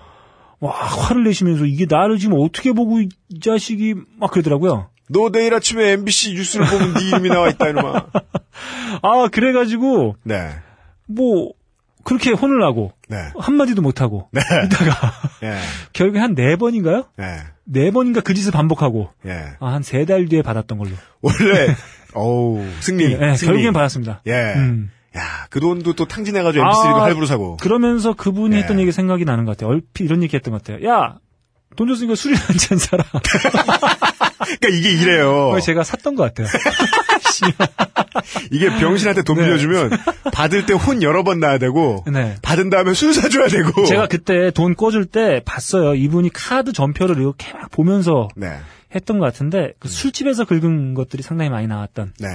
[0.59, 4.89] 와, 화를 내시면서 이게 나를 지금 어떻게 보고 이, 이 자식이 막 그러더라고요.
[5.09, 8.05] 너 내일 아침에 MBC 뉴스를 보면 네 이름이 나와 있다, 이놈아.
[9.01, 10.49] 아, 그래가지고 네.
[11.07, 11.53] 뭐
[12.03, 13.17] 그렇게 혼을 나고 네.
[13.37, 14.41] 한마디도 못하고 네.
[14.65, 15.57] 있다가 예.
[15.93, 17.05] 결국에 한 네 번인가요?
[17.19, 17.39] 예.
[17.65, 19.55] 네 번인가 그 짓을 반복하고 예.
[19.59, 20.91] 아, 한 세 달 뒤에 받았던 걸로.
[21.21, 21.75] 원래,
[22.13, 23.17] 어우, 승리.
[23.17, 23.51] 네, 승리.
[23.51, 24.21] 결국엔 받았습니다.
[24.27, 24.53] 예.
[24.55, 24.89] 음.
[25.17, 27.57] 야, 그 돈도 또 탕진해가지고 MBC도 아, 할부로 사고.
[27.57, 28.59] 그러면서 그분이 예.
[28.61, 29.69] 했던 얘기 생각이 나는 것 같아요.
[29.71, 30.87] 얼핏 이런 얘기 했던 것 같아요.
[30.87, 31.17] 야,
[31.77, 33.05] 돈 줬으니까 술이나 한잔 사라.
[33.13, 35.57] 그러니까 이게 이래요.
[35.63, 36.47] 제가 샀던 것 같아요.
[38.51, 39.45] 이게 병신한테 돈 네.
[39.45, 39.91] 빌려주면
[40.33, 42.35] 받을 때 혼 여러 번 나야 되고 네.
[42.41, 43.85] 받은 다음에 술 사줘야 되고.
[43.85, 45.95] 제가 그때 돈 꿔줄 때 봤어요.
[45.95, 48.51] 이분이 카드 전표를 이렇게 막 보면서 네.
[48.97, 52.27] 했던 것 같은데 그 술집에서 긁은 것들이 상당히 많이 나왔던 네.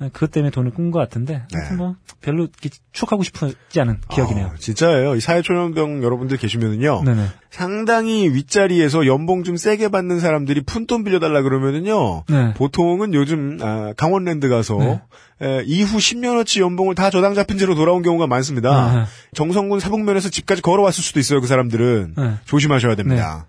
[0.00, 2.48] 어, 그것 때문에 돈을 꾼 것 같은데 아무튼 뭐 별로
[2.92, 4.46] 추억하고 싶지 않은 기억이네요.
[4.46, 5.16] 아, 진짜예요.
[5.16, 7.02] 이 사회초년병 여러분들 계시면은요.
[7.04, 7.26] 네네.
[7.50, 12.24] 상당히 윗자리에서 연봉 좀 세게 받는 사람들이 푼돈 빌려달라 그러면은요.
[12.28, 12.54] 네.
[12.54, 15.00] 보통은 요즘 아, 강원랜드 가서 네.
[15.42, 18.94] 에, 이후 10년어치 연봉을 다 저당 잡힌 채로 돌아온 경우가 많습니다.
[18.94, 19.04] 네.
[19.34, 21.40] 정성군 사북면에서 집까지 걸어왔을 수도 있어요.
[21.40, 22.34] 그 사람들은 네.
[22.44, 23.46] 조심하셔야 됩니다.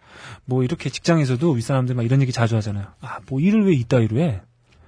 [0.48, 2.88] 뭐 이렇게 직장에서도 윗사람들 막 이런 얘기 자주 하잖아요.
[3.02, 4.42] 아, 뭐 일을 왜 이따위로 해?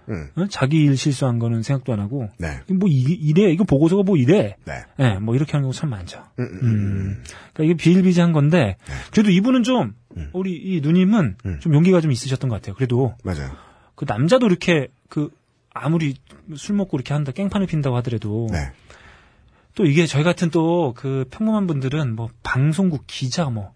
[0.10, 0.30] 음.
[0.36, 0.47] 어?
[0.49, 2.62] 자기 일 실수한 거는 생각도 안 하고 네.
[2.68, 4.55] 뭐 이, 이래 이거 보고서가 뭐 이래?
[4.66, 4.74] 네.
[4.99, 6.24] 예, 뭐 이렇게 하는 경우 참 많죠.
[6.39, 7.24] 음, 음, 음.
[7.53, 8.78] 그러니까 이게 비일비재한 건데
[9.12, 10.30] 그래도 이분은 좀 음.
[10.34, 11.60] 우리 이 누님은 음.
[11.60, 12.74] 좀 용기가 좀 있으셨던 것 같아요.
[12.76, 13.51] 그래도 맞아요.
[13.95, 15.30] 그 남자도 이렇게 그
[15.74, 16.16] 아무리
[16.55, 18.72] 술 먹고 이렇게 한다 깽판을 핀다고 하더라도 네.
[19.76, 23.74] 또 이게 저희 같은 또 그 평범한 분들은 뭐 방송국 기자 뭐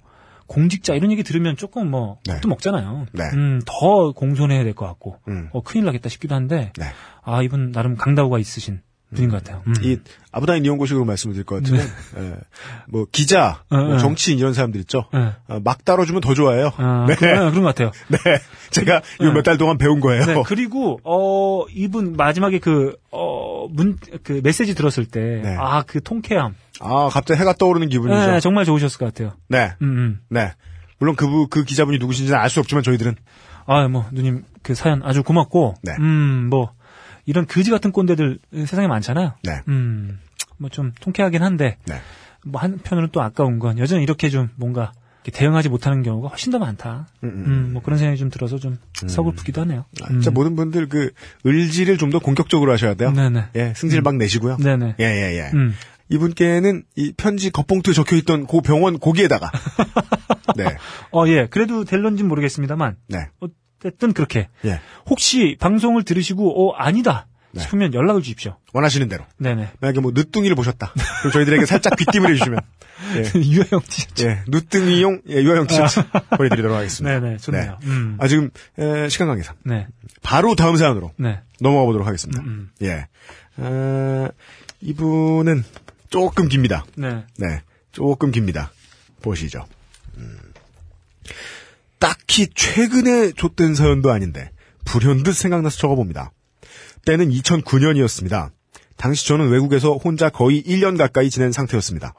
[0.47, 2.33] 공직자 이런 얘기 들으면 조금 뭐 네.
[2.33, 3.05] 겁도 먹잖아요.
[3.13, 3.23] 네.
[3.33, 5.49] 음, 더 공손해야 될 것 같고 음.
[5.53, 6.85] 어, 큰일 나겠다 싶기도 한데 네.
[7.23, 8.81] 아 이분 나름 강다구가 있으신
[9.13, 9.61] 분인 것 같아요.
[9.67, 9.73] 음.
[9.83, 9.99] 이
[10.31, 12.35] 아부다인 이용고식으로 말씀을 드릴 것 같으면 에,
[12.87, 13.97] 뭐 기자, 어, 뭐 어.
[13.99, 15.05] 정치인 이런 사람들 있죠.
[15.13, 15.31] 네.
[15.47, 16.71] 어, 막 다뤄주면 더 좋아해요.
[16.77, 17.13] 아, 네.
[17.13, 17.91] 그, 런것 같아요.
[18.07, 18.17] 네.
[18.71, 20.25] 제가 요 몇달 동안 배운 거예요.
[20.25, 25.55] 네, 그리고 어 이분 마지막에 그어문그 메시지 들었을 때 네.
[25.59, 28.31] 아그 통쾌함 아, 갑자기 해가 떠오르는 기분이죠.
[28.31, 29.33] 네, 정말 좋으셨을 것 같아요.
[29.47, 29.73] 네.
[29.81, 30.19] 음, 음.
[30.29, 30.53] 네.
[30.99, 33.15] 물론 그분, 그 기자분이 누구신지는 알 수 없지만 저희들은.
[33.65, 35.93] 아, 뭐, 누님, 그 사연 아주 고맙고, 네.
[35.99, 36.71] 음, 뭐,
[37.25, 39.33] 이런 거지 같은 꼰대들 세상에 많잖아요.
[39.43, 39.61] 네.
[39.67, 40.19] 음,
[40.57, 41.95] 뭐 좀 통쾌하긴 한데, 네.
[42.45, 44.91] 뭐 한편으로는 또 아까운 건 여전히 이렇게 좀 뭔가
[45.31, 47.07] 대응하지 못하는 경우가 훨씬 더 많다.
[47.23, 47.69] 음, 음, 음.
[47.73, 49.85] 뭐 그런 생각이 좀 들어서 좀 서글프기도 하네요.
[50.01, 50.33] 아, 진짜 음.
[50.33, 51.11] 모든 분들 그,
[51.45, 53.11] 을지를 좀 더 공격적으로 하셔야 돼요.
[53.13, 53.45] 네네.
[53.55, 54.57] 예, 승질 막 내시고요.
[54.57, 54.95] 네네.
[54.99, 55.51] 예, 예, 예.
[56.13, 56.15] 음.
[56.15, 59.51] 이분께는 이 편지 겉봉투에 적혀 있던 그 병원 고기에다가.
[60.55, 60.65] 네.
[61.11, 61.47] 어, 예.
[61.49, 63.27] 그래도 될런진 모르겠습니다만, 네.
[63.39, 64.49] 어쨌든 그렇게.
[64.65, 64.79] 예.
[65.09, 67.27] 혹시 방송을 들으시고, 어, 아니다.
[67.51, 67.61] 네.
[67.61, 68.57] 싶으면 연락을 주십시오.
[68.73, 69.25] 원하시는 대로.
[69.37, 69.73] 네네.
[69.79, 70.91] 만약에 뭐, 늦둥이를 보셨다.
[71.19, 72.59] 그럼 저희들에게 살짝 귀띔을 해주시면.
[73.15, 73.39] 예.
[73.39, 74.23] 유효형 티셔츠.
[74.23, 76.01] 예, 누뚱이용, 예, 유아용 티셔츠
[76.37, 77.19] 보내드리도록 하겠습니다.
[77.19, 77.37] 네네.
[77.37, 77.77] 좋네요.
[77.79, 77.87] 네.
[77.87, 78.17] 음.
[78.19, 78.49] 아, 지금,
[78.79, 79.55] 에, 시간 관계상.
[79.65, 79.87] 네.
[80.23, 81.41] 바로 다음 사연으로 네.
[81.59, 82.41] 넘어가 보도록 하겠습니다.
[82.41, 83.07] 음, 예.
[83.57, 84.27] 어,
[84.81, 85.63] 이분은
[86.13, 86.85] 조금 깁니다.
[86.95, 87.25] 네.
[87.39, 87.63] 네.
[87.91, 88.71] 조금 깁니다.
[89.23, 89.65] 보시죠.
[90.17, 90.37] 음.
[91.97, 94.51] 딱히 최근에 줬던 사연도 아닌데,
[94.85, 96.31] 불현듯 생각나서 적어봅니다.
[97.05, 98.51] 때는 2009년이었습니다.
[98.95, 102.13] 당시 저는 외국에서 혼자 거의 1년 가까이 지낸 상태였습니다.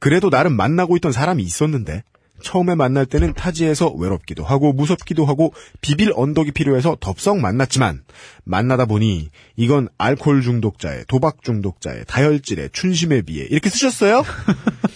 [0.00, 2.02] 그래도 나름 만나고 있던 사람이 있었는데,
[2.42, 8.02] 처음에 만날 때는 타지에서 외롭기도 하고 무섭기도 하고 비빌 언덕이 필요해서 덥석 만났지만
[8.44, 14.24] 만나다 보니 이건 알코올 중독자에 도박 중독자에 다혈질에 춘심에 비해 이렇게 쓰셨어요?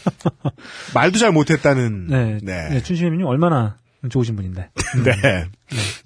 [0.95, 2.39] 말도 잘 못했다는 네.
[2.43, 2.69] 네.
[2.71, 2.83] 네.
[2.83, 3.77] 춘심이님 얼마나
[4.09, 4.71] 좋으신 분인데.
[5.05, 5.49] 네.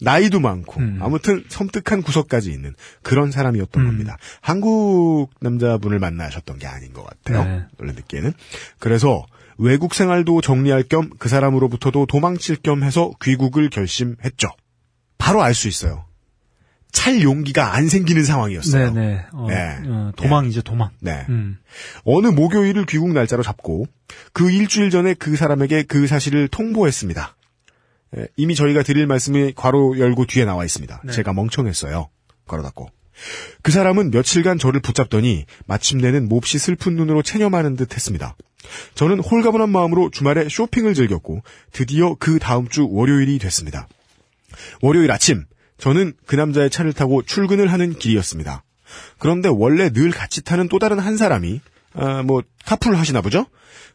[0.01, 0.99] 나이도 많고 음.
[1.03, 3.89] 아무튼 섬뜩한 구석까지 있는 그런 사람이었던 음.
[3.89, 4.16] 겁니다.
[4.41, 7.45] 한국 남자분을 만나셨던 게 아닌 것 같아요.
[7.45, 7.64] 네.
[7.78, 8.32] 원래 듣기에는.
[8.78, 9.24] 그래서
[9.59, 14.48] 외국 생활도 정리할 겸 그 사람으로부터도 도망칠 겸 해서 귀국을 결심했죠.
[15.18, 16.04] 바로 알 수 있어요.
[16.90, 18.92] 찰 용기가 안 생기는 상황이었어요.
[18.94, 19.26] 네네.
[19.32, 19.78] 어, 네.
[19.86, 20.90] 어, 도망이죠, 도망.
[21.00, 21.26] 네.
[21.28, 21.59] 음.
[22.04, 23.86] 어느 목요일을 귀국 날짜로 잡고
[24.32, 27.36] 그 일주일 전에 그 사람에게 그 사실을 통보했습니다.
[28.16, 31.02] 에, 이미 저희가 드릴 말씀이 괄호 열고 뒤에 나와 있습니다.
[31.04, 31.12] 네.
[31.12, 32.09] 제가 멍청했어요.
[32.46, 32.88] 괄호 닫고.
[33.62, 38.36] 그 사람은 며칠간 저를 붙잡더니 마침내는 몹시 슬픈 눈으로 체념하는 듯 했습니다.
[38.94, 41.42] 저는 홀가분한 마음으로 주말에 쇼핑을 즐겼고
[41.72, 43.88] 드디어 그 다음 주 월요일이 됐습니다.
[44.82, 45.44] 월요일 아침
[45.78, 48.62] 저는 그 남자의 차를 타고 출근을 하는 길이었습니다.
[49.18, 51.60] 그런데 원래 늘 같이 타는 또 다른 한 사람이
[51.99, 53.46] 아, 뭐 카풀 하시나 보죠?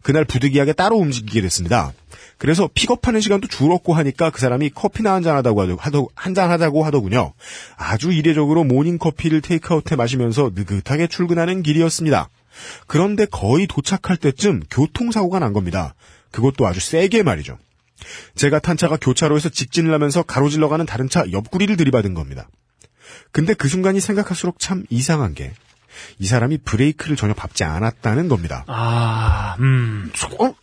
[0.02, 1.94] 그날 부득이하게 따로 움직이게 됐습니다.
[2.38, 7.34] 그래서 픽업하는 시간도 줄었고 하니까 그 사람이 커피나 한 잔 하다고 하더, 한잔 하자고 하더군요.
[7.78, 12.28] 아주 이례적으로 모닝 커피를 테이크아웃해 마시면서 느긋하게 출근하는 길이었습니다.
[12.86, 15.96] 그런데 거의 도착할 때쯤 교통사고가 난 겁니다.
[16.32, 17.58] 그것도 아주 세게 말이죠.
[18.36, 22.50] 제가 탄 차가 교차로에서 직진을 하면서 가로질러 가는 다른 차 옆구리를 들이받은 겁니다.
[23.32, 25.54] 근데 그 순간이 생각할수록 참 이상한 게
[26.20, 28.66] 이 사람이 브레이크를 전혀 밟지 않았다는 겁니다.
[28.68, 30.12] 아, 음.
[30.16, 30.56] 속, 어?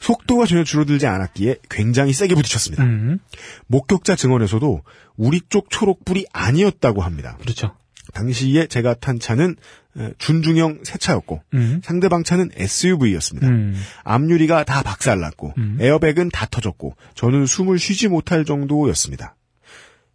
[0.00, 2.84] 속도가 전혀 줄어들지 않았기에 굉장히 세게 부딪혔습니다.
[2.84, 3.18] 음.
[3.66, 4.82] 목격자 증언에서도
[5.16, 7.36] 우리 쪽 초록불이 아니었다고 합니다.
[7.40, 7.74] 그렇죠.
[8.12, 9.56] 당시에 제가 탄 차는
[9.98, 11.80] 에, 준중형 새 차였고 음.
[11.84, 13.48] 상대방 차는 SUV였습니다.
[13.48, 13.80] 음.
[14.04, 15.78] 앞유리가 다 박살났고 음.
[15.80, 19.36] 에어백은 다 터졌고 저는 숨을 쉬지 못할 정도였습니다.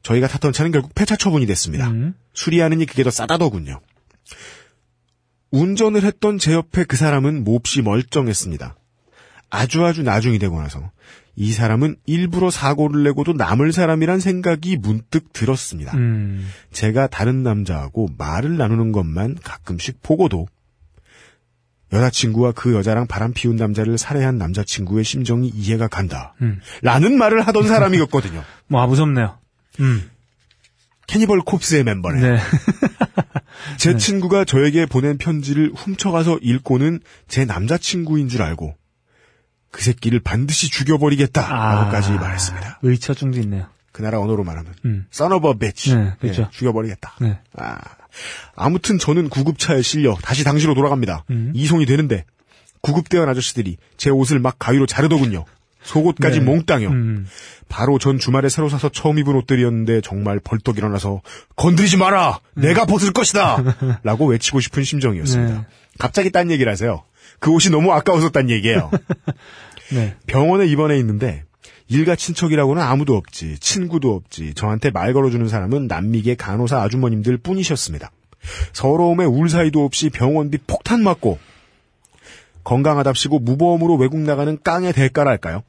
[0.03, 1.89] 저희가 탔던 차는 결국 폐차 처분이 됐습니다.
[1.89, 2.13] 음.
[2.33, 3.79] 수리하느니 그게 더 싸다더군요.
[5.51, 8.75] 운전을 했던 제 옆에 그 사람은 몹시 멀쩡했습니다.
[9.49, 10.91] 아주 아주 나중이 되고 나서
[11.35, 15.95] 이 사람은 일부러 사고를 내고도 남을 사람이란 생각이 문득 들었습니다.
[15.95, 16.47] 음.
[16.71, 20.47] 제가 다른 남자하고 말을 나누는 것만 가끔씩 보고도
[21.93, 26.33] 여자친구와 그 여자랑 바람 피운 남자를 살해한 남자친구의 심정이 이해가 간다.
[26.41, 26.59] 음.
[26.81, 28.43] 라는 말을 하던 사람이었거든요.
[28.67, 29.37] 뭐, 아, 무섭네요.
[29.79, 30.09] 음.
[31.07, 32.21] 캐니벌 콥스의 멤버네.
[32.21, 32.37] 네.
[33.77, 38.75] 제 친구가 저에게 보낸 편지를 훔쳐가서 읽고는 제 남자친구인 줄 알고
[39.71, 42.15] 그 새끼를 반드시 죽여버리겠다라고까지 아.
[42.15, 42.79] 말했습니다.
[42.81, 43.67] 의처증도 있네요.
[43.91, 45.05] 그 나라 언어로 말하면 음.
[45.13, 45.95] son of a bitch.
[45.95, 46.43] 네, 그렇죠.
[46.43, 47.15] 예, 죽여버리겠다.
[47.21, 47.39] 네.
[47.55, 47.77] 아,
[48.55, 51.25] 아무튼 저는 구급차에 실려 다시 당시로 돌아갑니다.
[51.29, 51.51] 음.
[51.55, 52.25] 이송이 되는데
[52.81, 55.45] 구급대원 아저씨들이 제 옷을 막 가위로 자르더군요.
[55.85, 56.45] 속옷까지 네.
[56.45, 56.89] 몽땅요.
[56.89, 57.27] 음.
[57.69, 61.21] 바로 전 주말에 새로 사서 처음 입은 옷들이었는데 정말 벌떡 일어나서
[61.55, 62.39] 건드리지 마라!
[62.53, 63.63] 내가 벗을 것이다!
[64.03, 65.53] 라고 외치고 싶은 심정이었습니다.
[65.53, 65.65] 네.
[65.97, 67.03] 갑자기 딴 얘기를 하세요.
[67.39, 68.91] 그 옷이 너무 아까워서 딴 얘기예요.
[69.93, 70.15] 네.
[70.27, 71.43] 병원에 입원해 있는데
[71.87, 78.11] 일가 친척이라고는 아무도 없지 친구도 없지 저한테 말 걸어주는 사람은 남미계 간호사 아주머님들 뿐이셨습니다.
[78.73, 81.39] 서러움에 울 사이도 없이 병원비 폭탄 맞고
[82.63, 85.63] 건강하답시고 무보험으로 외국 나가는 깡의 대가랄까요?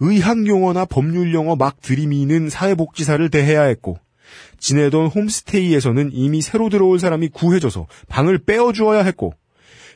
[0.00, 3.98] 의학 용어나 법률 용어 막 들이미는 사회복지사를 대해야 했고
[4.58, 9.34] 지내던 홈스테이에서는 이미 새로 들어올 사람이 구해져서 방을 빼어주어야 했고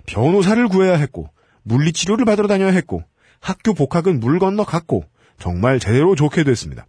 [0.06, 1.28] 변호사를 구해야 했고
[1.62, 3.02] 물리치료를 받으러 다녀야 했고
[3.40, 5.04] 학교 복학은 물 건너 갔고
[5.38, 6.86] 정말 제대로 좋게 됐습니다.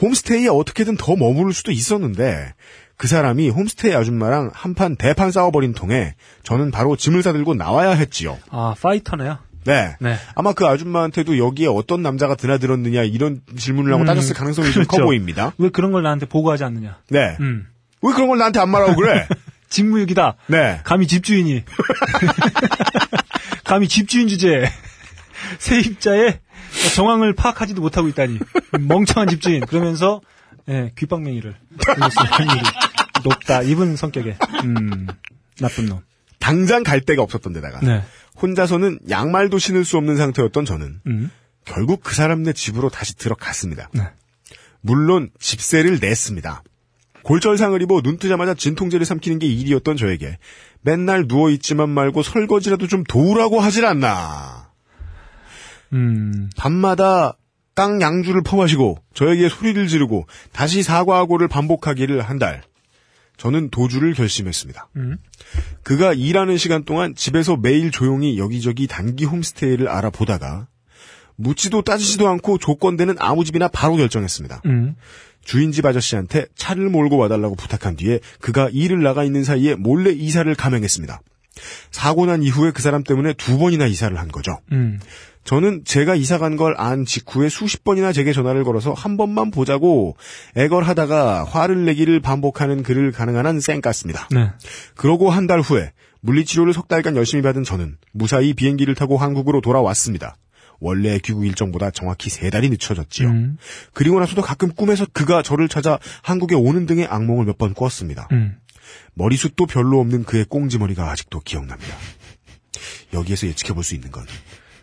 [0.00, 2.54] 홈스테이에 어떻게든 더 머무를 수도 있었는데
[2.96, 8.38] 그 사람이 홈스테이 아줌마랑 한판 대판 싸워버린 통에 저는 바로 짐을 싸들고 나와야 했지요.
[8.50, 9.38] 아, 파이터네요.
[9.68, 9.96] 네.
[10.00, 10.16] 네.
[10.34, 15.04] 아마 그 아줌마한테도 여기에 어떤 남자가 드나들었느냐 이런 질문을 하고 음, 따졌을 가능성이 좀커 그렇죠.
[15.04, 15.52] 보입니다.
[15.58, 16.98] 왜 그런 걸 나한테 보고하지 않느냐.
[17.10, 17.36] 네.
[17.40, 17.66] 음.
[18.02, 19.28] 왜 그런 걸 나한테 안 말하고 그래?
[19.68, 20.36] 직무유기다.
[20.46, 20.80] 네.
[20.84, 21.64] 감히 집주인이.
[23.64, 24.64] 감히 집주인 주제에
[25.58, 26.40] 세입자의
[26.96, 28.38] 정황을 파악하지도 못하고 있다니.
[28.80, 29.60] 멍청한 집주인.
[29.66, 30.20] 그러면서,
[30.68, 31.54] 예, 귓방맹이를.
[33.24, 33.62] 높다.
[33.62, 34.36] 이분 성격에.
[34.64, 35.06] 음,
[35.60, 36.00] 나쁜 놈.
[36.38, 38.02] 당장 갈 데가 없었던 데다가 네.
[38.40, 41.30] 혼자서는 양말도 신을 수 없는 상태였던 저는 음.
[41.64, 43.90] 결국 그 사람네 집으로 다시 들어갔습니다.
[43.92, 44.02] 네.
[44.80, 46.62] 물론 집세를 냈습니다.
[47.22, 50.38] 골절상을 입어 눈 뜨자마자 진통제를 삼키는 게 일이었던 저에게
[50.80, 54.70] 맨날 누워 있지만 말고 설거지라도 좀 도우라고 하질 않나.
[55.92, 56.48] 음.
[56.56, 57.36] 밤마다
[57.74, 62.62] 깡 양주를 퍼마시고 저에게 소리를 지르고 다시 사과하고를 반복하기를 한 달.
[63.38, 64.88] 저는 도주를 결심했습니다.
[64.96, 65.16] 음.
[65.82, 70.66] 그가 일하는 시간 동안 집에서 매일 조용히 여기저기 단기 홈스테이를 알아보다가
[71.36, 74.62] 묻지도 따지지도 않고 조건되는 아무 집이나 바로 결정했습니다.
[74.66, 74.96] 음.
[75.44, 80.52] 주인 집 아저씨한테 차를 몰고 와달라고 부탁한 뒤에 그가 일을 나가 있는 사이에 몰래 이사를
[80.54, 81.20] 감행했습니다.
[81.90, 84.58] 사고 난 이후에 그 사람 때문에 두 번이나 이사를 한 거죠.
[84.72, 84.98] 음.
[85.48, 90.14] 저는 제가 이사 간 걸 안 직후에 수십 번이나 제게 전화를 걸어서 한 번만 보자고
[90.56, 94.26] 애걸하다가 화를 내기를 반복하는 그를 가능한 한 쌩 깠습니다.
[94.30, 94.50] 네.
[94.94, 100.36] 그러고 한 달 후에 물리치료를 석 달간 열심히 받은 저는 무사히 비행기를 타고 한국으로 돌아왔습니다.
[100.80, 103.28] 원래 귀국 일정보다 정확히 세 달이 늦춰졌지요.
[103.28, 103.56] 음.
[103.94, 108.28] 그리고 나서도 가끔 꿈에서 그가 저를 찾아 한국에 오는 등의 악몽을 몇번 꿨습니다.
[108.32, 108.58] 음.
[109.14, 111.96] 머리숱도 별로 없는 그의 꽁지머리가 아직도 기억납니다.
[113.14, 114.26] 여기에서 예측해볼 수 있는 건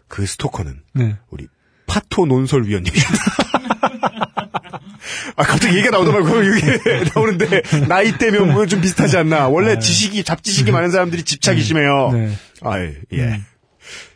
[0.07, 1.15] 그 스토커는 네.
[1.29, 1.47] 우리
[1.87, 3.07] 파토 논설위원님입니다.
[5.37, 6.43] 아, 갑자기 얘기가 나오더라고요.
[6.43, 6.79] 이게
[7.13, 9.47] 나오는데, 나이대면 뭐 좀 비슷하지 않나.
[9.49, 12.11] 원래 지식이, 잡지식이 많은 사람들이 집착이 심해요.
[12.13, 12.33] 네.
[12.61, 13.41] 아, 예.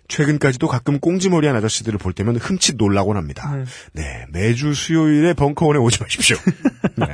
[0.08, 3.54] 최근까지도 가끔 꽁지머리한 아저씨들을 볼 때면 흠칫 놀라곤 합니다.
[3.94, 6.38] 네, 매주 수요일에 벙커원에 오지 마십시오.
[6.98, 7.08] 네.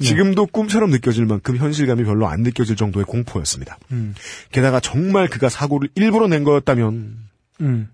[0.00, 3.78] 지금도 꿈처럼 느껴질 만큼 현실감이 별로 안 느껴질 정도의 공포였습니다.
[3.90, 4.14] 음.
[4.52, 7.16] 게다가 정말 그가 사고를 일부러 낸 거였다면,
[7.60, 7.88] 음.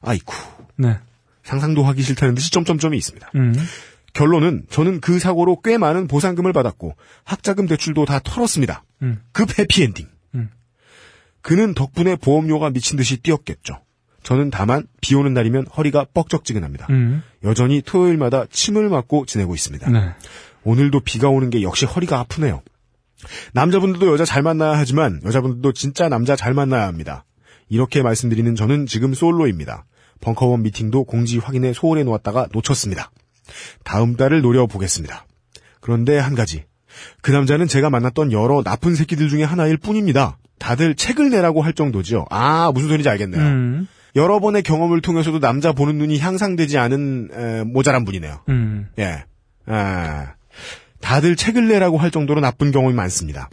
[0.00, 0.34] 아이쿠,
[0.76, 0.98] 네.
[1.42, 3.30] 상상도 하기 싫다는 듯이 점점점이 있습니다.
[3.36, 3.54] 음.
[4.12, 8.84] 결론은 저는 그 사고로 꽤 많은 보상금을 받았고 학자금 대출도 다 털었습니다.
[9.02, 9.20] 음.
[9.32, 10.06] 급 해피엔딩.
[10.34, 10.50] 음.
[11.40, 13.80] 그는 덕분에 보험료가 미친 듯이 뛰었겠죠.
[14.22, 16.86] 저는 다만 비 오는 날이면 허리가 뻑적지근합니다.
[16.90, 17.22] 음.
[17.42, 19.90] 여전히 토요일마다 침을 맞고 지내고 있습니다.
[19.90, 20.14] 네.
[20.62, 22.62] 오늘도 비가 오는 게 역시 허리가 아프네요.
[23.52, 27.24] 남자분들도 여자 잘 만나야 하지만 여자분들도 진짜 남자 잘 만나야 합니다.
[27.72, 29.86] 이렇게 말씀드리는 저는 지금 솔로입니다.
[30.20, 33.10] 벙커원 미팅도 공지 확인에 소홀해 놓았다가 놓쳤습니다.
[33.82, 35.24] 다음 달을 노려보겠습니다.
[35.80, 36.64] 그런데 한 가지.
[37.22, 40.36] 그 남자는 제가 만났던 여러 나쁜 새끼들 중에 하나일 뿐입니다.
[40.58, 42.26] 다들 책을 내라고 할 정도죠.
[42.28, 43.40] 아, 무슨 소리인지 알겠네요.
[43.42, 43.88] 음.
[44.16, 48.42] 여러 번의 경험을 통해서도 남자 보는 눈이 향상되지 않은 에, 모자란 분이네요.
[48.50, 48.88] 음.
[48.98, 49.24] 예.
[49.64, 50.34] 아,
[51.00, 53.48] 다들 책을 내라고 할 정도로 나쁜 경험이 많습니다.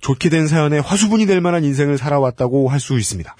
[0.00, 3.34] 좋게 된 사연에 화수분이 될 만한 인생을 살아왔다고 할 수 있습니다.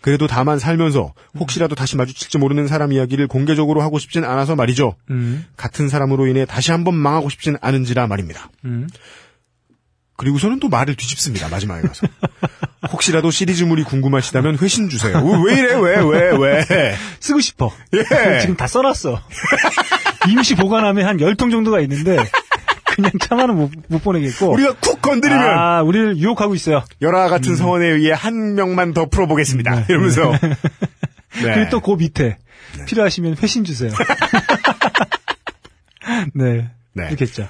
[0.00, 4.96] 그래도 다만 살면서 혹시라도 다시 마주칠지 모르는 사람 이야기를 공개적으로 하고 싶진 않아서 말이죠.
[5.10, 8.50] 음, 같은 사람으로 인해 다시 한번 망하고 싶진 않은지라 말입니다.
[8.66, 8.86] 음.
[10.16, 11.48] 그리고서는 또 말을 뒤집습니다.
[11.48, 12.06] 마지막에 가서.
[12.92, 15.16] 혹시라도 시리즈물이 궁금하시다면 회신 주세요.
[15.18, 15.74] 어, 왜 이래?
[15.74, 15.96] 왜?
[15.96, 16.36] 왜?
[16.36, 16.94] 왜?
[17.18, 17.72] 쓰고 싶어.
[17.94, 18.40] 예.
[18.40, 19.20] 지금 다 써놨어.
[20.28, 22.16] 임시 보관함에 한 10통 정도가 있는데,
[22.94, 24.52] 그냥 차마는 못, 못 보내겠고.
[24.52, 26.84] 우리가 쿡 건드리면 아, 우리를 유혹하고 있어요.
[27.02, 29.86] 열화 같은 성원에 의해 한 명만 더 풀어보겠습니다.
[29.88, 30.56] 이러면서 네.
[31.54, 32.38] 그리고 또 그 밑에,
[32.86, 33.90] 필요하시면 회신 주세요.
[36.34, 36.70] 네.
[36.92, 37.06] 네.
[37.08, 37.48] 이렇게 했죠.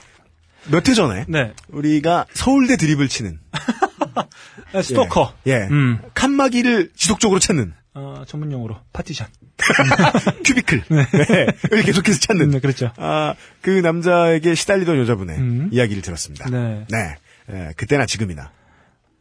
[0.70, 1.52] 몇 해 전에 네.
[1.68, 3.38] 우리가 서울대 드립을 치는
[4.72, 5.34] 아, 스토커.
[5.46, 5.98] 예 음.
[6.14, 9.28] 칸막이를 지속적으로 찾는 어, 전문 용어로 파티션.
[10.44, 11.46] cubicle 네.
[11.72, 12.90] 을 계속해서 찾는 네, 그렇죠.
[12.96, 15.68] 아, 그 남자에게 시달리던 여자분의 음.
[15.72, 16.50] 이야기를 들었습니다.
[16.50, 16.86] 네.
[16.90, 17.16] 네.
[17.50, 18.50] 예, 그때나 지금이나.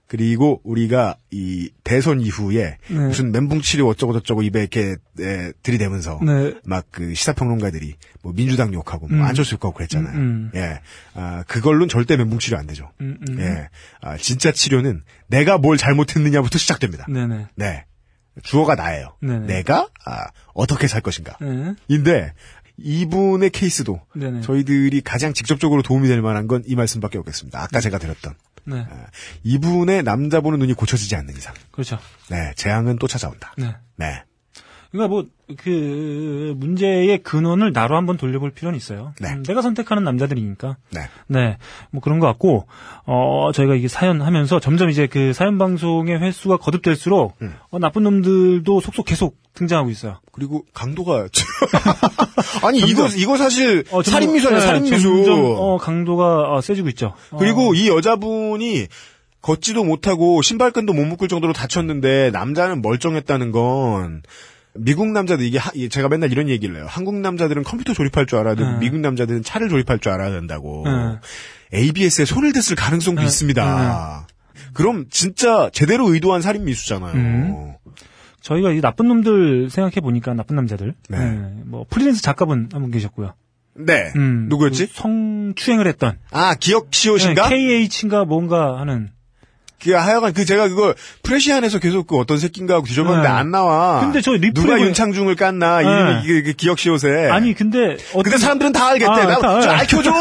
[0.07, 2.99] 그리고 우리가 이 대선 이후에 네.
[2.99, 6.53] 무슨 멘붕 치료 어쩌고 저쩌고 입에 이렇게 에, 들이대면서 네.
[6.65, 9.23] 막그 시사평론가들이 뭐 민주당 욕하고 뭐 음.
[9.23, 10.15] 안철수 욕하고 그랬잖아요.
[10.15, 10.51] 음, 음.
[10.55, 10.81] 예.
[11.15, 12.91] 아, 그걸로는 절대 멘붕 치료 안 되죠.
[13.01, 13.39] 음, 음.
[13.39, 13.69] 예.
[14.01, 17.07] 아, 진짜 치료는 내가 뭘 잘못했느냐부터 시작됩니다.
[17.09, 17.47] 네네.
[17.55, 17.85] 네.
[18.41, 19.15] 주어가 나예요.
[19.21, 19.45] 네네.
[19.47, 21.37] 내가 아, 어떻게 살 것인가.
[21.39, 21.75] 네.
[21.87, 22.33] 인데
[22.77, 24.41] 이분의 케이스도 네네.
[24.41, 27.61] 저희들이 가장 직접적으로 도움이 될 만한 건 이 말씀밖에 없겠습니다.
[27.61, 28.33] 아까 제가 드렸던
[28.65, 28.87] 네.
[28.89, 29.05] 아,
[29.43, 31.99] 이분의 남자 보는 눈이 고쳐지지 않는 이상, 그렇죠.
[32.29, 33.53] 네 재앙은 또 찾아온다.
[33.57, 33.75] 네.
[33.97, 34.23] 네,
[34.93, 35.25] 그러니까 뭐,
[35.57, 39.13] 그, 문제의 근원을 나로 한번 돌려볼 필요는 있어요.
[39.19, 39.29] 네.
[39.33, 40.77] 음, 내가 선택하는 남자들이니까.
[40.91, 41.57] 네, 네.
[41.89, 42.67] 뭐 그런 것 같고,
[43.05, 47.55] 어, 저희가 이게 사연 하면서 점점 이제 그 사연 방송의 횟수가 거듭될수록, 음.
[47.71, 50.19] 어, 나쁜 놈들도 속속 계속 등장하고 있어요.
[50.31, 51.27] 그리고 강도가
[52.63, 55.01] 아니 이거 이거 사실 어, 점점- 살인 미수아니야 네, 살인 미수.
[55.01, 57.13] 점점, 어, 강도가 어, 세지고 있죠.
[57.31, 58.87] 어, 그리고 이 여자분이
[59.41, 64.23] 걷지도 못하고 신발끈도 못 묶을 정도로 다쳤는데 남자는 멀쩡했다는 건
[64.75, 66.85] 미국 남자들 이게 하- 이- 제가 맨날 이런 얘기를 해요.
[66.89, 68.77] 한국 남자들은 컴퓨터 조립할 줄 알아야 되고 네.
[68.79, 70.83] 미국 남자들은 차를 조립할 줄 알아야 된다고.
[70.85, 71.19] 네.
[71.77, 73.25] ABS에 손을 댔을 가능성도 네.
[73.27, 74.27] 있습니다.
[74.73, 77.13] 그럼 진짜 제대로 의도한 살인 미수잖아요.
[77.13, 77.73] 음.
[78.41, 80.95] 저희가 이 나쁜 놈들 생각해 보니까 나쁜 남자들.
[81.09, 81.17] 네.
[81.65, 83.33] 뭐 프리랜서 작가분 한 분 계셨고요.
[83.75, 84.11] 네.
[84.15, 84.87] 음, 누구였지?
[84.87, 87.47] 그 성추행을 했던 아 기억 시옷인가?
[87.49, 89.09] KH인가 뭔가 하는.
[89.83, 93.33] 그 하여간 그 제가 그걸 프레시안에서 계속 그 어떤 새끼인가 하고 뒤져봤는데 네.
[93.33, 93.99] 안 나와.
[94.01, 96.21] 근데 저 리플에 누가 보니- 윤창중을 깠나 네.
[96.23, 97.29] 이게, 이게 기억 시옷에.
[97.29, 99.11] 아니 근데 어떤 근데 사람들은 다 알겠대.
[99.11, 99.75] 아, 나, 다, 저 네.
[99.75, 100.11] 알켜줘.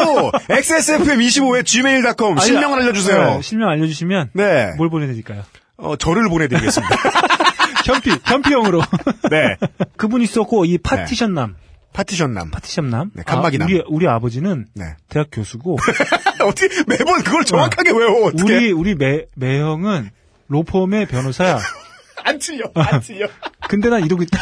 [0.49, 3.25] XSFM25에 gmail.com 아니, 실명을 알려주세요.
[3.37, 4.71] 네, 실명 알려주시면 네.
[4.77, 5.43] 뭘 보내드릴까요?
[5.77, 6.97] 어, 저를 보내드리겠습니다.
[7.87, 8.83] 현피 현피형으로.
[9.31, 9.57] 네.
[9.97, 11.57] 그분 있었고 이 파티션남
[11.93, 12.51] 파티션남.
[12.51, 13.11] 파티션남.
[13.15, 13.67] 네, 칸막이남.
[13.67, 14.97] 아, 우리 우리 아버지는 네.
[15.09, 15.79] 대학 교수고
[16.45, 18.55] 어떻게 매번 그걸 정확하게 외워 어떻게?
[18.55, 20.11] 우리 우리 매 매형은
[20.49, 21.59] 로펌의 변호사야.
[22.25, 22.71] 안 틀려.
[22.75, 23.27] 안 틀려.
[23.69, 24.39] 근데 난 이러고 있다.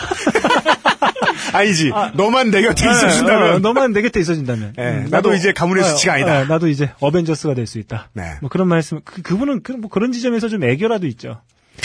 [1.53, 1.91] 아니지.
[2.15, 3.53] 너만 내 곁에 있어준다면.
[3.55, 4.75] 어, 너만 내 곁에 있어준다면.
[4.77, 6.41] 네, 음, 나도 이제 가문의 수치가 아니다.
[6.41, 8.11] 어, 나도 이제 어벤져스가 될 수 있다.
[8.13, 8.35] 네.
[8.41, 9.01] 뭐 그런 말씀.
[9.05, 11.41] 그, 그분은 그, 뭐 그런 지점에서 좀 애교라도 있죠.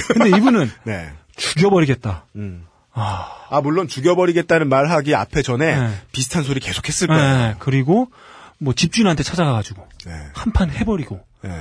[0.07, 1.09] 근데 이분은 네.
[1.35, 2.25] 죽여버리겠다.
[2.35, 2.65] 음.
[2.95, 5.93] 아, 아 물론 죽여버리겠다는 말하기 앞에 전에 네.
[6.11, 7.21] 비슷한 소리 계속했을 거예요.
[7.23, 8.09] 네, 그리고
[8.57, 10.11] 뭐 집주인한테 찾아가가지고 네.
[10.33, 11.51] 한판 해버리고 네.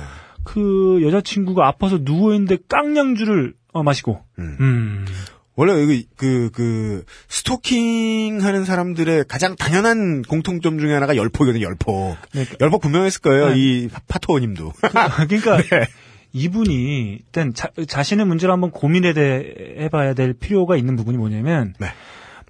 [0.43, 4.23] 그 여자친구가 아파서 누워 있는데 깡량주를 어, 마시고.
[4.39, 4.57] 음.
[4.59, 5.05] 음.
[5.57, 12.17] 원래 여기 그, 그, 스토킹 하는 사람들의 가장 당연한 공통점 중에 하나가 열폭이거든요, 열폭.
[12.33, 12.45] 네.
[12.59, 13.55] 열폭 분명했을 거예요, 네.
[13.57, 14.73] 이 파- 파토님도.
[14.81, 15.87] 그 러니까 네.
[16.35, 21.87] 이분이 일단 자, 자신의 문제를 한번 고민해 대- 해봐야 될 필요가 있는 부분이 뭐냐면 네.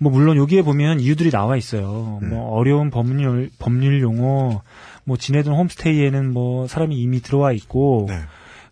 [0.01, 2.19] 뭐 물론 여기에 보면 이유들이 나와 있어요.
[2.23, 2.29] 음.
[2.29, 4.61] 뭐 어려운 법률 법률 용어,
[5.03, 8.07] 뭐 지내던 홈스테이에는 뭐 사람이 이미 들어와 있고.
[8.09, 8.15] 네.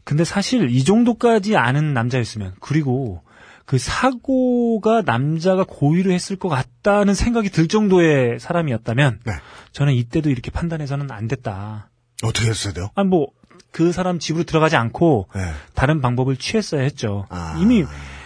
[0.04, 3.22] 근데 사실 이 정도까지 아는 남자였으면 그리고
[3.66, 9.32] 그 사고가 남자가 고의로 했을 것 같다는 생각이 들 정도의 사람이었다면 네.
[9.72, 11.90] 저는 이때도 이렇게 판단해서는 안 됐다.
[12.22, 12.90] 어떻게 했어야 돼요?
[12.96, 13.28] 아니 뭐
[13.74, 15.42] 그 사람 집으로 들어가지 않고 네.
[15.74, 17.26] 다른 방법을 취했어야 했죠.
[17.30, 17.58] 아.
[17.60, 17.84] 이미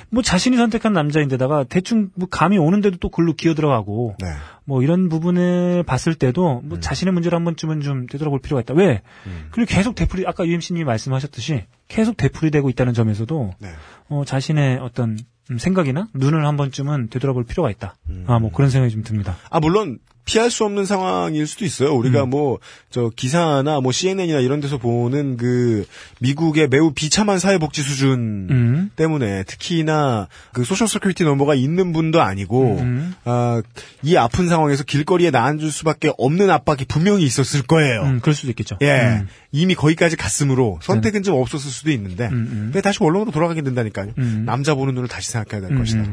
[0.09, 4.27] 뭐 자신이 선택한 남자인데다가 대충 뭐 감이 오는데도 또 글로 기어 들어가고 네.
[4.65, 8.73] 뭐 이런 부분을 봤을 때도 뭐 자신의 문제를 한 번쯤은 좀 되돌아볼 필요가 있다.
[8.73, 9.01] 왜?
[9.25, 9.47] 음.
[9.51, 13.69] 그리고 계속 되풀이 아까 UMC님이 말씀하셨듯이 계속 되풀이되고 있다는 점에서도 네.
[14.09, 15.17] 어, 자신의 어떤
[15.49, 17.95] 음, 생각이나 눈을 한 번쯤은 되돌아볼 필요가 있다.
[18.09, 18.25] 음.
[18.27, 19.37] 아뭐 그런 생각이 좀 듭니다.
[19.49, 21.95] 아, 물론, 피할 수 없는 상황일 수도 있어요.
[21.95, 25.85] 우리가 뭐저 기사나 뭐 CNN이나 이런 데서 보는 그
[26.19, 28.91] 미국의 매우 비참한 사회복지 수준 음.
[28.97, 33.15] 때문에 특히나 그 social security number가 있는 분도 아니고 음.
[33.23, 33.61] 아,
[34.03, 38.01] 이 아픈 상황에서 길거리에 나앉을 수밖에 없는 압박이 분명히 있었을 거예요.
[38.03, 38.77] 음, 그럴 수도 있겠죠.
[38.81, 39.19] 예.
[39.21, 39.27] 음.
[39.53, 42.59] 이미 거기까지 갔으므로 선택은 좀 없었을 수도 있는데 음, 음.
[42.65, 44.11] 근데 다시 원론으로 돌아가게 된다니까요.
[44.17, 44.43] 음.
[44.45, 46.03] 남자 보는 눈을 다시 생각해야 될 음, 것이다.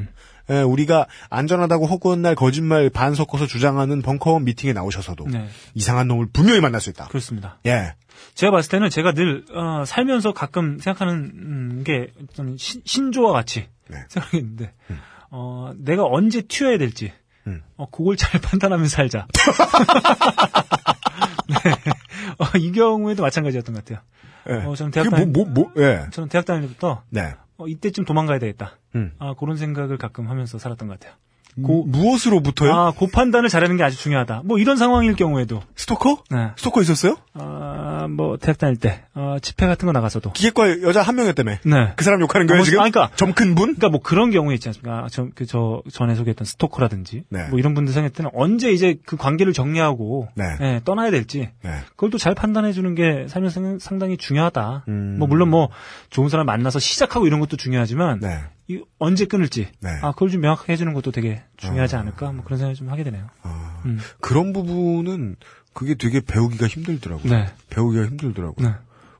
[0.50, 0.54] 음.
[0.54, 5.48] 예, 우리가 안전하다고 허구한 날 거짓말 반 섞어서 주장하는 벙커원 미팅에 나오셔서도 네.
[5.74, 7.06] 이상한 놈을 분명히 만날 수 있다.
[7.08, 7.58] 그렇습니다.
[7.66, 7.94] 예.
[8.34, 13.98] 제가 봤을 때는 제가 늘 어, 살면서 가끔 생각하는 음, 게좀 신조와 같이 네.
[14.08, 14.72] 생각했는데
[15.30, 17.12] 어, 내가 언제 튀어야 될지
[17.46, 17.62] 음.
[17.76, 19.26] 어, 그걸 잘 판단하면서 살자.
[21.48, 21.56] 네.
[22.38, 24.02] 어, 이 경우에도 마찬가지였던 것 같아요.
[24.48, 24.64] 예.
[24.66, 26.06] 어, 저는 대학 다닐 뭐, 뭐, 뭐, 예.
[26.10, 27.34] 저는 대학 다닐 때부터 네.
[27.64, 28.78] 어, 이때쯤 도망가야 되겠다.
[28.94, 29.12] 음.
[29.18, 31.18] 아, 그런 생각을 가끔 하면서 살았던 것 같아요.
[31.62, 32.72] 고, 무엇으로부터요?
[32.72, 34.42] 아, 그 판단을 잘하는 게 아주 중요하다.
[34.44, 36.24] 뭐 이런 상황일 경우에도 스토커?
[36.30, 36.50] 네.
[36.56, 37.16] 스토커 있었어요?
[37.34, 41.52] 아, 뭐 대학 다닐 때 어, 집회 같은 거 나가서도 기획과 여자 한 명이었다며.
[41.64, 41.92] 네.
[41.96, 42.80] 그 사람 욕하는 거예요, 뭐, 지금?
[42.80, 43.74] 아, 그러니까- 점큰 분?
[43.76, 45.06] 그러니까 뭐 그런 경우 있지 않습니까?
[45.10, 47.24] 저, 그, 저, 전에 소개했던 스토커라든지.
[47.28, 47.48] 네.
[47.50, 50.28] 뭐 이런 분들 생각할 때는 언제 이제 그 관계를 정리하고.
[50.34, 50.44] 네.
[50.60, 51.50] 예, 떠나야 될지.
[51.62, 51.70] 네.
[51.90, 54.84] 그걸 또 잘 판단해 주는 게 살면서 상당히 중요하다.
[54.88, 55.16] 음.
[55.18, 55.68] 뭐 물론 뭐
[56.10, 58.20] 좋은 사람 만나서 시작하고 이런 것도 중요하지만.
[58.68, 58.76] 네.
[58.76, 59.68] 이 언제 끊을지.
[59.80, 59.90] 네.
[60.02, 62.00] 아, 그걸 좀 명확하게 해주는 것도 되게 중요하지 아.
[62.00, 62.32] 않을까.
[62.32, 63.26] 뭐 그런 생각을 좀 하게 되네요.
[63.42, 63.98] 아, 음.
[64.20, 65.36] 그런 부분은
[65.72, 67.32] 그게 되게 배우기가 힘들더라고요.
[67.32, 67.46] 네.
[67.70, 68.68] 배우기가 힘들더라고요.
[68.68, 68.74] 네.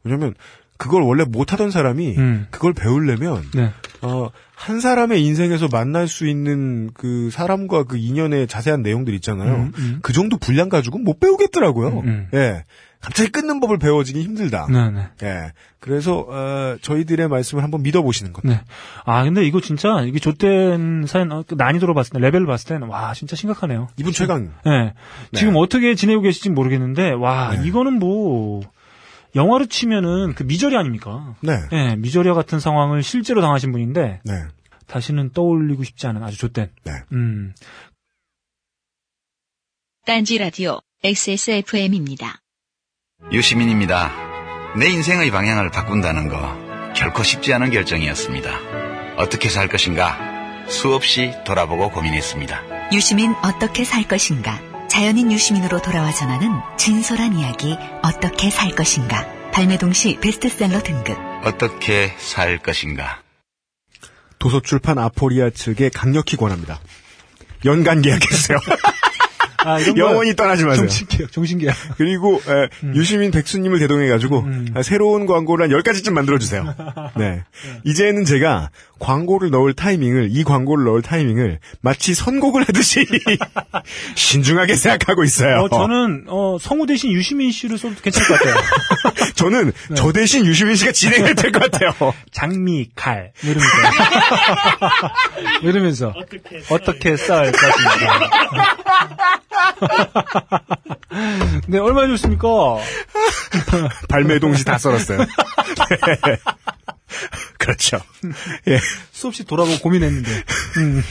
[0.04, 0.34] 왜냐면
[0.76, 2.46] 그걸 원래 못하던 사람이 음.
[2.50, 3.70] 그걸 배우려면 네.
[4.02, 9.54] 어, 한 사람의 인생에서 만날 수 있는 그 사람과 그 인연의 자세한 내용들 있잖아요.
[9.54, 9.98] 음, 음.
[10.02, 11.88] 그 정도 분량 가지고는 못 배우겠더라고요.
[12.00, 12.28] 음, 음.
[12.34, 12.64] 예.
[13.04, 14.66] 갑자기 끊는 법을 배워지기 힘들다.
[14.70, 15.08] 네, 네.
[15.22, 15.52] 예.
[15.78, 18.42] 그래서 어, 저희들의 말씀을 한번 믿어보시는 것.
[18.46, 18.62] 네.
[19.04, 22.88] 아, 근데 이거 진짜, 이게 좆된 사연, 어, 그 난이도로 봤을 때, 레벨을 봤을 때는,
[22.88, 23.88] 와, 진짜 심각하네요.
[23.98, 24.54] 이분 최강.
[24.64, 24.94] 네.
[25.34, 27.68] 지금 어떻게 지내고 계실지 모르겠는데, 와, 네.
[27.68, 28.62] 이거는 뭐,
[29.34, 31.34] 영화로 치면은 그 미저리 아닙니까?
[31.42, 31.58] 네.
[31.70, 34.32] 네, 미저리와 같은 상황을 실제로 당하신 분인데, 네.
[34.86, 36.70] 다시는 떠올리고 싶지 않은 아주 좆된.
[36.84, 36.92] 네.
[37.12, 37.52] 음.
[40.06, 42.43] 딴지 라디오 XSFM입니다.
[43.32, 44.12] 유시민입니다.
[44.76, 48.50] 내 인생의 방향을 바꾼다는 거 결코 쉽지 않은 결정이었습니다.
[49.16, 50.18] 어떻게 살 것인가
[50.68, 52.90] 수없이 돌아보고 고민했습니다.
[52.92, 54.60] 유시민 어떻게 살 것인가?
[54.88, 59.26] 자연인 유시민으로 돌아와 전하는 진솔한 이야기 어떻게 살 것인가?
[59.52, 61.16] 발매 동시 베스트셀러 등급.
[61.44, 63.20] 어떻게 살 것인가.
[64.38, 66.80] 도서출판 아포리아 측에 강력히 권합니다.
[67.64, 68.58] 연간 계약해주세요.
[69.64, 70.86] 아, 영원히 떠나지 마세요.
[70.86, 71.76] 정신계약, 정신계약.
[71.96, 74.68] 그리고 에, 유시민 백수님을 대동해가지고 음.
[74.74, 76.74] 아, 새로운 광고를 한 10가지쯤 만들어주세요.
[77.16, 77.42] 네.
[77.84, 83.06] 이제는 제가 광고를 넣을 타이밍을 이 광고를 넣을 타이밍을 마치 선곡을 하듯이
[84.14, 85.62] 신중하게 생각하고 있어요.
[85.62, 88.54] 어, 저는, 어, 성우 대신 유시민 씨를 써도 괜찮을 것 같아요.
[89.34, 89.94] 저는 네.
[89.94, 91.92] 저 대신 유시민 씨가 진행할 될것 같아요.
[92.30, 93.74] 장미, 칼, 뭐 이러면서.
[95.62, 96.14] 이러면서.
[96.70, 98.30] 어떻게 쌀 것인가.
[101.68, 102.48] 네, 얼마나 좋습니까?
[104.08, 105.18] 발매 동시 다 썰었어요.
[105.18, 105.26] 네.
[107.58, 108.00] 그렇죠.
[108.68, 108.78] 예.
[109.12, 110.30] 수없이 돌아보고 고민했는데.
[110.78, 111.02] 음.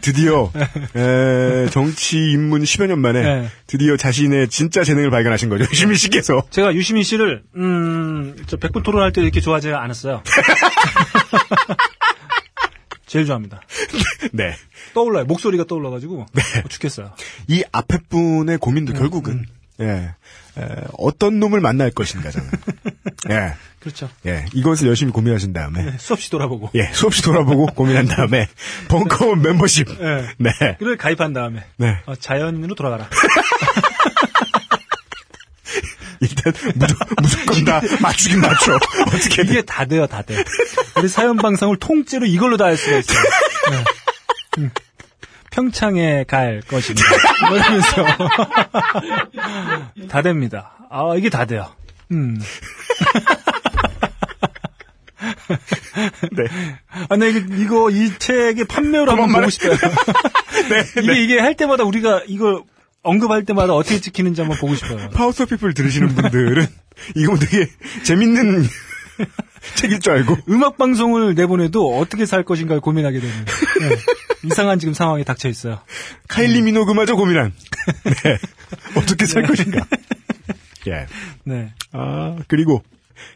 [0.00, 0.50] 드디어
[0.96, 3.50] 에, 정치 입문 10여 년 만에 네.
[3.66, 5.64] 드디어 자신의 진짜 재능을 발견하신 거죠.
[5.70, 6.42] 유시민 씨께서.
[6.50, 10.22] 제가 유시민 씨를, 음, 저 백분 토론할 때 이렇게 좋아하지 않았어요.
[13.06, 13.60] 제일 좋아합니다.
[14.32, 14.54] 네.
[14.94, 15.24] 떠올라요.
[15.24, 16.20] 목소리가 떠올라가지고.
[16.22, 17.12] 어, 죽겠어요.
[17.48, 19.46] 이 앞에 분의 음, 고민도 결국은
[19.80, 19.86] 예.
[20.58, 20.66] 에,
[20.98, 22.50] 어떤 놈을 만날 것인가잖아요.
[23.30, 23.54] 예.
[23.78, 24.10] 그렇죠.
[24.26, 24.44] 예.
[24.52, 26.70] 이것을 열심히 고민하신 다음에 네, 수없이 돌아보고.
[26.74, 28.46] 예, 수없이 돌아보고 고민한 다음에
[28.88, 29.88] 벙커원 멤버십.
[29.98, 30.26] 네.
[30.36, 30.50] 네.
[30.78, 31.64] 그걸 가입한 다음에.
[31.78, 31.96] 네.
[32.04, 33.08] 어, 자연인으로 돌아가라.
[36.22, 38.74] 일단 무조, 무조건 다 맞추긴 맞춰.
[39.06, 40.36] 어떻게 이게 다 돼요, 다 돼.
[40.98, 43.18] 우리 사연 방송을 통째로 이걸로 다 할 수가 있어요.
[43.70, 43.84] 네.
[44.58, 44.70] 음.
[45.50, 47.06] 평창에 갈 것입니다.
[47.48, 48.06] 뭐 이러면서.
[50.08, 50.72] 다 됩니다.
[50.90, 51.68] 아, 이게 다 돼요.
[52.12, 52.40] 음.
[56.32, 56.44] 네.
[57.08, 59.72] 아, 나 이거, 이거, 이 책의 판매로 한번 보고 싶어요.
[60.70, 62.64] 네, 이게, 이게 할 때마다 우리가 이거
[63.02, 65.10] 언급할 때마다 어떻게 찍히는지 한번 보고 싶어요.
[65.10, 66.66] 파우스 피플 들으시는 분들은
[67.16, 67.66] 이거 되게
[68.04, 68.66] 재밌는
[69.76, 73.34] 책일 줄 알고 음악 방송을 내보내도 어떻게 살 것인가를 고민하게 되는
[73.80, 73.96] 네.
[74.44, 75.80] 이상한 지금 상황에 닥쳐 있어요.
[76.28, 77.52] 카일리 미노그마저 고민한
[78.24, 78.38] 네.
[78.96, 79.86] 어떻게 살 것인가.
[80.88, 81.06] 예.
[81.44, 81.72] 네.
[81.92, 82.82] 아 그리고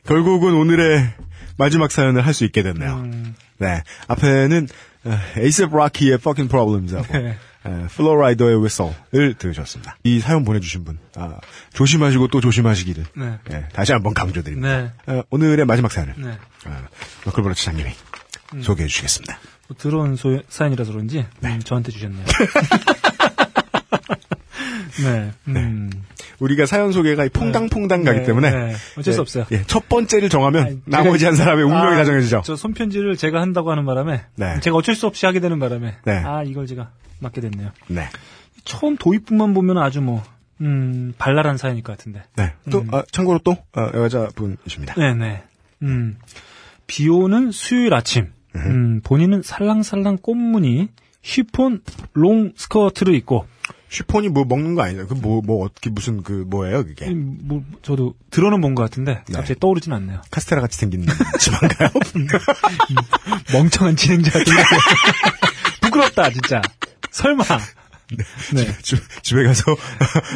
[0.07, 1.11] 결국은 오늘의
[1.59, 2.95] 마지막 사연을 할 수 있게 됐네요.
[3.05, 3.83] 음, 네.
[4.09, 4.69] 앞에는
[5.37, 7.37] 에이셉 라키의 Fucking Problems하고 네.
[7.67, 9.97] 에, 플로라이더의 Whistle을 들으셨습니다.
[10.05, 11.39] 이 사연 보내주신 분, 아,
[11.73, 13.39] 조심하시고 또 조심하시기를 네.
[13.51, 14.93] 예, 다시 한번 강조드립니다.
[15.07, 15.13] 네.
[15.13, 16.39] 어, 오늘의 마지막 사연을 네.
[16.67, 16.85] 어,
[17.27, 17.91] 너클보러 차장님이
[18.55, 18.63] 음.
[18.63, 19.39] 소개해 주시겠습니다.
[19.69, 22.25] 뭐 들어온 소, 사연이라서 그런지 음, 저한테 주셨네요.
[25.03, 25.33] 네.
[25.49, 25.91] 음.
[26.39, 28.75] 우리가 사연 소개가 퐁당퐁당 가기 네, 때문에 네.
[28.99, 29.47] 어쩔 수 예, 없어요.
[29.53, 32.43] 예, 첫 번째를 정하면 아니, 나머지 한 사람의 운명이 아, 다 정해지죠.
[32.45, 34.61] 저 손편지를 제가 한다고 하는 바람에 네.
[34.61, 36.13] 제가 어쩔 수 없이 하게 되는 바람에 네.
[36.25, 36.91] 아 이걸 제가
[37.21, 37.71] 맡게 됐네요.
[37.89, 38.09] 네.
[38.65, 40.23] 처음 도입부만 보면 아주 뭐
[40.61, 42.23] 음, 발랄한 사연일 것 같은데.
[42.37, 42.53] 네.
[42.71, 42.89] 또 음.
[42.93, 44.95] 아, 참고로 또 어, 여자분이십니다.
[44.95, 45.43] 네네.
[45.83, 46.19] 음,
[46.87, 48.33] 비 오는 수요일 아침.
[48.57, 50.89] 음, 본인은 살랑살랑 꽃무늬
[51.23, 51.81] 쉬폰
[52.13, 53.47] 롱 스커트를 입고
[53.89, 55.07] 쉬폰이 뭐 먹는 거 아니죠?
[55.07, 57.07] 그 뭐 뭐 어떻게 무슨 그 뭐예요 그게?
[57.07, 59.35] 음, 뭐 저도 들어는 본 것 같은데 네.
[59.35, 60.21] 갑자기 떠오르진 않네요.
[60.31, 61.07] 카스테라 같이 생긴
[61.39, 61.91] 집안가요?
[63.53, 64.31] 멍청한 진행자.
[65.81, 66.61] 부끄럽다 진짜.
[67.11, 67.45] 설마.
[68.55, 68.65] 네.
[68.83, 69.63] 집, 집 에 가서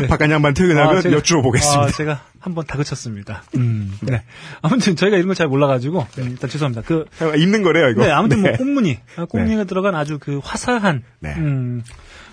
[0.09, 1.83] 바깥 양반 퇴근하면 아, 제가- 여쭈어 보겠습니다.
[1.83, 3.43] 아, 제가 한번 다그쳤습니다.
[3.57, 4.23] 음, 네.
[4.63, 6.83] 아무튼 저희가 이런 걸 잘 몰라가지고 음, 일단 죄송합니다.
[6.87, 8.05] 그 아, 입는 거래요 이거.
[8.05, 8.57] 네, 아무튼 뭐 네.
[8.57, 11.35] 꽃무늬, 아, 꽃무늬가 들어간 아주 그 화사한 네.
[11.37, 11.83] 음,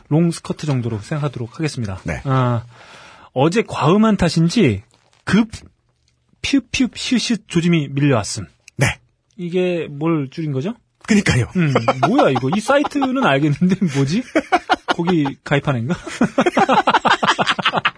[0.08, 2.00] 롱 스커트 정도로 생각하도록 하겠습니다.
[2.04, 2.22] 네.
[2.26, 2.64] 아,
[3.34, 4.84] 어제 과음한 탓인지
[5.24, 5.50] 급
[6.42, 8.46] 퓨퓨 슈슈 조짐이 밀려왔음.
[8.78, 9.00] 네.
[9.36, 10.76] 이게 뭘 줄인 거죠?
[11.08, 11.46] 그니까요.
[11.56, 11.74] 음,
[12.08, 12.50] 뭐야 이거?
[12.56, 14.24] 이 사이트는 알겠는데 뭐지?
[14.88, 15.96] 거기 가입한 애인가?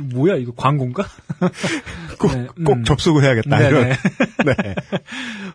[0.00, 1.04] 뭐야 이거 광고인가?
[2.18, 2.84] 꼭, 네, 꼭 음.
[2.84, 3.58] 접속을 해야겠다.
[3.58, 3.88] 네, 이런.
[3.88, 3.96] 네.
[4.44, 4.74] 네.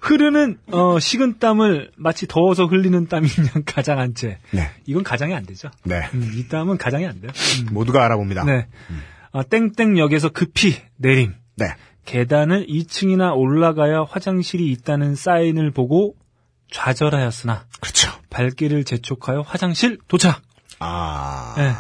[0.02, 4.40] 흐르는 어, 식은 땀을 마치 더워서 흘리는 땀이 그냥 가장한 채.
[4.52, 4.70] 네.
[4.86, 5.70] 이건 가장이 안 되죠.
[5.84, 6.02] 네.
[6.14, 7.32] 음, 이 땀은 가장이 안 돼요.
[7.62, 7.74] 음.
[7.74, 8.44] 모두가 알아봅니다.
[8.46, 8.68] 네.
[9.32, 11.34] 아, 땡땡역에서 급히 내림.
[11.56, 11.68] 네.
[12.06, 16.16] 계단을 2층이나 올라가야 화장실이 있다는 사인을 보고
[16.72, 18.12] 좌절하였으나 그렇죠.
[18.30, 20.42] 발길을 재촉하여 화장실 도착.
[20.80, 21.56] 아.
[21.58, 21.72] 네.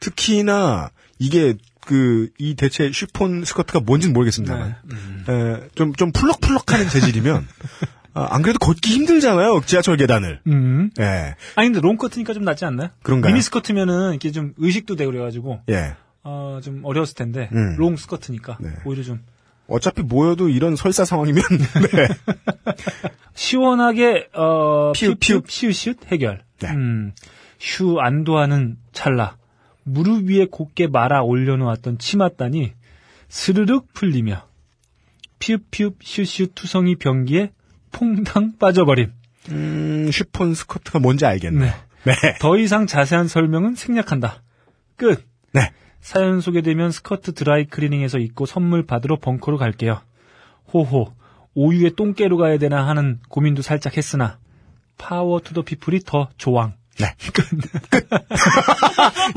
[0.00, 1.54] 특히나 이게
[1.90, 4.94] 그 이 대체 쉬폰 스커트가 뭔지는 모르겠습니다만 네.
[4.94, 5.24] 음.
[5.28, 7.46] 에, 좀, 좀 풀럭풀럭하는 재질이면
[8.14, 9.60] 아, 안 그래도 걷기 힘들잖아요.
[9.66, 10.40] 지하철 계단을.
[10.46, 10.90] 음.
[11.00, 11.34] 예.
[11.56, 12.90] 아니 근데 롱 스커트니까 좀 낫지 않나요?
[13.02, 13.32] 그런가요?
[13.32, 15.94] 미니 스커트면은 이게 좀 의식도 되고 그래가지고 예.
[16.22, 17.76] 어, 좀 어려웠을 텐데 음.
[17.76, 18.70] 롱 스커트니까 네.
[18.84, 19.20] 오히려 좀
[19.68, 21.42] 어차피 모여도 이런 설사 상황이면
[21.92, 22.08] 네.
[23.34, 25.40] 시원하게 어 피우, 피우.
[25.46, 26.42] 피우 슛 해결.
[26.60, 26.68] 네.
[26.70, 27.12] 음,
[27.60, 29.36] 휴 안도하는 찰나
[29.92, 32.72] 무릎 위에 곧게 말아 올려놓았던 치맛단이
[33.28, 34.46] 스르륵 풀리며
[35.38, 37.52] 피읍피읍 슛슛 투성이 변기에
[37.92, 39.12] 퐁당 빠져버림.
[39.50, 41.72] 음, 쉬폰 스커트가 뭔지 알겠네요.
[42.04, 42.12] 네.
[42.12, 42.38] 네.
[42.40, 44.42] 더 이상 자세한 설명은 생략한다.
[44.96, 45.24] 끝.
[45.52, 45.72] 네.
[46.00, 50.00] 사연 소개되면 스커트 드라이 클리닝해서 입고 선물 받으러 벙커로 갈게요.
[50.72, 51.12] 호호.
[51.54, 54.38] 오유에 똥게로 가야 되나 하는 고민도 살짝 했으나
[54.98, 56.74] Power to the People이 더 조왕.
[57.00, 57.14] 네.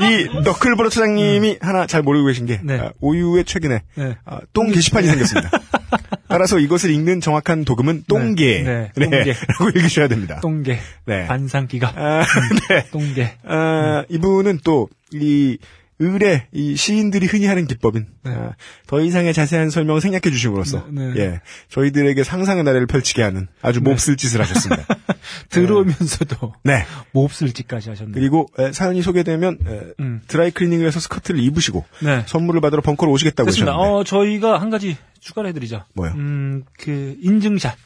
[0.00, 2.78] 이 너클브로 차장님이 하나 잘 모르고 계신 게 네.
[2.78, 4.16] 아, 오유의 최근에 네.
[4.24, 5.50] 아, 똥 게시판이 생겼습니다.
[6.28, 8.62] 따라서 이것을 읽는 정확한 도금은 똥개.
[8.62, 9.34] 네, 네, 똥개.
[9.48, 10.40] 라고 읽으셔야 됩니다.
[10.40, 10.78] 똥개.
[11.06, 11.26] 네.
[11.26, 11.92] 반상기가.
[11.94, 12.24] 아,
[12.68, 12.86] 네.
[12.90, 13.32] 똥개.
[13.44, 15.58] 아, 이분은 또, 이,
[16.00, 18.50] 을의, 이 시인들이 흔히 하는 기법인, 아,
[18.88, 21.20] 더 이상의 자세한 설명 생략해 주심으로써, 네, 네.
[21.20, 24.84] 예, 저희들에게 상상의 나래를 펼치게 하는 아주 몹쓸 짓을 하셨습니다.
[25.50, 26.84] 들어오면서도 네.
[27.12, 28.10] 몹쓸 짓까지 하셨네.
[28.12, 30.20] 그리고 에, 사연이 소개되면 에, 음.
[30.26, 32.24] 드라이 클리닝을 해서 스커트를 입으시고 네.
[32.26, 33.48] 선물을 받으러 벙커로 오시겠다고.
[33.48, 35.84] 하셨는데 어, 저희가 한 가지 추가를 해드리죠.
[35.94, 36.12] 뭐요?
[36.16, 37.76] 음, 그, 인증샷.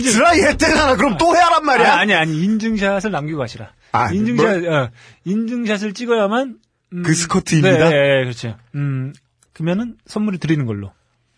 [0.01, 0.95] 드라이 했대잖아.
[0.95, 1.93] 그럼 또 해야란 말이야.
[1.93, 3.69] 아, 아니, 아니, 인증샷을 남기고 가시라.
[3.91, 4.89] 아, 인증샷, 어,
[5.25, 6.59] 인증샷을 찍어야만.
[6.93, 7.89] 음, 그 스커트입니다?
[7.89, 8.57] 네, 네, 그렇죠.
[8.75, 9.13] 음,
[9.53, 10.91] 그러면은 선물을 드리는 걸로.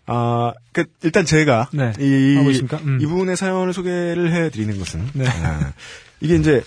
[0.08, 1.92] 아, 그, 일단 제가 네.
[2.00, 2.78] 이, 있습니까?
[2.78, 3.00] 음.
[3.02, 5.28] 이분의 사연을 소개를 해드리는 것은 네.
[5.28, 5.74] 아,
[6.20, 6.64] 이게 이제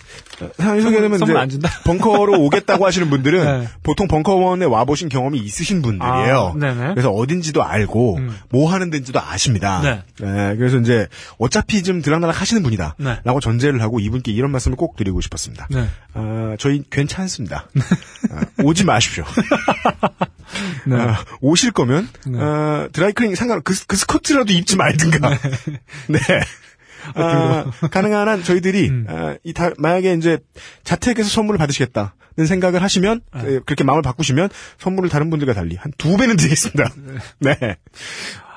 [0.56, 1.68] 사연이 소개되면 이제 안 준다?
[1.84, 3.68] 벙커로 오겠다고 하시는 분들은 네.
[3.82, 6.54] 보통 벙커원에 와 보신 경험이 있으신 분들이에요.
[6.54, 6.94] 아, 네네.
[6.94, 8.36] 그래서 어딘지도 알고 음.
[8.50, 9.82] 뭐 하는 데인지도 아십니다.
[9.82, 10.02] 네.
[10.56, 11.08] 그래서 이제
[11.38, 12.96] 어차피 좀 들락날락 하시는 분이다.
[12.98, 13.18] 네.
[13.24, 15.68] 라고 전제를 하고 이분께 이런 말씀을 꼭 드리고 싶었습니다.
[15.70, 15.88] 네.
[16.14, 17.68] 아, 저희 괜찮습니다.
[18.30, 19.24] 아, 오지 마십시오.
[20.86, 20.96] 네.
[20.96, 22.38] 아, 오실 거면 네.
[22.40, 25.30] 어, 드라이클링 상관 그, 그 스커트라도 입지 말든가.
[26.08, 26.18] 네.
[27.14, 29.06] 아, 가능한 한 저희들이 음.
[29.08, 30.38] 아, 이 다, 만약에 이제
[30.84, 33.40] 자택에서 선물을 받으시겠다는 생각을 하시면 네.
[33.40, 34.48] 에, 그렇게 마음을 바꾸시면
[34.78, 36.90] 선물을 다른 분들과 달리 한 두 배는 드리겠습니다.
[37.40, 37.76] 네.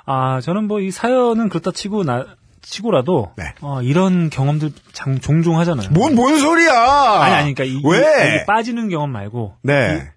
[0.05, 2.25] 아, 저는 뭐 이 사연은 그렇다 치고 나,
[2.61, 3.33] 치고라도.
[3.37, 3.53] 네.
[3.61, 5.89] 어, 이런 경험들 장, 종종 하잖아요.
[5.91, 6.71] 뭔, 뭔 소리야!
[6.73, 8.35] 아니, 아니, 그러니까 이, 이- 왜?
[8.35, 9.57] 여기 빠지는 경험 말고.
[9.63, 10.09] 네.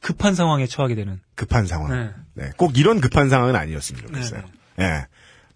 [0.00, 1.20] 급한 상황에 처하게 되는.
[1.34, 1.90] 급한 상황.
[1.90, 2.10] 네.
[2.44, 2.50] 네.
[2.56, 4.42] 꼭 이런 급한 상황은 아니었으면 좋겠어요.
[4.80, 5.06] 예.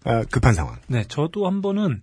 [0.05, 0.77] 아, 급한 상황.
[0.87, 2.01] 네, 저도 한 번은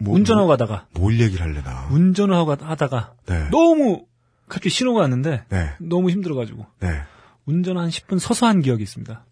[0.00, 1.88] 뭐, 운전하고 가다가 뭘 얘기를 할래나.
[1.90, 3.48] 운전을 하고 가- 하다가 네.
[3.50, 4.06] 너무
[4.48, 5.70] 갑자기 신호가 왔는데 네.
[5.78, 7.02] 너무 힘들어가지고 네.
[7.46, 9.24] 운전 한 10분 서서 한 기억이 있습니다.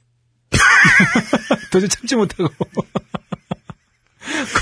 [1.73, 2.49] 도저히 참지 못하고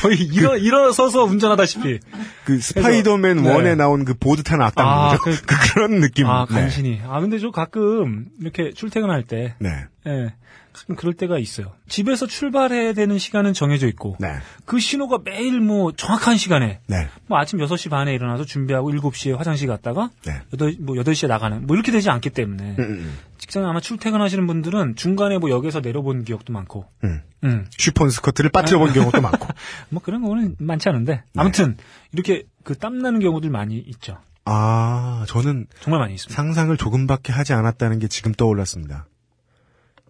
[0.00, 1.98] 거의 일어 일어서서 운전하다시피
[2.44, 3.50] 그 스파이더맨 네.
[3.56, 6.26] 1에 나온 그 보드 타는 악당 아, 그, 그- 그, 런 느낌.
[6.26, 6.54] 아 네.
[6.54, 9.70] 간신히 아 근데 저 가끔 이렇게 출퇴근할 때 네.
[10.06, 10.34] 예,
[10.78, 11.72] 가끔 그럴 때가 있어요.
[11.88, 14.28] 집에서 출발해야 되는 시간은 정해져 있고 네.
[14.64, 17.08] 그 신호가 매일 뭐 정확한 시간에 네.
[17.26, 20.40] 뭐 아침 6시 반에 일어나서 준비하고 7시에 화장실 갔다가 네.
[20.56, 24.94] 8, 뭐 8시에 나가는 뭐 이렇게 되지 않기 때문에 음, 음, 직장에 아마 출퇴근하시는 분들은
[24.96, 27.22] 중간에 뭐 역에서 내려본 기억도 많고 음.
[27.44, 27.66] 음.
[27.70, 29.48] 슈퍼 스커트를 빠뜨려 본 경우도 많고.
[29.90, 31.76] 뭐 그런 거는 많지 않은데 아무튼
[32.12, 34.18] 이렇게 그 땀나는 경우들 많이 있죠.
[34.44, 36.34] 아, 저는 정말 많이 있습니다.
[36.34, 39.06] 상상을 조금밖에 하지 않았다는 게 지금 떠올랐습니다.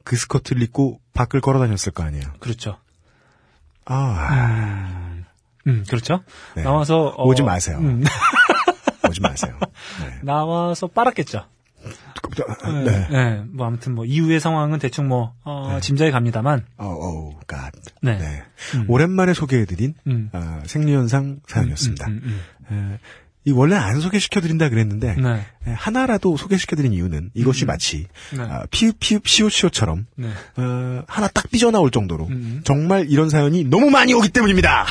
[0.08, 2.24] 그 스커트를 입고 밖을 걸어 다녔을 거 아니에요.
[2.40, 2.78] 그렇죠.
[3.84, 5.18] 아,
[5.66, 6.22] 음, 그렇죠.
[6.56, 6.62] 네.
[6.62, 7.76] 나와서 어, 오지 마세요.
[7.78, 8.02] 음,
[9.06, 9.58] 오지 마세요.
[10.00, 10.18] 네.
[10.24, 11.44] 나와서 빨았겠죠.
[12.64, 12.84] 네.
[12.84, 13.08] 네.
[13.10, 13.44] 네.
[13.50, 16.64] 뭐 아무튼 뭐 이후의 상황은 대충 뭐 어, 짐작이 갑니다만.
[16.78, 17.74] 어, 오, 갓.
[18.00, 18.16] 네.
[18.16, 18.42] 네.
[18.76, 18.86] 음.
[18.88, 20.30] 오랜만에 소개해드린 음.
[20.32, 22.06] 아, 생리현상 사연이었습니다.
[22.06, 22.40] 음,
[22.70, 22.98] 음, 에,
[23.48, 25.22] 이 원래 안 소개시켜드린다 그랬는데 음.
[25.22, 25.46] 네.
[25.66, 28.06] 에, 하나라도 소개시켜드린 이유는 이것이 마치
[28.36, 28.42] 네.
[28.42, 30.28] 아, 피읍 피읍 시오시오처럼 네.
[30.56, 32.60] 어, 하나 딱 삐져나올 정도로 음.
[32.64, 34.86] 정말 이런 사연이 너무 많이 오기 때문입니다.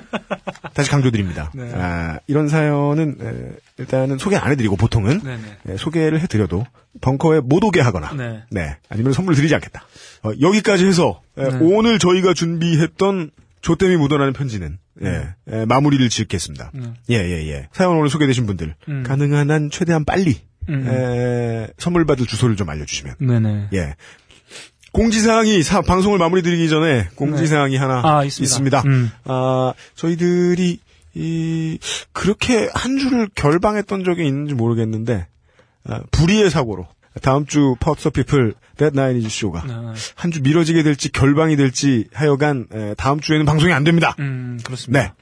[0.74, 1.50] 다시 강조드립니다.
[1.54, 1.72] 네.
[1.74, 5.72] 아, 이런 사연은 에, 일단은 소개 안 해드리고 보통은 네, 네.
[5.72, 6.66] 에, 소개를 해드려도
[7.00, 8.42] 벙커에 못 오게 하거나 네.
[8.50, 8.76] 네.
[8.90, 9.86] 아니면 선물 드리지 않겠다.
[10.22, 11.58] 어, 여기까지 해서 에, 네.
[11.62, 13.30] 오늘 저희가 준비했던
[13.62, 16.70] 조땜이 묻어나는 편지는 예, 에, 마무리를 짓겠습니다.
[16.74, 16.92] 네.
[17.10, 17.68] 예, 예, 예.
[17.72, 19.02] 사연 오늘 소개되신 분들 음.
[19.02, 20.86] 가능한 한 최대한 빨리 음.
[20.88, 23.68] 에, 선물 받을 주소를 좀 알려주시면 네네.
[23.74, 23.94] 예.
[24.92, 28.82] 공지사항이 사- 방송을 마무리 드리기 전에 공지사항이 하나 아, 있습니다.
[28.86, 29.10] 음.
[29.24, 30.80] 아, 저희들이
[31.14, 31.78] 이
[32.12, 35.26] 그렇게 한 주를 결방했던 적이 있는지 모르겠는데
[35.84, 36.86] 아, 불의의 사고로
[37.22, 39.74] 다음 주 Power to the People 데드나인이즈 show가 네.
[40.16, 44.14] 한주 미뤄지게 될지 결방이 될지 하여간 에, 다음 주에는 방송이 안 됩니다.
[44.18, 45.02] 음, 그렇습니다.
[45.02, 45.12] 네.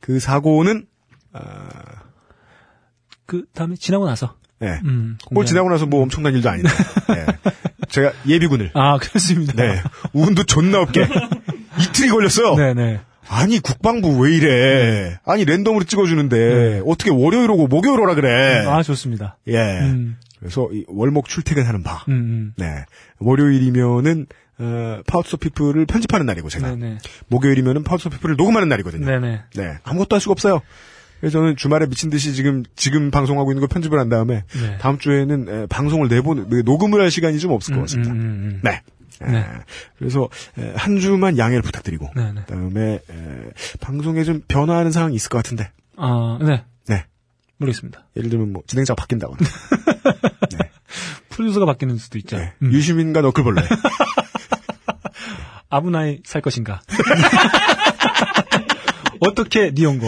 [0.00, 0.86] 그 사고는
[1.32, 1.68] 아,
[3.26, 4.36] 그 다음에 지나고 나서.
[4.62, 4.78] 예.
[4.84, 6.70] 음, 뭘 공개하는- 지나고 나서 뭐 엄청난 일도 아닌데.
[7.10, 7.26] 예.
[7.88, 9.52] 제가 예비군을 아, 그렇습니다.
[9.54, 9.80] 네.
[10.12, 11.06] 운도 존나 없게.
[11.80, 12.54] 이틀이 걸렸어요.
[12.56, 13.00] 네네.
[13.28, 15.18] 아니, 국방부 왜 이래.
[15.24, 18.66] 아니, 랜덤으로 찍어주는데, 어떻게 월요일 오고 목요일 오라 그래.
[18.66, 19.38] 아, 좋습니다.
[19.48, 19.56] 예.
[19.80, 22.04] 음, 그래서, 이 월목 출퇴근하는 바.
[22.08, 22.52] 음, 음.
[22.56, 22.84] 네.
[23.18, 24.26] 월요일이면은,
[24.58, 26.74] 어, Power to the People을 편집하는 날이고, 제가.
[26.74, 26.98] 네네.
[27.28, 29.06] 목요일이면은 Power to the People을 녹음하는 날이거든요.
[29.06, 29.40] 네네.
[29.56, 29.78] 네.
[29.84, 30.60] 아무것도 할 수가 없어요.
[31.20, 34.76] 그래서 저는 주말에 미친 듯이 지금, 지금 방송하고 있는 거 편집을 한 다음에, 네.
[34.78, 38.12] 다음 주에는 에, 방송을 내보는, 녹음을 할 시간이 좀 없을 것 음, 같습니다.
[38.12, 38.60] 음, 음, 음.
[38.62, 38.82] 네.
[39.26, 39.38] 네.
[39.38, 39.44] 에,
[39.98, 42.42] 그래서 에, 한 주만 양해를 부탁드리고 네네.
[42.42, 43.50] 그다음에 에,
[43.80, 46.64] 방송에 좀 변화하는 상황이 있을 것 같은데 아, 네.
[47.58, 47.58] 네.
[47.58, 48.06] 모르겠습니다.
[48.16, 49.38] 예를 들면 뭐 진행자가 바뀐다거나
[51.30, 52.36] 프로듀서가 바뀌는 수도 있죠.
[52.36, 52.52] 네.
[52.62, 52.72] 음.
[52.72, 53.62] 유시민과 너클볼레
[55.70, 56.80] 아브나이 살 것인가?
[59.20, 60.06] 어떻게 니온고?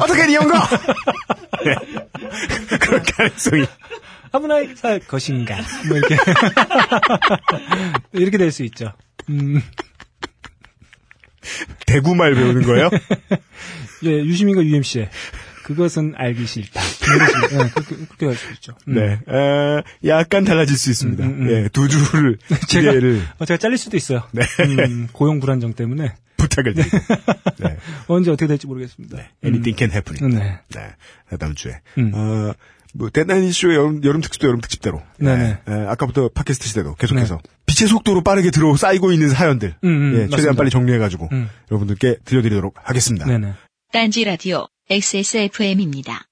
[0.00, 0.52] 어떻게 니온거
[1.64, 1.74] 네.
[2.78, 3.66] 그럴 가능성이
[4.32, 5.56] 아브나이 살 것인가?
[5.88, 6.16] 뭐 이렇게
[8.12, 8.92] 이렇게 될 수 있죠.
[9.30, 9.62] 음,
[11.86, 12.90] 대구말 배우는 거예요?
[14.04, 15.08] 예, 유시민과 UMC의
[15.66, 16.80] 그것은 알기 싫다.
[16.80, 18.72] 예, 그렇게 그렇게 할 수 있죠.
[18.86, 18.94] 음.
[18.94, 19.18] 네.
[19.28, 21.24] 에, 약간 달라질 수 있습니다.
[21.24, 21.50] 음, 음, 음.
[21.50, 22.38] 예, 두 주를
[22.68, 24.22] 제가 기대를 어, 제가 잘릴 수도 있어요.
[24.30, 24.42] 네.
[24.60, 26.98] 음, 고용 불안정 때문에 부탁을 드리고
[27.58, 27.76] 네.
[28.06, 29.18] 언제 어떻게 될지 모르겠습니다.
[29.44, 30.30] Anything can happen.
[30.38, 30.60] 네.
[30.68, 31.36] 네.
[31.36, 31.80] 다음 주에.
[31.98, 32.12] 음.
[32.14, 32.52] 어,
[32.94, 35.02] 뭐, 데드나인 show의 여름, 여름 특집도 여름 특집대로.
[35.18, 35.58] 네네.
[35.68, 37.40] 예, 예, 아까부터 팟캐스트 시대도 계속해서.
[37.66, 39.74] 빛의 속도로 빠르게 들어 쌓이고 있는 사연들.
[39.84, 40.52] 음, 음, 예, 최대한 맞습니다.
[40.56, 41.28] 빨리 정리해가지고.
[41.32, 41.50] 음.
[41.72, 43.26] 여러분들께 들려드리도록 하겠습니다.
[43.26, 43.52] 네네.
[43.92, 46.28] 딴지 라디오 XSFM입니다.